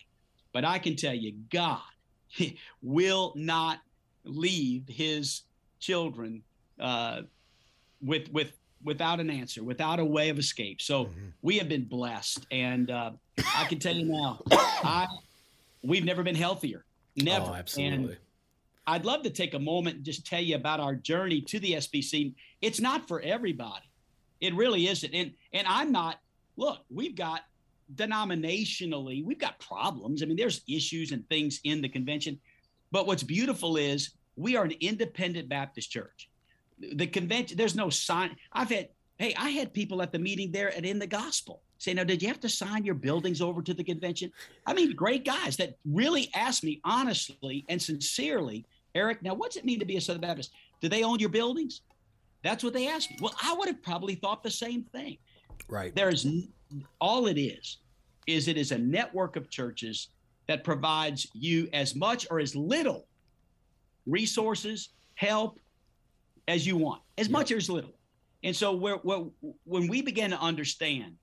but 0.52 0.64
I 0.64 0.78
can 0.78 0.96
tell 0.96 1.14
you, 1.14 1.34
God 1.50 1.80
will 2.82 3.32
not 3.36 3.80
leave 4.24 4.84
his 4.88 5.42
children 5.80 6.42
uh, 6.80 7.22
with 8.02 8.30
with 8.32 8.52
without 8.82 9.18
an 9.20 9.30
answer, 9.30 9.62
without 9.64 9.98
a 9.98 10.04
way 10.04 10.28
of 10.28 10.38
escape. 10.38 10.82
So 10.82 11.06
mm-hmm. 11.06 11.28
we 11.42 11.58
have 11.58 11.68
been 11.68 11.84
blessed, 11.84 12.46
and 12.50 12.90
uh, 12.90 13.12
I 13.56 13.64
can 13.64 13.78
tell 13.78 13.94
you 13.94 14.06
now, 14.06 14.42
I 14.50 15.06
we've 15.82 16.04
never 16.04 16.22
been 16.22 16.34
healthier, 16.34 16.84
never. 17.16 17.46
Oh, 17.50 17.54
absolutely. 17.54 18.12
And 18.12 18.16
I'd 18.86 19.04
love 19.04 19.22
to 19.22 19.30
take 19.30 19.54
a 19.54 19.58
moment 19.58 19.96
and 19.96 20.04
just 20.04 20.26
tell 20.26 20.42
you 20.42 20.56
about 20.56 20.80
our 20.80 20.94
journey 20.94 21.40
to 21.42 21.58
the 21.58 21.74
SBC. 21.74 22.34
It's 22.60 22.80
not 22.80 23.08
for 23.08 23.20
everybody. 23.20 23.84
It 24.40 24.54
really 24.54 24.88
isn't. 24.88 25.14
And 25.14 25.32
and 25.52 25.66
I'm 25.66 25.90
not. 25.92 26.20
Look, 26.56 26.84
we've 26.90 27.16
got 27.16 27.42
denominationally, 27.94 29.24
we've 29.24 29.38
got 29.38 29.58
problems. 29.58 30.22
I 30.22 30.26
mean, 30.26 30.36
there's 30.36 30.62
issues 30.68 31.12
and 31.12 31.28
things 31.28 31.60
in 31.64 31.82
the 31.82 31.88
convention. 31.88 32.38
But 32.90 33.06
what's 33.06 33.22
beautiful 33.22 33.76
is 33.76 34.12
we 34.36 34.56
are 34.56 34.64
an 34.64 34.74
independent 34.80 35.48
Baptist 35.48 35.90
church. 35.90 36.28
The 36.78 37.06
convention, 37.06 37.56
there's 37.56 37.74
no 37.74 37.90
sign. 37.90 38.36
I've 38.52 38.70
had, 38.70 38.88
hey, 39.18 39.34
I 39.36 39.50
had 39.50 39.72
people 39.72 40.02
at 40.02 40.12
the 40.12 40.18
meeting 40.18 40.50
there 40.50 40.72
and 40.74 40.84
in 40.84 40.98
the 40.98 41.06
gospel 41.06 41.62
say, 41.78 41.94
now, 41.94 42.04
did 42.04 42.22
you 42.22 42.28
have 42.28 42.40
to 42.40 42.48
sign 42.48 42.84
your 42.84 42.94
buildings 42.94 43.40
over 43.40 43.62
to 43.62 43.74
the 43.74 43.84
convention? 43.84 44.32
I 44.66 44.72
mean, 44.72 44.94
great 44.94 45.24
guys 45.24 45.56
that 45.58 45.76
really 45.84 46.30
asked 46.34 46.64
me 46.64 46.80
honestly 46.84 47.64
and 47.68 47.80
sincerely, 47.80 48.64
Eric, 48.94 49.22
now 49.22 49.34
what's 49.34 49.56
it 49.56 49.64
mean 49.64 49.78
to 49.80 49.84
be 49.84 49.96
a 49.96 50.00
Southern 50.00 50.20
Baptist? 50.20 50.52
Do 50.80 50.88
they 50.88 51.02
own 51.02 51.18
your 51.18 51.28
buildings? 51.28 51.82
That's 52.42 52.62
what 52.62 52.72
they 52.72 52.88
asked 52.88 53.10
me. 53.10 53.18
Well, 53.20 53.34
I 53.42 53.54
would 53.54 53.68
have 53.68 53.82
probably 53.82 54.14
thought 54.14 54.42
the 54.42 54.50
same 54.50 54.84
thing. 54.84 55.18
Right. 55.68 55.94
There's 55.94 56.26
all 57.00 57.26
it 57.26 57.40
is 57.40 57.78
is 58.26 58.48
it 58.48 58.56
is 58.56 58.72
a 58.72 58.78
network 58.78 59.36
of 59.36 59.50
churches 59.50 60.08
that 60.46 60.64
provides 60.64 61.26
you 61.34 61.68
as 61.72 61.94
much 61.94 62.26
or 62.30 62.38
as 62.40 62.54
little 62.54 63.06
resources, 64.06 64.90
help 65.14 65.58
as 66.48 66.66
you 66.66 66.76
want, 66.76 67.02
as 67.18 67.28
much 67.28 67.50
or 67.50 67.56
as 67.56 67.70
little. 67.70 67.94
And 68.42 68.54
so 68.54 68.74
we're, 68.74 68.98
we're, 69.02 69.24
when 69.64 69.88
we 69.88 70.02
begin 70.02 70.30
to 70.30 70.40
understand 70.40 71.16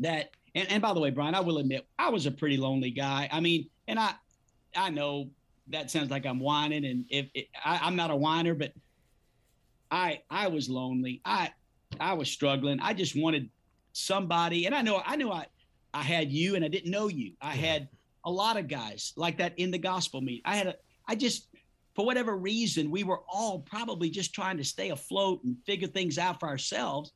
that, 0.00 0.30
and, 0.54 0.70
and 0.70 0.82
by 0.82 0.94
the 0.94 1.00
way, 1.00 1.10
Bryan, 1.10 1.34
I 1.34 1.40
will 1.40 1.58
admit 1.58 1.86
I 1.98 2.08
was 2.08 2.26
a 2.26 2.30
pretty 2.30 2.56
lonely 2.56 2.90
guy. 2.90 3.28
I 3.30 3.40
mean, 3.40 3.68
and 3.86 3.98
I 3.98 4.12
I 4.76 4.90
know 4.90 5.30
that 5.70 5.90
sounds 5.90 6.10
like 6.10 6.26
I'm 6.26 6.40
whining, 6.40 6.84
and 6.84 7.04
if 7.08 7.26
it, 7.34 7.48
I, 7.64 7.80
I'm 7.82 7.96
not 7.96 8.10
a 8.10 8.16
whiner, 8.16 8.54
but 8.54 8.72
I 9.90 10.22
I 10.30 10.48
was 10.48 10.68
lonely. 10.68 11.20
I 11.24 11.50
I 12.00 12.14
was 12.14 12.30
struggling. 12.30 12.80
I 12.80 12.94
just 12.94 13.16
wanted 13.16 13.50
somebody, 13.92 14.66
and 14.66 14.74
I 14.74 14.82
know 14.82 15.02
I 15.04 15.16
knew 15.16 15.30
I 15.30 15.46
I 15.94 16.02
had 16.02 16.32
you, 16.32 16.54
and 16.56 16.64
I 16.64 16.68
didn't 16.68 16.90
know 16.90 17.08
you. 17.08 17.32
I 17.40 17.54
had 17.54 17.88
a 18.24 18.30
lot 18.30 18.56
of 18.56 18.68
guys 18.68 19.12
like 19.16 19.38
that 19.38 19.54
in 19.58 19.70
the 19.70 19.78
gospel 19.78 20.20
meet. 20.20 20.42
I 20.44 20.56
had 20.56 20.66
a 20.68 20.74
I 21.06 21.14
just 21.14 21.48
for 21.94 22.04
whatever 22.06 22.36
reason 22.36 22.90
we 22.90 23.02
were 23.02 23.22
all 23.28 23.60
probably 23.60 24.10
just 24.10 24.34
trying 24.34 24.56
to 24.56 24.64
stay 24.64 24.90
afloat 24.90 25.42
and 25.44 25.56
figure 25.66 25.88
things 25.88 26.16
out 26.18 26.38
for 26.38 26.48
ourselves. 26.48 27.12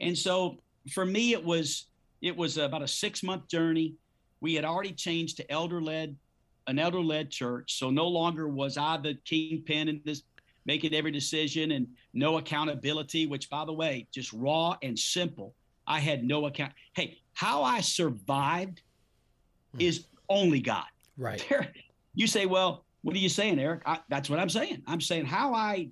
And 0.00 0.16
so 0.16 0.58
for 0.92 1.04
me, 1.04 1.32
it 1.32 1.44
was 1.44 1.86
it 2.22 2.36
was 2.36 2.56
about 2.56 2.82
a 2.82 2.88
six 2.88 3.22
month 3.22 3.48
journey. 3.48 3.94
We 4.40 4.54
had 4.54 4.64
already 4.64 4.92
changed 4.92 5.38
to 5.38 5.50
elder 5.50 5.80
led, 5.80 6.16
an 6.66 6.78
elder 6.78 7.00
led 7.00 7.30
church. 7.30 7.78
So 7.78 7.90
no 7.90 8.08
longer 8.08 8.48
was 8.48 8.76
I 8.76 8.96
the 8.96 9.14
kingpin 9.24 9.88
in 9.88 10.00
this 10.04 10.22
making 10.66 10.94
every 10.94 11.10
decision 11.10 11.72
and 11.72 11.86
no 12.14 12.38
accountability, 12.38 13.26
which 13.26 13.50
by 13.50 13.64
the 13.64 13.72
way, 13.72 14.06
just 14.10 14.32
raw 14.32 14.76
and 14.82 14.98
simple. 14.98 15.54
I 15.86 16.00
had 16.00 16.24
no 16.24 16.46
account. 16.46 16.72
Hey, 16.94 17.18
how 17.34 17.62
I 17.62 17.80
survived 17.80 18.80
hmm. 19.72 19.80
is 19.80 20.06
only 20.28 20.60
God. 20.60 20.86
Right. 21.16 21.44
There, 21.48 21.72
you 22.14 22.26
say, 22.26 22.46
well, 22.46 22.84
what 23.02 23.16
are 23.16 23.18
you 23.18 23.28
saying, 23.28 23.58
Eric? 23.58 23.82
I, 23.84 23.98
that's 24.08 24.30
what 24.30 24.38
I'm 24.38 24.48
saying. 24.48 24.82
I'm 24.86 25.00
saying 25.00 25.26
how 25.26 25.52
I, 25.52 25.90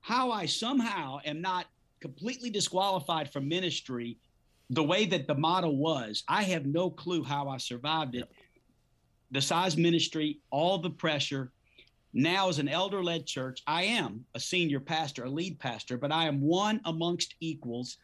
how 0.00 0.32
I 0.32 0.46
somehow 0.46 1.20
am 1.24 1.42
not 1.42 1.66
completely 2.00 2.48
disqualified 2.48 3.30
from 3.30 3.46
ministry 3.48 4.16
the 4.70 4.82
way 4.82 5.06
that 5.06 5.26
the 5.26 5.34
model 5.34 5.76
was, 5.76 6.24
I 6.28 6.42
have 6.44 6.66
no 6.66 6.90
clue 6.90 7.22
how 7.22 7.48
I 7.48 7.56
survived 7.56 8.14
it. 8.14 8.20
The 8.20 8.28
size 9.40 9.76
ministry, 9.76 10.40
all 10.50 10.78
the 10.78 10.90
pressure. 10.90 11.52
Now, 12.14 12.48
as 12.48 12.58
an 12.58 12.68
elder 12.68 13.04
led 13.04 13.26
church, 13.26 13.62
I 13.66 13.82
am 13.82 14.24
a 14.34 14.40
senior 14.40 14.80
pastor, 14.80 15.24
a 15.24 15.30
lead 15.30 15.58
pastor, 15.58 15.98
but 15.98 16.10
I 16.10 16.26
am 16.26 16.40
one 16.40 16.80
amongst 16.84 17.34
equals, 17.40 17.98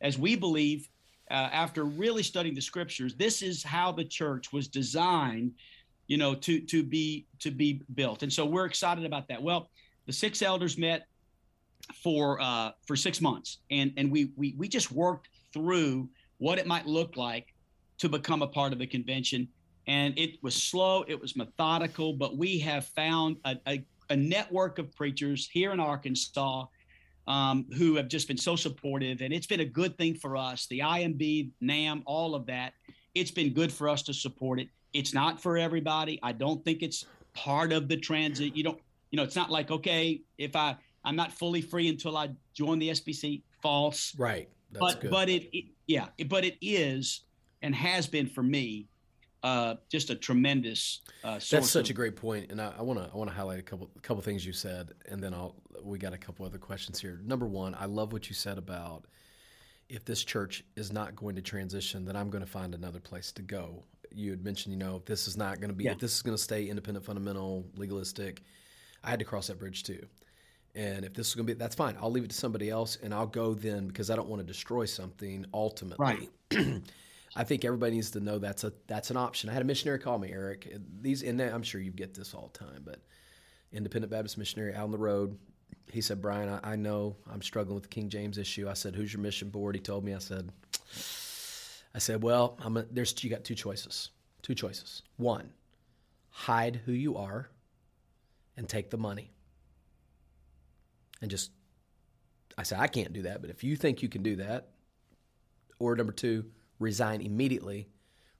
as 0.00 0.16
we 0.16 0.36
believe, 0.36 0.88
uh, 1.30 1.34
after 1.34 1.84
really 1.84 2.22
studying 2.22 2.54
the 2.54 2.60
scriptures, 2.60 3.14
this 3.14 3.42
is 3.42 3.62
how 3.62 3.92
the 3.92 4.04
church 4.04 4.52
was 4.52 4.68
designed, 4.68 5.52
you 6.06 6.16
know, 6.16 6.34
to 6.34 6.60
to 6.60 6.82
be 6.82 7.26
to 7.40 7.50
be 7.50 7.82
built. 7.94 8.22
And 8.22 8.32
so 8.32 8.46
we're 8.46 8.64
excited 8.64 9.04
about 9.04 9.28
that. 9.28 9.42
Well, 9.42 9.68
the 10.06 10.12
six 10.12 10.40
elders 10.40 10.78
met 10.78 11.06
for 12.02 12.40
uh, 12.40 12.70
for 12.86 12.96
six 12.96 13.20
months, 13.20 13.58
and 13.70 13.92
and 13.96 14.10
we 14.10 14.30
we 14.36 14.54
we 14.56 14.68
just 14.68 14.90
worked 14.90 15.28
through 15.52 16.08
what 16.38 16.58
it 16.58 16.66
might 16.66 16.86
look 16.86 17.16
like 17.16 17.52
to 17.98 18.08
become 18.08 18.42
a 18.42 18.46
part 18.46 18.72
of 18.72 18.78
the 18.78 18.86
convention. 18.86 19.48
And 19.88 20.18
it 20.18 20.42
was 20.42 20.54
slow, 20.54 21.04
it 21.08 21.20
was 21.20 21.34
methodical, 21.34 22.12
but 22.12 22.36
we 22.36 22.58
have 22.58 22.84
found 22.86 23.38
a, 23.44 23.56
a, 23.66 23.84
a 24.10 24.16
network 24.16 24.78
of 24.78 24.94
preachers 24.94 25.48
here 25.50 25.72
in 25.72 25.80
Arkansas 25.80 26.66
um, 27.26 27.66
who 27.76 27.96
have 27.96 28.08
just 28.08 28.28
been 28.28 28.36
so 28.36 28.54
supportive. 28.54 29.22
And 29.22 29.32
it's 29.32 29.46
been 29.46 29.60
a 29.60 29.64
good 29.64 29.96
thing 29.96 30.14
for 30.14 30.36
us. 30.36 30.66
The 30.66 30.80
IMB, 30.80 31.50
NAM, 31.60 32.02
all 32.04 32.34
of 32.34 32.46
that. 32.46 32.74
It's 33.14 33.30
been 33.30 33.52
good 33.52 33.72
for 33.72 33.88
us 33.88 34.02
to 34.04 34.14
support 34.14 34.60
it. 34.60 34.68
It's 34.92 35.12
not 35.12 35.40
for 35.40 35.58
everybody. 35.58 36.20
I 36.22 36.32
don't 36.32 36.62
think 36.64 36.82
it's 36.82 37.06
part 37.34 37.72
of 37.72 37.88
the 37.88 37.96
transit. 37.96 38.54
You 38.54 38.64
don't, 38.64 38.78
you 39.10 39.16
know, 39.16 39.22
it's 39.22 39.36
not 39.36 39.50
like, 39.50 39.70
okay, 39.70 40.20
if 40.36 40.54
I, 40.54 40.76
I'm 41.04 41.16
not 41.16 41.32
fully 41.32 41.62
free 41.62 41.88
until 41.88 42.16
I 42.16 42.30
join 42.54 42.78
the 42.78 42.90
SBC. 42.90 43.42
False. 43.62 44.14
Right. 44.16 44.48
That's 44.70 44.80
but 44.80 45.00
good. 45.00 45.10
but 45.10 45.28
it, 45.28 45.48
it 45.56 45.64
yeah 45.86 46.06
but 46.28 46.44
it 46.44 46.56
is 46.60 47.22
and 47.62 47.74
has 47.74 48.06
been 48.06 48.26
for 48.26 48.42
me 48.42 48.86
uh, 49.48 49.74
just 49.88 50.10
a 50.10 50.14
tremendous. 50.14 51.00
Uh, 51.24 51.34
That's 51.34 51.70
such 51.70 51.90
of, 51.90 51.90
a 51.90 51.92
great 51.94 52.16
point, 52.16 52.50
and 52.50 52.60
I 52.60 52.82
want 52.82 52.98
to 52.98 53.10
I 53.12 53.16
want 53.16 53.30
to 53.30 53.36
highlight 53.36 53.58
a 53.58 53.62
couple 53.62 53.90
a 53.96 54.00
couple 54.00 54.22
things 54.22 54.44
you 54.44 54.52
said, 54.52 54.92
and 55.08 55.22
then 55.22 55.32
I'll 55.32 55.54
we 55.82 55.98
got 55.98 56.12
a 56.12 56.18
couple 56.18 56.44
other 56.44 56.58
questions 56.58 57.00
here. 57.00 57.20
Number 57.24 57.46
one, 57.46 57.74
I 57.78 57.86
love 57.86 58.12
what 58.12 58.28
you 58.28 58.34
said 58.34 58.58
about 58.58 59.06
if 59.88 60.04
this 60.04 60.22
church 60.22 60.64
is 60.76 60.92
not 60.92 61.16
going 61.16 61.34
to 61.36 61.42
transition, 61.42 62.04
then 62.04 62.14
I'm 62.14 62.28
going 62.28 62.44
to 62.44 62.50
find 62.50 62.74
another 62.74 63.00
place 63.00 63.32
to 63.32 63.42
go. 63.42 63.84
You 64.14 64.30
had 64.30 64.44
mentioned, 64.44 64.74
you 64.74 64.78
know, 64.78 64.96
if 64.96 65.06
this 65.06 65.26
is 65.26 65.36
not 65.36 65.60
going 65.60 65.70
to 65.70 65.74
be, 65.74 65.84
yeah. 65.84 65.92
if 65.92 65.98
this 65.98 66.14
is 66.14 66.22
going 66.22 66.36
to 66.36 66.42
stay 66.42 66.66
independent, 66.66 67.06
fundamental, 67.06 67.64
legalistic, 67.74 68.42
I 69.02 69.10
had 69.10 69.18
to 69.18 69.24
cross 69.24 69.46
that 69.46 69.58
bridge 69.58 69.84
too. 69.84 70.04
And 70.74 71.04
if 71.06 71.14
this 71.14 71.28
is 71.28 71.34
going 71.34 71.46
to 71.46 71.54
be, 71.54 71.58
that's 71.58 71.74
fine. 71.74 71.96
I'll 72.00 72.10
leave 72.10 72.24
it 72.24 72.30
to 72.30 72.36
somebody 72.36 72.68
else, 72.68 72.98
and 73.02 73.14
I'll 73.14 73.26
go 73.26 73.54
then 73.54 73.86
because 73.86 74.10
I 74.10 74.16
don't 74.16 74.28
want 74.28 74.40
to 74.40 74.46
destroy 74.46 74.84
something 74.84 75.46
ultimately. 75.54 76.28
Right. 76.50 76.82
I 77.38 77.44
think 77.44 77.64
everybody 77.64 77.92
needs 77.94 78.10
to 78.10 78.20
know 78.20 78.38
that's 78.38 78.64
a 78.64 78.72
that's 78.88 79.10
an 79.10 79.16
option. 79.16 79.48
I 79.48 79.52
had 79.52 79.62
a 79.62 79.64
missionary 79.64 80.00
call 80.00 80.18
me, 80.18 80.32
Eric. 80.32 80.76
These, 81.00 81.22
and 81.22 81.40
I'm 81.40 81.62
sure 81.62 81.80
you 81.80 81.92
get 81.92 82.12
this 82.12 82.34
all 82.34 82.50
the 82.52 82.58
time, 82.58 82.82
but 82.84 83.00
independent 83.72 84.10
Baptist 84.10 84.36
missionary 84.36 84.74
out 84.74 84.84
on 84.84 84.90
the 84.90 84.98
road. 84.98 85.38
He 85.90 86.00
said, 86.00 86.20
Bryan, 86.20 86.60
I, 86.62 86.72
I 86.72 86.76
know 86.76 87.16
I'm 87.32 87.40
struggling 87.40 87.76
with 87.76 87.84
the 87.84 87.88
King 87.88 88.08
James 88.10 88.36
issue. 88.36 88.68
I 88.68 88.74
said, 88.74 88.94
Who's 88.94 89.12
your 89.12 89.22
mission 89.22 89.50
board? 89.50 89.76
He 89.76 89.80
told 89.80 90.04
me. 90.04 90.14
I 90.14 90.18
said, 90.18 90.50
I 91.94 91.98
said, 91.98 92.22
Well, 92.22 92.58
I'm 92.60 92.76
a, 92.76 92.82
there's 92.90 93.14
you 93.22 93.30
got 93.30 93.44
two 93.44 93.54
choices. 93.54 94.10
Two 94.42 94.54
choices. 94.54 95.02
One, 95.16 95.50
hide 96.30 96.80
who 96.84 96.92
you 96.92 97.16
are, 97.16 97.48
and 98.56 98.68
take 98.68 98.90
the 98.90 98.98
money 98.98 99.30
and 101.20 101.30
just 101.30 101.50
I 102.56 102.62
said 102.64 102.80
I 102.80 102.86
can't 102.88 103.12
do 103.12 103.22
that, 103.22 103.40
but 103.40 103.50
if 103.50 103.62
you 103.62 103.76
think 103.76 104.02
you 104.02 104.08
can 104.08 104.22
do 104.22 104.36
that, 104.36 104.70
or 105.78 105.94
number 105.94 106.12
two, 106.12 106.44
resign 106.78 107.20
immediately 107.20 107.88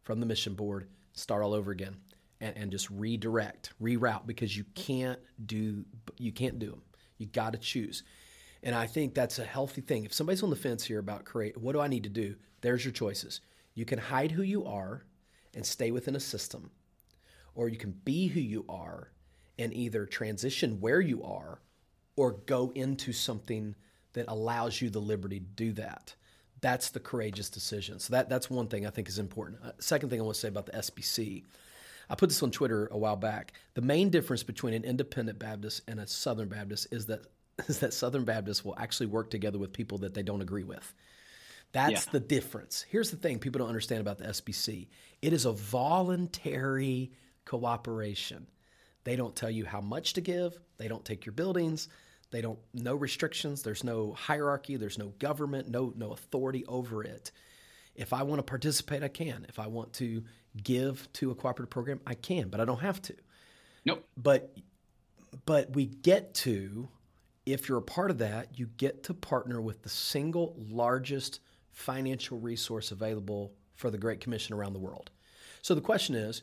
from 0.03 0.21
the 0.21 0.27
mission 0.27 0.55
board, 0.55 0.89
start 1.13 1.43
all 1.43 1.55
over 1.55 1.71
again, 1.71 1.97
and, 2.41 2.57
and 2.57 2.71
just 2.71 2.91
redirect, 2.91 3.73
reroute 3.81 4.27
because 4.27 4.57
you 4.57 4.65
can't 4.75 5.19
do 5.45 5.85
you 6.17 6.33
can't 6.33 6.59
do 6.59 6.71
them. 6.71 6.83
You 7.19 7.27
got 7.27 7.53
to 7.53 7.59
choose, 7.59 8.03
and 8.63 8.75
I 8.75 8.87
think 8.87 9.15
that's 9.15 9.39
a 9.39 9.45
healthy 9.45 9.81
thing. 9.81 10.05
If 10.05 10.13
somebody's 10.13 10.43
on 10.43 10.51
the 10.51 10.57
fence 10.57 10.85
here 10.85 10.99
about 10.99 11.25
create, 11.25 11.57
what 11.57 11.73
do 11.73 11.81
I 11.81 11.89
need 11.89 12.05
to 12.05 12.11
do? 12.11 12.37
There's 12.61 12.85
your 12.85 12.93
choices. 12.93 13.41
You 13.75 13.85
can 13.85 13.99
hide 13.99 14.33
who 14.33 14.43
you 14.43 14.65
are 14.65 15.05
and 15.55 15.65
stay 15.65 15.91
within 15.91 16.17
a 16.17 16.21
system, 16.21 16.71
or 17.55 17.69
you 17.69 17.77
can 17.77 17.93
be 18.05 18.29
who 18.29 18.41
you 18.41 18.65
are 18.69 19.13
and 19.59 19.73
either 19.75 20.07
transition 20.07 20.81
where 20.81 21.01
you 21.01 21.23
are 21.23 21.61
or 22.17 22.33
go 22.47 22.73
into 22.75 23.13
something 23.13 23.75
that 24.13 24.27
allows 24.29 24.81
you 24.81 24.91
the 24.91 25.01
liberty 25.01 25.39
to 25.39 25.47
do 25.47 25.73
that. 25.73 26.15
That's 26.61 26.91
the 26.91 27.01
courageous 27.01 27.51
decision. 27.51 27.99
So 27.99 28.13
that 28.13 28.29
that's 28.29 28.51
one 28.51 28.67
thing 28.67 28.87
I 28.87 28.91
think 28.91 29.09
is 29.09 29.19
important. 29.19 29.61
Uh, 29.65 29.73
second 29.79 30.11
thing 30.11 30.21
I 30.21 30.25
want 30.25 30.35
to 30.35 30.41
say 30.41 30.49
about 30.49 30.67
the 30.67 30.73
SBC. 30.73 31.45
I 32.11 32.15
put 32.15 32.31
this 32.31 32.43
on 32.43 32.51
Twitter 32.51 32.89
a 32.91 32.97
while 32.97 33.17
back. 33.17 33.53
The 33.75 33.83
main 33.83 34.09
difference 34.09 34.43
between 34.43 34.75
an 34.75 34.85
independent 34.85 35.39
Baptist 35.39 35.83
and 35.89 36.01
a 36.01 36.07
Southern 36.07 36.49
Baptist 36.49 36.89
is 36.91 37.07
that 37.07 37.27
is 37.69 37.79
that 37.81 37.93
Southern 37.93 38.25
Baptists 38.25 38.65
will 38.65 38.79
actually 38.79 39.07
work 39.07 39.31
together 39.31 39.59
with 39.59 39.73
people 39.73 39.99
that 39.99 40.15
they 40.15 40.23
don't 40.23 40.43
agree 40.43 40.65
with. 40.65 40.95
That's 41.73 42.07
yeah. 42.07 42.13
the 42.13 42.21
difference. 42.21 42.85
Here's 42.89 43.11
the 43.11 43.17
thing 43.17 43.39
people 43.39 43.59
don't 43.59 43.69
understand 43.69 44.01
about 44.01 44.19
the 44.19 44.25
SBC. 44.25 44.89
It 45.21 45.33
is 45.33 45.45
a 45.45 45.53
voluntary 45.53 47.13
cooperation. 47.45 48.47
They 49.05 49.17
don't 49.17 49.37
tell 49.37 49.51
you 49.51 49.65
how 49.65 49.81
much 49.81 50.15
to 50.15 50.21
give. 50.21 50.59
They 50.79 50.89
don't 50.89 51.05
take 51.05 51.27
your 51.27 51.33
buildings. 51.33 51.89
They 52.31 52.41
don't 52.41 52.59
no 52.75 52.95
restrictions. 52.95 53.63
There's 53.63 53.85
no 53.85 54.13
hierarchy. 54.13 54.77
There's 54.77 54.99
no 54.99 55.09
government. 55.19 55.69
No 55.69 55.93
no 55.97 56.13
authority 56.13 56.65
over 56.67 57.03
it. 57.03 57.33
If 57.95 58.13
I 58.13 58.23
want 58.23 58.39
to 58.39 58.43
participate, 58.43 59.03
I 59.03 59.09
can. 59.09 59.47
If 59.49 59.59
I 59.59 59.67
want 59.67 59.93
to 59.95 60.23
give 60.63 61.09
to 61.15 61.31
a 61.31 61.35
cooperative 61.35 61.71
program, 61.71 62.01
I 62.07 62.15
can, 62.15 62.49
but 62.49 62.61
I 62.61 62.65
don't 62.65 62.81
have 62.81 63.01
to. 63.03 63.15
Nope. 63.85 64.07
But 64.17 64.57
but 65.47 65.75
we 65.75 65.87
get 65.87 66.35
to 66.35 66.89
if 67.53 67.69
you're 67.69 67.79
a 67.79 67.83
part 67.83 68.11
of 68.11 68.19
that, 68.19 68.59
you 68.59 68.69
get 68.77 69.03
to 69.05 69.15
partner 69.15 69.61
with 69.61 69.83
the 69.83 69.89
single 69.89 70.55
largest 70.71 71.41
financial 71.73 72.39
resource 72.39 72.91
available 72.91 73.53
for 73.75 73.91
the 73.91 73.99
Great 73.99 74.21
Commission 74.21 74.55
around 74.55 74.73
the 74.73 74.79
world. 74.79 75.11
So 75.63 75.75
the 75.75 75.81
question 75.81 76.15
is, 76.15 76.43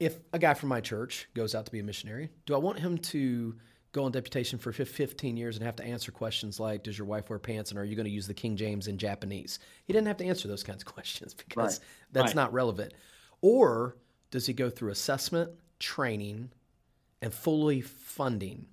if 0.00 0.18
a 0.32 0.38
guy 0.38 0.54
from 0.54 0.68
my 0.68 0.80
church 0.80 1.28
goes 1.34 1.54
out 1.54 1.66
to 1.66 1.72
be 1.72 1.78
a 1.78 1.84
missionary, 1.84 2.30
do 2.46 2.54
I 2.54 2.58
want 2.58 2.80
him 2.80 2.98
to 2.98 3.54
go 3.92 4.04
on 4.04 4.12
deputation 4.12 4.58
for 4.58 4.72
15 4.72 5.36
years 5.36 5.56
and 5.56 5.64
have 5.64 5.76
to 5.76 5.84
answer 5.84 6.10
questions 6.10 6.58
like, 6.58 6.82
does 6.82 6.96
your 6.96 7.06
wife 7.06 7.28
wear 7.28 7.38
pants 7.38 7.70
and 7.70 7.78
are 7.78 7.84
you 7.84 7.94
going 7.94 8.06
to 8.06 8.10
use 8.10 8.26
the 8.26 8.34
King 8.34 8.56
James 8.56 8.88
in 8.88 8.96
Japanese? 8.96 9.58
He 9.84 9.92
didn't 9.92 10.06
have 10.06 10.16
to 10.18 10.24
answer 10.24 10.48
those 10.48 10.62
kinds 10.62 10.82
of 10.82 10.86
questions 10.92 11.34
because 11.34 11.78
right. 11.78 11.88
that's 12.12 12.28
right. 12.28 12.36
not 12.36 12.52
relevant. 12.52 12.94
Or 13.42 13.96
does 14.30 14.46
he 14.46 14.54
go 14.54 14.70
through 14.70 14.90
assessment, 14.90 15.50
training, 15.78 16.50
and 17.20 17.32
fully 17.32 17.82
funding 17.82 18.66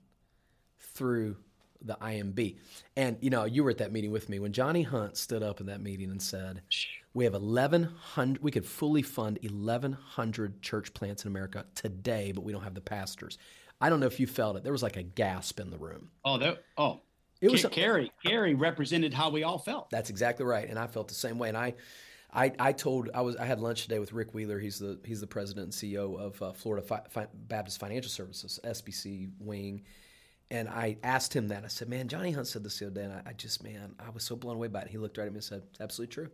through 0.79 1.35
the 1.81 1.95
IMB? 1.95 2.55
And, 2.95 3.17
you 3.19 3.29
know, 3.29 3.43
you 3.43 3.65
were 3.65 3.71
at 3.71 3.79
that 3.79 3.91
meeting 3.91 4.11
with 4.11 4.29
me 4.29 4.39
when 4.39 4.53
Johnny 4.53 4.83
Hunt 4.83 5.17
stood 5.17 5.43
up 5.43 5.59
in 5.59 5.65
that 5.65 5.81
meeting 5.81 6.11
and 6.11 6.21
said, 6.21 6.61
we 7.13 7.25
have 7.25 7.33
1,100, 7.33 8.41
we 8.41 8.51
could 8.51 8.65
fully 8.65 9.01
fund 9.01 9.37
1,100 9.41 10.61
church 10.61 10.93
plants 10.93 11.25
in 11.25 11.31
America 11.31 11.65
today, 11.75 12.31
but 12.31 12.45
we 12.45 12.53
don't 12.53 12.63
have 12.63 12.75
the 12.75 12.81
pastors. 12.81 13.37
I 13.81 13.89
don't 13.89 13.99
know 13.99 14.07
if 14.07 14.19
you 14.19 14.27
felt 14.27 14.57
it. 14.57 14.63
There 14.63 14.71
was 14.71 14.83
like 14.83 14.97
a 14.97 15.03
gasp 15.03 15.59
in 15.59 15.69
the 15.69 15.77
room. 15.77 16.09
Oh, 16.25 16.37
that 16.37 16.63
oh. 16.77 17.01
It 17.41 17.51
was 17.51 17.65
Carrie. 17.71 18.11
Carrie 18.25 18.53
represented 18.53 19.13
how 19.13 19.29
we 19.29 19.43
all 19.43 19.57
felt. 19.57 19.89
That's 19.89 20.09
exactly 20.09 20.45
right, 20.45 20.67
and 20.69 20.77
I 20.77 20.87
felt 20.87 21.07
the 21.07 21.13
same 21.13 21.39
way. 21.39 21.47
And 21.47 21.57
I, 21.57 21.75
I, 22.33 22.51
I 22.59 22.71
told 22.73 23.09
I 23.13 23.21
was 23.21 23.37
I 23.37 23.45
had 23.45 23.61
lunch 23.61 23.83
today 23.83 23.99
with 23.99 24.11
Rick 24.11 24.33
Wheeler. 24.33 24.59
He's 24.59 24.79
the 24.79 24.99
he's 25.05 25.21
the 25.21 25.27
president 25.27 25.65
and 25.65 25.73
CEO 25.73 26.19
of 26.19 26.41
uh, 26.41 26.51
Florida 26.51 26.85
Fi- 26.85 27.03
Fi- 27.09 27.27
Baptist 27.33 27.79
Financial 27.79 28.09
Services 28.09 28.59
(SBC) 28.65 29.31
wing, 29.39 29.83
And 30.51 30.67
I 30.67 30.97
asked 31.01 31.33
him 31.33 31.47
that. 31.47 31.63
I 31.63 31.69
said, 31.69 31.87
"Man, 31.87 32.09
Johnny 32.09 32.31
Hunt 32.31 32.47
said 32.47 32.63
this 32.63 32.77
the 32.79 32.87
other 32.87 32.95
day, 32.95 33.03
and 33.05 33.13
I, 33.13 33.21
I 33.27 33.33
just, 33.33 33.63
man, 33.63 33.95
I 34.05 34.09
was 34.09 34.23
so 34.23 34.35
blown 34.35 34.57
away 34.57 34.67
by 34.67 34.81
it." 34.81 34.89
He 34.89 34.97
looked 34.97 35.17
right 35.17 35.25
at 35.25 35.31
me 35.31 35.37
and 35.37 35.43
said, 35.43 35.63
"It's 35.71 35.79
absolutely 35.79 36.13
true. 36.13 36.29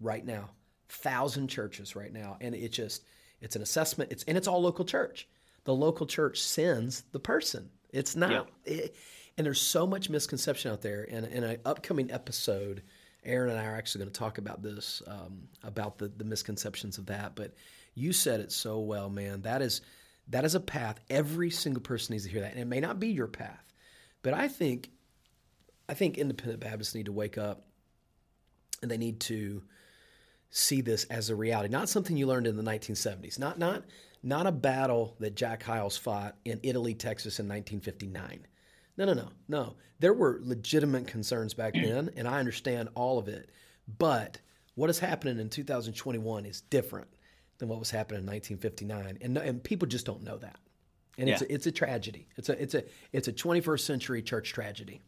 Right 0.00 0.24
now, 0.24 0.48
thousand 0.88 1.48
churches 1.48 1.94
right 1.94 2.12
now, 2.14 2.38
and 2.40 2.54
it 2.54 2.72
just, 2.72 3.04
it's 3.42 3.56
an 3.56 3.62
assessment. 3.62 4.10
It's 4.10 4.24
and 4.24 4.38
it's 4.38 4.48
all 4.48 4.62
local 4.62 4.86
church. 4.86 5.28
The 5.64 5.74
local 5.74 6.06
church 6.06 6.42
sends 6.42 7.02
the 7.12 7.20
person. 7.20 7.70
It's 7.90 8.16
not, 8.16 8.48
it, 8.64 8.94
and 9.36 9.46
there's 9.46 9.60
so 9.60 9.86
much 9.86 10.10
misconception 10.10 10.70
out 10.70 10.82
there. 10.82 11.06
And 11.10 11.26
in 11.26 11.44
an 11.44 11.58
upcoming 11.64 12.10
episode, 12.10 12.82
Aaron 13.24 13.50
and 13.50 13.58
I 13.58 13.66
are 13.66 13.74
actually 13.74 14.00
going 14.04 14.12
to 14.12 14.18
talk 14.18 14.38
about 14.38 14.62
this, 14.62 15.02
um, 15.06 15.48
about 15.62 15.98
the 15.98 16.08
the 16.08 16.24
misconceptions 16.24 16.98
of 16.98 17.06
that. 17.06 17.36
But 17.36 17.54
you 17.94 18.12
said 18.12 18.40
it 18.40 18.52
so 18.52 18.80
well, 18.80 19.10
man. 19.10 19.42
That 19.42 19.62
is 19.62 19.82
that 20.28 20.44
is 20.44 20.54
a 20.54 20.60
path. 20.60 21.00
Every 21.10 21.50
single 21.50 21.82
person 21.82 22.12
needs 22.12 22.24
to 22.24 22.30
hear 22.30 22.40
that. 22.42 22.52
And 22.52 22.60
it 22.60 22.66
may 22.66 22.80
not 22.80 23.00
be 23.00 23.08
your 23.08 23.26
path, 23.26 23.72
but 24.22 24.32
I 24.32 24.48
think 24.48 24.90
I 25.88 25.94
think 25.94 26.18
independent 26.18 26.60
Baptists 26.60 26.94
need 26.94 27.06
to 27.06 27.12
wake 27.12 27.36
up 27.36 27.66
and 28.80 28.90
they 28.90 28.96
need 28.96 29.20
to 29.20 29.62
see 30.50 30.80
this 30.80 31.04
as 31.04 31.30
a 31.30 31.36
reality, 31.36 31.68
not 31.68 31.88
something 31.88 32.16
you 32.16 32.26
learned 32.26 32.46
in 32.46 32.56
the 32.56 32.62
1970s, 32.62 33.38
not 33.38 33.58
not 33.58 33.84
not 34.22 34.46
a 34.46 34.52
battle 34.52 35.16
that 35.20 35.34
Jack 35.34 35.62
Hyles 35.62 35.96
fought 35.96 36.36
in 36.44 36.60
Italy, 36.62 36.94
Texas 36.94 37.38
in 37.38 37.46
1959. 37.46 38.46
No, 38.96 39.04
no, 39.06 39.14
no, 39.14 39.28
no. 39.48 39.76
There 39.98 40.12
were 40.12 40.40
legitimate 40.42 41.06
concerns 41.06 41.54
back 41.54 41.74
mm. 41.74 41.86
then, 41.86 42.10
and 42.16 42.28
I 42.28 42.38
understand 42.38 42.90
all 42.94 43.18
of 43.18 43.28
it. 43.28 43.50
But 43.98 44.38
what 44.74 44.90
is 44.90 44.98
happening 44.98 45.38
in 45.38 45.48
2021 45.48 46.44
is 46.44 46.60
different 46.62 47.08
than 47.58 47.68
what 47.68 47.78
was 47.78 47.90
happening 47.90 48.20
in 48.20 48.26
1959, 48.26 49.18
and 49.20 49.38
and 49.38 49.62
people 49.62 49.86
just 49.86 50.06
don't 50.06 50.22
know 50.22 50.38
that, 50.38 50.58
and 51.18 51.28
yeah. 51.28 51.34
it's 51.34 51.42
a, 51.42 51.52
it's 51.52 51.66
a 51.66 51.72
tragedy. 51.72 52.28
It's 52.36 52.48
a 52.48 52.60
it's 52.60 52.74
a 52.74 52.84
it's 53.12 53.28
a 53.28 53.32
21st 53.32 53.80
century 53.80 54.22
church 54.22 54.52
tragedy, 54.52 55.00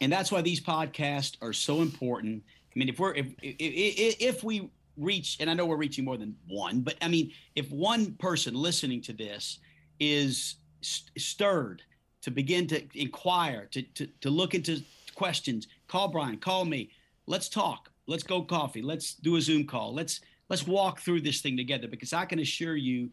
and 0.00 0.12
that's 0.12 0.32
why 0.32 0.42
these 0.42 0.60
podcasts 0.60 1.36
are 1.42 1.52
so 1.52 1.82
important. 1.82 2.42
I 2.74 2.78
mean, 2.78 2.88
if 2.88 2.98
we're 2.98 3.14
if 3.14 3.26
if, 3.42 4.16
if 4.20 4.44
we 4.44 4.70
reach, 4.96 5.38
and 5.40 5.48
I 5.48 5.54
know 5.54 5.66
we're 5.66 5.76
reaching 5.76 6.04
more 6.04 6.16
than 6.16 6.36
one, 6.48 6.80
but 6.80 6.96
I 7.02 7.08
mean, 7.08 7.32
if 7.54 7.70
one 7.70 8.12
person 8.14 8.54
listening 8.54 9.00
to 9.02 9.12
this 9.12 9.58
is 10.00 10.56
stirred 10.82 11.82
to 12.22 12.30
begin 12.30 12.66
to 12.68 12.82
inquire, 12.94 13.66
to, 13.72 13.82
to, 13.82 14.06
to 14.20 14.30
look 14.30 14.54
into 14.54 14.82
questions, 15.14 15.68
call 15.88 16.08
Bryan, 16.08 16.38
call 16.38 16.64
me. 16.64 16.90
Let's 17.26 17.48
talk. 17.48 17.90
Let's 18.06 18.22
go 18.22 18.42
coffee. 18.42 18.82
Let's 18.82 19.14
do 19.14 19.36
a 19.36 19.40
Zoom 19.40 19.66
call. 19.66 19.94
Let's 19.94 20.20
let's 20.48 20.66
walk 20.66 21.00
through 21.00 21.20
this 21.20 21.40
thing 21.40 21.56
together 21.56 21.86
because 21.86 22.12
I 22.12 22.24
can 22.24 22.40
assure 22.40 22.76
you, 22.76 23.10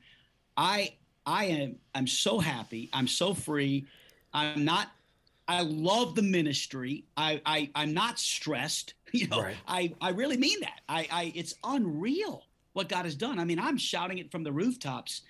I 0.57 0.95
I 1.25 1.45
am 1.45 1.75
I'm 1.93 2.07
so 2.07 2.39
happy. 2.39 2.89
I'm 2.91 3.07
so 3.07 3.33
free. 3.33 3.85
I'm 4.33 4.65
not. 4.65 4.89
I 5.49 5.61
love 5.61 6.13
the 6.13 6.21
ministry. 6.21 7.05
I, 7.17 7.41
I 7.43 7.71
I'm 7.75 7.93
not 7.93 8.19
stressed. 8.19 8.93
You 9.11 9.27
know, 9.27 9.41
right. 9.41 9.55
I 9.67 9.91
I 9.99 10.09
really 10.09 10.37
mean 10.37 10.59
that. 10.59 10.81
I 10.87 11.07
I 11.11 11.31
it's 11.33 11.55
unreal 11.63 12.43
what 12.73 12.89
God 12.89 13.05
has 13.05 13.15
done. 13.15 13.39
I 13.39 13.43
mean, 13.43 13.57
I'm 13.57 13.75
shouting 13.75 14.19
it 14.19 14.31
from 14.31 14.43
the 14.43 14.51
rooftops. 14.51 15.23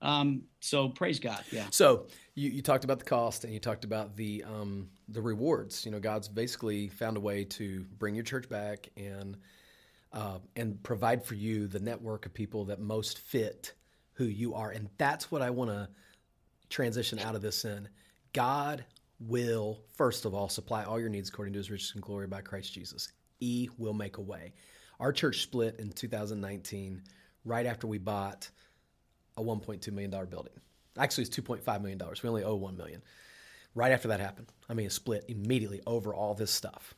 Um, 0.00 0.44
so 0.60 0.88
praise 0.88 1.20
God. 1.20 1.44
Yeah. 1.52 1.66
So 1.70 2.06
you, 2.34 2.48
you 2.48 2.62
talked 2.62 2.84
about 2.84 2.98
the 2.98 3.04
cost 3.04 3.44
and 3.44 3.52
you 3.52 3.60
talked 3.60 3.84
about 3.84 4.16
the 4.16 4.42
um, 4.44 4.88
the 5.08 5.20
rewards. 5.20 5.84
You 5.84 5.92
know, 5.92 6.00
God's 6.00 6.28
basically 6.28 6.88
found 6.88 7.18
a 7.18 7.20
way 7.20 7.44
to 7.44 7.84
bring 7.98 8.14
your 8.14 8.24
church 8.24 8.48
back 8.48 8.88
and 8.96 9.36
uh, 10.14 10.38
and 10.56 10.82
provide 10.82 11.22
for 11.22 11.34
you 11.34 11.66
the 11.66 11.80
network 11.80 12.24
of 12.24 12.32
people 12.32 12.64
that 12.64 12.80
most 12.80 13.18
fit 13.18 13.74
who 14.14 14.24
you 14.24 14.54
are. 14.54 14.70
And 14.70 14.88
that's 14.96 15.30
what 15.30 15.42
I 15.42 15.50
want 15.50 15.72
to 15.72 15.90
transition 16.70 17.18
out 17.18 17.34
of 17.34 17.42
this 17.42 17.66
in. 17.66 17.86
God 18.32 18.82
will, 19.20 19.80
first 19.94 20.24
of 20.24 20.34
all, 20.34 20.48
supply 20.48 20.84
all 20.84 21.00
your 21.00 21.08
needs 21.08 21.28
according 21.28 21.54
to 21.54 21.58
his 21.58 21.70
riches 21.70 21.92
and 21.94 22.02
glory 22.02 22.26
by 22.26 22.40
Christ 22.40 22.72
Jesus. 22.72 23.12
He 23.38 23.70
will 23.78 23.94
make 23.94 24.18
a 24.18 24.22
way. 24.22 24.52
Our 25.00 25.12
church 25.12 25.42
split 25.42 25.76
in 25.78 25.90
2019 25.90 27.02
right 27.44 27.66
after 27.66 27.86
we 27.86 27.98
bought 27.98 28.50
a 29.36 29.42
$1.2 29.42 29.92
million 29.92 30.10
building. 30.10 30.52
Actually, 30.98 31.24
it's 31.24 31.36
$2.5 31.36 31.80
million. 31.82 32.00
We 32.22 32.28
only 32.28 32.44
owe 32.44 32.54
1 32.54 32.76
million. 32.76 33.02
Right 33.74 33.92
after 33.92 34.08
that 34.08 34.20
happened, 34.20 34.46
I 34.70 34.74
mean, 34.74 34.86
it 34.86 34.92
split 34.92 35.26
immediately 35.28 35.82
over 35.86 36.14
all 36.14 36.34
this 36.34 36.50
stuff. 36.50 36.94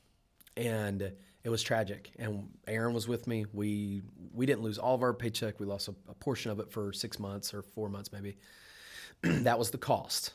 And 0.57 1.13
it 1.43 1.51
was 1.51 1.63
tragic. 1.63 2.11
And 2.19 2.49
Aaron 2.69 2.95
was 2.95 3.09
with 3.09 3.27
me. 3.27 3.47
We 3.53 4.03
we 4.33 4.47
didn't 4.47 4.63
lose 4.63 4.79
all 4.79 4.95
of 4.95 5.03
our 5.03 5.13
paycheck. 5.13 5.59
We 5.59 5.67
lost 5.67 5.89
a, 5.89 5.95
a 6.09 6.15
portion 6.15 6.51
of 6.51 6.61
it 6.61 6.71
for 6.71 6.93
six 6.93 7.19
months 7.19 7.53
or 7.53 7.63
four 7.63 7.89
months 7.89 8.13
maybe. 8.13 8.37
that 9.23 9.59
was 9.59 9.71
the 9.71 9.79
cost. 9.79 10.35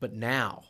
But 0.00 0.14
now, 0.14 0.62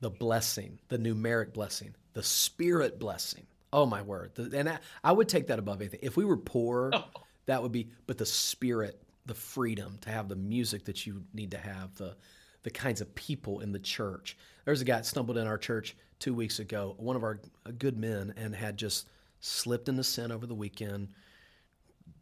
the 0.00 0.10
blessing, 0.10 0.78
the 0.88 0.98
numeric 0.98 1.52
blessing, 1.52 1.94
the 2.14 2.22
spirit 2.22 2.98
blessing. 2.98 3.46
Oh 3.72 3.84
my 3.84 4.02
word! 4.02 4.32
The, 4.34 4.56
and 4.56 4.68
I, 4.68 4.78
I, 5.04 5.12
would 5.12 5.28
take 5.28 5.48
that 5.48 5.58
above 5.58 5.80
anything. 5.80 6.00
If 6.02 6.16
we 6.16 6.24
were 6.24 6.36
poor, 6.36 6.90
oh. 6.94 7.04
that 7.46 7.62
would 7.62 7.72
be. 7.72 7.90
But 8.06 8.16
the 8.16 8.26
spirit, 8.26 9.02
the 9.26 9.34
freedom 9.34 9.98
to 10.02 10.10
have 10.10 10.28
the 10.28 10.36
music 10.36 10.86
that 10.86 11.06
you 11.06 11.22
need 11.34 11.50
to 11.50 11.58
have, 11.58 11.94
the 11.96 12.16
the 12.62 12.70
kinds 12.70 13.00
of 13.00 13.14
people 13.14 13.60
in 13.60 13.72
the 13.72 13.78
church. 13.78 14.36
There's 14.64 14.80
a 14.80 14.84
guy 14.84 14.96
that 14.96 15.06
stumbled 15.06 15.38
in 15.38 15.46
our 15.46 15.58
church 15.58 15.96
two 16.18 16.34
weeks 16.34 16.58
ago, 16.58 16.94
one 16.98 17.16
of 17.16 17.22
our 17.22 17.40
good 17.78 17.96
men, 17.96 18.34
and 18.36 18.54
had 18.54 18.76
just 18.76 19.08
slipped 19.40 19.88
into 19.88 20.04
sin 20.04 20.32
over 20.32 20.46
the 20.46 20.54
weekend, 20.54 21.08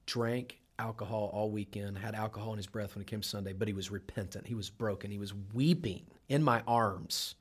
drank 0.05 0.61
alcohol 0.79 1.31
all 1.33 1.51
weekend, 1.51 1.97
had 1.97 2.14
alcohol 2.14 2.53
in 2.53 2.59
his 2.59 2.66
breath 2.66 2.95
when 2.95 3.03
he 3.03 3.07
came 3.07 3.22
Sunday, 3.22 3.53
but 3.53 3.68
he 3.68 3.74
was 3.74 3.91
repentant. 3.91 4.47
He 4.47 4.55
was 4.55 4.68
broken. 4.68 5.11
He 5.11 5.18
was 5.18 5.33
weeping 5.55 6.07
in 6.29 6.43
my 6.43 6.62
arms. 6.66 7.37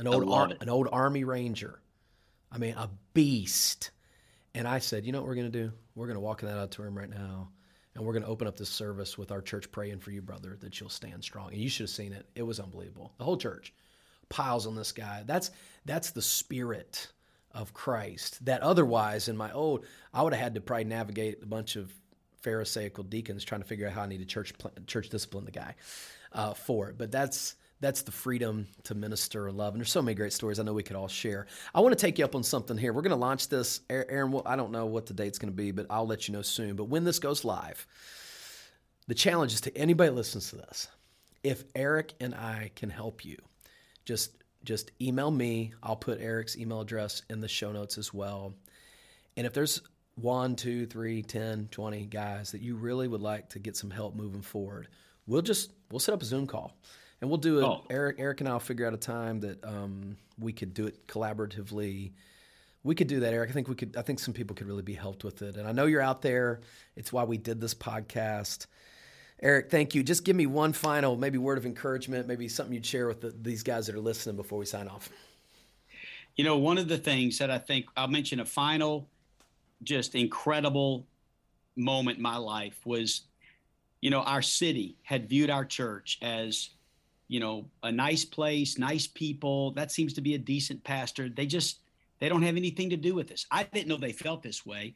An 0.00 0.08
old, 0.08 0.32
ar- 0.32 0.52
an 0.60 0.68
old 0.68 0.88
army 0.90 1.24
ranger. 1.24 1.80
I 2.50 2.58
mean, 2.58 2.74
a 2.74 2.90
beast. 3.14 3.90
And 4.54 4.66
I 4.66 4.78
said, 4.78 5.04
you 5.04 5.12
know 5.12 5.20
what 5.20 5.28
we're 5.28 5.36
going 5.36 5.52
to 5.52 5.66
do? 5.66 5.72
We're 5.94 6.06
going 6.06 6.16
to 6.16 6.20
walk 6.20 6.42
in 6.42 6.48
that 6.48 6.56
auditorium 6.56 6.98
right 6.98 7.10
now, 7.10 7.50
and 7.94 8.04
we're 8.04 8.12
going 8.14 8.24
to 8.24 8.28
open 8.28 8.48
up 8.48 8.56
this 8.56 8.68
service 8.68 9.16
with 9.16 9.30
our 9.30 9.40
church 9.40 9.70
praying 9.70 10.00
for 10.00 10.10
you, 10.10 10.22
brother, 10.22 10.56
that 10.60 10.80
you'll 10.80 10.88
stand 10.88 11.22
strong. 11.22 11.52
And 11.52 11.60
you 11.60 11.68
should 11.68 11.84
have 11.84 11.90
seen 11.90 12.12
it. 12.12 12.26
It 12.34 12.42
was 12.42 12.58
unbelievable. 12.58 13.12
The 13.18 13.24
whole 13.24 13.36
church 13.36 13.72
piles 14.28 14.66
on 14.66 14.74
this 14.74 14.92
guy. 14.92 15.24
That's 15.26 15.50
that's 15.84 16.10
the 16.12 16.22
spirit 16.22 17.08
of 17.52 17.74
Christ. 17.74 18.44
That 18.46 18.62
otherwise, 18.62 19.28
in 19.28 19.36
my 19.36 19.52
old, 19.52 19.84
I 20.14 20.22
would 20.22 20.32
have 20.32 20.42
had 20.42 20.54
to 20.54 20.60
probably 20.60 20.84
navigate 20.84 21.42
a 21.42 21.46
bunch 21.46 21.76
of 21.76 21.92
Pharisaical 22.42 23.04
deacons 23.04 23.44
trying 23.44 23.60
to 23.60 23.66
figure 23.66 23.86
out 23.86 23.92
how 23.92 24.02
I 24.02 24.06
need 24.06 24.18
to 24.18 24.24
church 24.24 24.54
church 24.86 25.10
discipline 25.10 25.44
the 25.44 25.50
guy 25.50 25.74
uh, 26.32 26.54
for 26.54 26.88
it. 26.88 26.96
But 26.96 27.12
that's 27.12 27.54
that's 27.80 28.02
the 28.02 28.12
freedom 28.12 28.66
to 28.84 28.94
minister 28.94 29.48
and 29.48 29.56
love. 29.56 29.74
And 29.74 29.80
there's 29.80 29.90
so 29.90 30.02
many 30.02 30.14
great 30.14 30.32
stories 30.32 30.58
I 30.58 30.62
know 30.62 30.74
we 30.74 30.82
could 30.82 30.96
all 30.96 31.08
share. 31.08 31.46
I 31.74 31.80
want 31.80 31.96
to 31.96 32.00
take 32.00 32.18
you 32.18 32.24
up 32.24 32.34
on 32.34 32.42
something 32.42 32.76
here. 32.76 32.92
We're 32.92 33.02
going 33.02 33.10
to 33.10 33.16
launch 33.16 33.48
this, 33.48 33.80
Aaron. 33.88 34.40
I 34.44 34.56
don't 34.56 34.72
know 34.72 34.86
what 34.86 35.06
the 35.06 35.14
date's 35.14 35.38
going 35.38 35.52
to 35.52 35.56
be, 35.56 35.70
but 35.70 35.86
I'll 35.88 36.06
let 36.06 36.28
you 36.28 36.32
know 36.32 36.42
soon. 36.42 36.76
But 36.76 36.84
when 36.84 37.04
this 37.04 37.18
goes 37.18 37.44
live, 37.44 37.86
the 39.08 39.14
challenge 39.14 39.54
is 39.54 39.62
to 39.62 39.76
anybody 39.76 40.10
listens 40.10 40.50
to 40.50 40.56
this. 40.56 40.88
If 41.42 41.64
Eric 41.74 42.12
and 42.20 42.34
I 42.34 42.70
can 42.76 42.90
help 42.90 43.24
you 43.24 43.38
just 44.04 44.32
just 44.64 44.90
email 45.00 45.30
me. 45.30 45.72
I'll 45.82 45.96
put 45.96 46.20
Eric's 46.20 46.56
email 46.56 46.80
address 46.80 47.22
in 47.30 47.40
the 47.40 47.48
show 47.48 47.72
notes 47.72 47.98
as 47.98 48.12
well. 48.12 48.54
And 49.36 49.46
if 49.46 49.54
there's 49.54 49.80
one, 50.16 50.54
two, 50.54 50.86
three, 50.86 51.22
10, 51.22 51.68
20 51.70 52.06
guys 52.06 52.52
that 52.52 52.60
you 52.60 52.76
really 52.76 53.08
would 53.08 53.22
like 53.22 53.48
to 53.50 53.58
get 53.58 53.76
some 53.76 53.90
help 53.90 54.14
moving 54.14 54.42
forward, 54.42 54.88
we'll 55.26 55.42
just 55.42 55.72
we'll 55.90 56.00
set 56.00 56.14
up 56.14 56.22
a 56.22 56.24
Zoom 56.24 56.46
call. 56.46 56.76
And 57.20 57.28
we'll 57.28 57.38
do 57.38 57.58
it. 57.58 57.64
Oh. 57.64 57.84
Eric, 57.90 58.16
Eric 58.18 58.40
and 58.40 58.48
I'll 58.48 58.60
figure 58.60 58.86
out 58.86 58.94
a 58.94 58.98
time 58.98 59.40
that 59.40 59.62
um, 59.64 60.16
we 60.38 60.52
could 60.52 60.72
do 60.72 60.86
it 60.86 61.06
collaboratively. 61.06 62.12
We 62.82 62.94
could 62.94 63.08
do 63.08 63.20
that, 63.20 63.34
Eric. 63.34 63.50
I 63.50 63.52
think 63.52 63.68
we 63.68 63.74
could. 63.74 63.94
I 63.96 64.02
think 64.02 64.18
some 64.18 64.32
people 64.32 64.56
could 64.56 64.66
really 64.66 64.82
be 64.82 64.94
helped 64.94 65.22
with 65.22 65.42
it. 65.42 65.56
And 65.56 65.68
I 65.68 65.72
know 65.72 65.84
you're 65.84 66.00
out 66.00 66.22
there. 66.22 66.60
It's 66.96 67.12
why 67.12 67.24
we 67.24 67.36
did 67.36 67.60
this 67.60 67.74
podcast. 67.74 68.66
Eric, 69.42 69.70
thank 69.70 69.94
you. 69.94 70.02
Just 70.02 70.24
give 70.24 70.36
me 70.36 70.46
one 70.46 70.72
final, 70.72 71.16
maybe 71.16 71.38
word 71.38 71.58
of 71.58 71.66
encouragement, 71.66 72.26
maybe 72.26 72.48
something 72.48 72.74
you'd 72.74 72.84
share 72.84 73.06
with 73.06 73.20
the, 73.20 73.34
these 73.40 73.62
guys 73.62 73.86
that 73.86 73.94
are 73.94 74.00
listening 74.00 74.36
before 74.36 74.58
we 74.58 74.66
sign 74.66 74.88
off. 74.88 75.08
You 76.36 76.44
know, 76.44 76.58
one 76.58 76.78
of 76.78 76.88
the 76.88 76.98
things 76.98 77.38
that 77.38 77.50
I 77.50 77.58
think 77.58 77.86
I'll 77.96 78.08
mention 78.08 78.40
a 78.40 78.44
final, 78.44 79.08
just 79.82 80.14
incredible 80.14 81.06
moment 81.76 82.18
in 82.18 82.22
my 82.22 82.36
life 82.36 82.78
was, 82.84 83.22
you 84.00 84.10
know, 84.10 84.20
our 84.20 84.42
city 84.42 84.96
had 85.02 85.28
viewed 85.28 85.50
our 85.50 85.64
church 85.64 86.18
as, 86.22 86.70
you 87.30 87.40
know, 87.40 87.64
a 87.82 87.90
nice 87.90 88.24
place, 88.24 88.76
nice 88.76 89.06
people. 89.06 89.70
That 89.72 89.90
seems 89.90 90.12
to 90.14 90.20
be 90.20 90.34
a 90.34 90.38
decent 90.38 90.84
pastor. 90.84 91.28
They 91.28 91.46
just, 91.46 91.78
they 92.18 92.28
don't 92.28 92.42
have 92.42 92.56
anything 92.56 92.90
to 92.90 92.96
do 92.96 93.14
with 93.14 93.28
this. 93.28 93.46
I 93.50 93.62
didn't 93.62 93.88
know 93.88 93.96
they 93.96 94.12
felt 94.12 94.42
this 94.42 94.66
way 94.66 94.94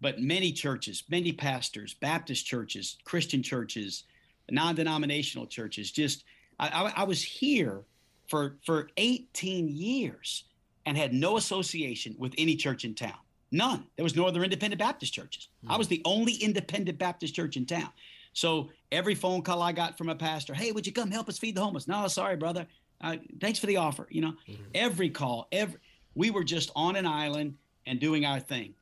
but 0.00 0.20
many 0.20 0.52
churches, 0.52 1.04
many 1.08 1.32
pastors, 1.32 1.94
Baptist 1.94 2.46
churches, 2.46 2.98
Christian 3.04 3.42
churches, 3.42 4.04
non-denominational 4.50 5.46
churches, 5.46 5.90
just 5.90 6.24
I, 6.58 6.68
I, 6.68 6.92
I 6.98 7.04
was 7.04 7.22
here 7.22 7.82
for 8.28 8.56
for 8.64 8.90
18 8.96 9.68
years 9.68 10.44
and 10.86 10.96
had 10.96 11.12
no 11.12 11.36
association 11.36 12.14
with 12.18 12.34
any 12.38 12.56
church 12.56 12.84
in 12.84 12.94
town. 12.94 13.18
None. 13.50 13.84
There 13.96 14.04
was 14.04 14.16
no 14.16 14.26
other 14.26 14.44
independent 14.44 14.78
Baptist 14.78 15.12
churches. 15.12 15.48
Mm. 15.64 15.74
I 15.74 15.76
was 15.76 15.88
the 15.88 16.02
only 16.04 16.34
independent 16.34 16.98
Baptist 16.98 17.34
church 17.34 17.56
in 17.56 17.66
town. 17.66 17.90
So 18.38 18.70
every 18.92 19.16
phone 19.16 19.42
call 19.42 19.60
I 19.62 19.72
got 19.72 19.98
from 19.98 20.08
a 20.08 20.14
pastor, 20.14 20.54
hey, 20.54 20.70
would 20.70 20.86
you 20.86 20.92
come 20.92 21.10
help 21.10 21.28
us 21.28 21.38
feed 21.38 21.56
the 21.56 21.60
homeless? 21.60 21.88
No, 21.88 22.06
sorry, 22.06 22.36
brother. 22.36 22.68
uh, 23.00 23.16
thanks 23.40 23.58
for 23.58 23.66
the 23.66 23.78
offer. 23.78 24.06
You 24.10 24.20
know, 24.20 24.34
mm-hmm. 24.48 24.62
every 24.76 25.10
call, 25.10 25.48
every 25.50 25.80
we 26.14 26.30
were 26.30 26.44
just 26.44 26.70
on 26.76 26.94
an 26.94 27.04
island 27.04 27.56
and 27.84 27.98
doing 27.98 28.24
our 28.24 28.38
thing. 28.38 28.74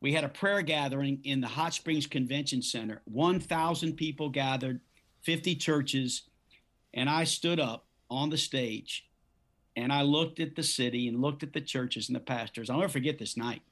We 0.00 0.12
had 0.12 0.22
a 0.22 0.28
prayer 0.28 0.62
gathering 0.62 1.18
in 1.24 1.40
the 1.40 1.48
Hot 1.48 1.74
Springs 1.74 2.06
Convention 2.06 2.62
Center. 2.62 3.02
1,000 3.06 3.96
people 3.96 4.28
gathered, 4.28 4.80
50 5.22 5.56
churches, 5.56 6.22
and 6.94 7.10
I 7.10 7.24
stood 7.24 7.58
up 7.58 7.86
on 8.08 8.30
the 8.30 8.38
stage 8.38 9.08
and 9.74 9.92
I 9.92 10.02
looked 10.02 10.38
at 10.38 10.54
the 10.54 10.62
city 10.62 11.08
and 11.08 11.20
looked 11.20 11.42
at 11.42 11.52
the 11.52 11.60
churches 11.60 12.08
and 12.08 12.14
the 12.14 12.20
pastors. 12.20 12.70
I'll 12.70 12.78
never 12.78 12.92
forget 12.92 13.18
this 13.18 13.36
night. 13.36 13.62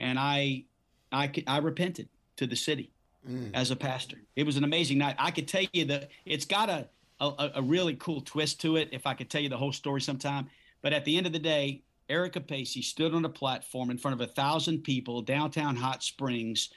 And 0.00 0.18
I, 0.18 0.64
I, 1.12 1.30
I 1.46 1.58
repented 1.58 2.08
to 2.36 2.48
the 2.48 2.56
city 2.56 2.90
mm. 3.28 3.50
as 3.54 3.70
a 3.70 3.76
pastor. 3.76 4.16
It 4.34 4.44
was 4.44 4.56
an 4.56 4.64
amazing 4.64 4.98
night. 4.98 5.16
I 5.18 5.30
could 5.30 5.48
tell 5.48 5.64
you 5.72 5.84
that 5.86 6.10
it's 6.24 6.44
got 6.44 6.68
a, 6.68 6.88
a, 7.20 7.50
a 7.56 7.62
really 7.62 7.94
cool 7.94 8.20
twist 8.20 8.60
to 8.62 8.76
it. 8.76 8.88
If 8.92 9.06
I 9.06 9.14
could 9.14 9.30
tell 9.30 9.40
you 9.40 9.48
the 9.48 9.56
whole 9.56 9.72
story 9.72 10.00
sometime, 10.00 10.48
but 10.82 10.92
at 10.92 11.04
the 11.04 11.16
end 11.16 11.26
of 11.26 11.32
the 11.32 11.38
day, 11.38 11.82
Eric 12.08 12.34
Capaci 12.34 12.82
stood 12.82 13.14
on 13.14 13.24
a 13.24 13.28
platform 13.28 13.90
in 13.90 13.98
front 13.98 14.20
of 14.20 14.20
a 14.20 14.32
thousand 14.32 14.84
people, 14.84 15.22
downtown 15.22 15.74
Hot 15.74 16.02
Springs, 16.02 16.70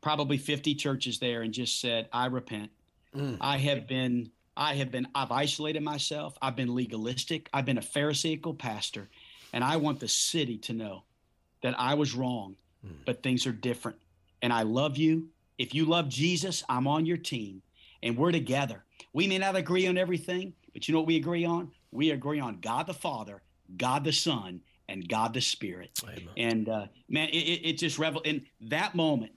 probably 0.00 0.36
50 0.36 0.74
churches 0.74 1.18
there, 1.18 1.42
and 1.42 1.54
just 1.54 1.80
said, 1.80 2.08
I 2.12 2.26
repent. 2.26 2.70
Mm. 3.14 3.38
I 3.40 3.58
have 3.58 3.86
been 3.86 4.30
I 4.56 4.74
have 4.74 4.90
been, 4.90 5.08
I've 5.14 5.32
isolated 5.32 5.82
myself. 5.82 6.36
I've 6.40 6.56
been 6.56 6.74
legalistic. 6.74 7.48
I've 7.52 7.64
been 7.64 7.78
a 7.78 7.82
Pharisaical 7.82 8.54
pastor. 8.54 9.08
And 9.52 9.64
I 9.64 9.76
want 9.76 10.00
the 10.00 10.08
city 10.08 10.58
to 10.58 10.72
know 10.72 11.04
that 11.62 11.78
I 11.78 11.94
was 11.94 12.14
wrong, 12.14 12.56
mm. 12.86 12.94
but 13.04 13.22
things 13.22 13.46
are 13.46 13.52
different. 13.52 13.98
And 14.42 14.52
I 14.52 14.62
love 14.62 14.96
you. 14.96 15.28
If 15.58 15.74
you 15.74 15.84
love 15.84 16.08
Jesus, 16.08 16.64
I'm 16.68 16.86
on 16.86 17.06
your 17.06 17.16
team 17.16 17.62
and 18.02 18.16
we're 18.16 18.32
together. 18.32 18.84
We 19.12 19.26
may 19.26 19.38
not 19.38 19.56
agree 19.56 19.86
on 19.86 19.96
everything, 19.96 20.52
but 20.72 20.88
you 20.88 20.92
know 20.92 21.00
what 21.00 21.06
we 21.06 21.16
agree 21.16 21.44
on? 21.44 21.70
We 21.92 22.10
agree 22.10 22.40
on 22.40 22.60
God 22.60 22.86
the 22.86 22.94
Father, 22.94 23.42
God 23.76 24.04
the 24.04 24.12
Son, 24.12 24.60
and 24.88 25.08
God 25.08 25.32
the 25.32 25.40
Spirit. 25.40 25.98
Amen. 26.04 26.28
And 26.36 26.68
uh, 26.68 26.86
man, 27.08 27.28
it, 27.28 27.60
it, 27.64 27.78
just 27.78 27.98
revel 27.98 28.20
in 28.22 28.44
that 28.62 28.94
moment 28.94 29.32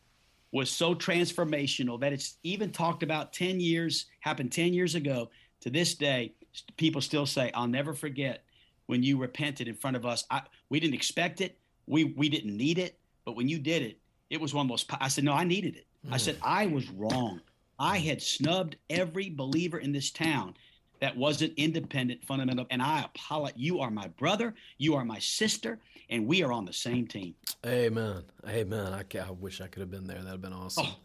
was 0.51 0.69
so 0.69 0.95
transformational 0.95 1.99
that 2.01 2.13
it's 2.13 2.37
even 2.43 2.71
talked 2.71 3.03
about 3.03 3.33
10 3.33 3.59
years, 3.59 4.07
happened 4.19 4.51
10 4.51 4.73
years 4.73 4.95
ago. 4.95 5.29
To 5.61 5.69
this 5.69 5.95
day, 5.95 6.33
people 6.77 7.01
still 7.01 7.25
say, 7.25 7.51
I'll 7.53 7.67
never 7.67 7.93
forget 7.93 8.43
when 8.85 9.03
you 9.03 9.17
repented 9.17 9.67
in 9.67 9.75
front 9.75 9.97
of 9.97 10.05
us. 10.05 10.25
I, 10.29 10.41
we 10.69 10.79
didn't 10.79 10.93
expect 10.93 11.41
it. 11.41 11.57
We, 11.87 12.03
we 12.05 12.29
didn't 12.29 12.55
need 12.55 12.77
it. 12.77 12.99
But 13.25 13.35
when 13.35 13.47
you 13.47 13.59
did 13.59 13.81
it, 13.81 13.99
it 14.29 14.39
was 14.39 14.53
one 14.53 14.65
of 14.65 14.67
the 14.67 14.71
most, 14.71 14.89
I 14.99 15.07
said, 15.07 15.23
no, 15.23 15.33
I 15.33 15.43
needed 15.43 15.75
it. 15.75 15.86
Mm. 16.07 16.13
I 16.13 16.17
said, 16.17 16.37
I 16.41 16.67
was 16.67 16.89
wrong. 16.91 17.41
I 17.79 17.97
had 17.97 18.21
snubbed 18.21 18.77
every 18.89 19.29
believer 19.29 19.77
in 19.77 19.91
this 19.91 20.09
town 20.09 20.55
that 20.99 21.15
wasn't 21.15 21.53
independent, 21.57 22.23
fundamental. 22.25 22.65
And 22.71 22.81
I 22.81 23.03
apologize. 23.03 23.53
You 23.55 23.81
are 23.81 23.91
my 23.91 24.07
brother. 24.19 24.55
You 24.77 24.95
are 24.95 25.05
my 25.05 25.19
sister 25.19 25.79
and 26.09 26.27
we 26.27 26.43
are 26.43 26.51
on 26.51 26.65
the 26.65 26.73
same 26.73 27.07
team. 27.07 27.35
Amen. 27.65 28.23
Amen. 28.47 28.93
I, 28.93 29.03
I 29.19 29.31
wish 29.31 29.61
I 29.61 29.67
could 29.67 29.81
have 29.81 29.91
been 29.91 30.07
there. 30.07 30.17
That'd 30.17 30.31
have 30.31 30.41
been 30.41 30.53
awesome. 30.53 30.87
Oh. 30.87 30.97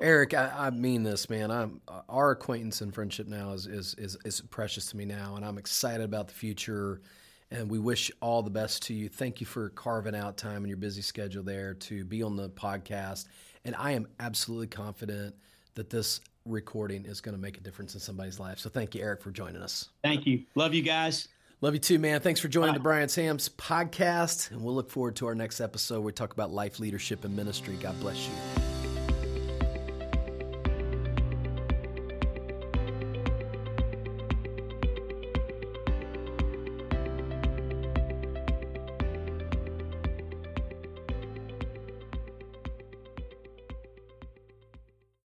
Eric, 0.00 0.34
I, 0.34 0.50
I, 0.56 0.70
mean 0.70 1.02
this, 1.02 1.28
man. 1.28 1.50
I'm 1.50 1.80
our 2.08 2.30
acquaintance 2.30 2.80
and 2.80 2.92
friendship 2.94 3.26
now 3.26 3.52
is, 3.52 3.66
is 3.66 3.94
is 3.98 4.16
is 4.24 4.40
precious 4.40 4.86
to 4.86 4.96
me 4.96 5.04
now, 5.04 5.36
and 5.36 5.44
I'm 5.44 5.58
excited 5.58 6.02
about 6.02 6.28
the 6.28 6.34
future. 6.34 7.02
And 7.50 7.70
we 7.70 7.78
wish 7.78 8.10
all 8.20 8.42
the 8.42 8.50
best 8.50 8.82
to 8.84 8.94
you. 8.94 9.08
Thank 9.08 9.40
you 9.40 9.46
for 9.46 9.68
carving 9.68 10.16
out 10.16 10.38
time 10.38 10.64
in 10.64 10.68
your 10.68 10.78
busy 10.78 11.02
schedule 11.02 11.44
there 11.44 11.74
to 11.74 12.04
be 12.04 12.22
on 12.22 12.34
the 12.34 12.48
podcast. 12.48 13.26
And 13.64 13.74
I 13.76 13.92
am 13.92 14.06
absolutely 14.20 14.66
confident 14.66 15.34
that 15.74 15.90
this 15.90 16.20
recording 16.44 17.04
is 17.04 17.20
going 17.20 17.34
to 17.34 17.40
make 17.40 17.56
a 17.56 17.60
difference 17.60 17.94
in 17.94 18.00
somebody's 18.00 18.38
life. 18.38 18.58
So 18.58 18.68
thank 18.68 18.94
you, 18.94 19.02
Eric, 19.02 19.22
for 19.22 19.30
joining 19.30 19.62
us. 19.62 19.88
Thank 20.02 20.26
you. 20.26 20.42
Love 20.54 20.74
you 20.74 20.82
guys. 20.82 21.28
Love 21.60 21.72
you 21.72 21.80
too, 21.80 21.98
man. 21.98 22.20
Thanks 22.20 22.40
for 22.40 22.48
joining 22.48 22.72
Bye. 22.72 22.78
the 22.78 22.82
Bryan 22.82 23.08
Samms 23.08 23.48
podcast. 23.48 24.50
And 24.50 24.62
we'll 24.62 24.74
look 24.74 24.90
forward 24.90 25.16
to 25.16 25.26
our 25.26 25.34
next 25.34 25.60
episode 25.60 26.00
where 26.00 26.06
we 26.06 26.12
talk 26.12 26.32
about 26.32 26.52
life, 26.52 26.78
leadership, 26.78 27.24
and 27.24 27.34
ministry. 27.34 27.76
God 27.80 27.98
bless 28.00 28.26
you. 28.26 28.73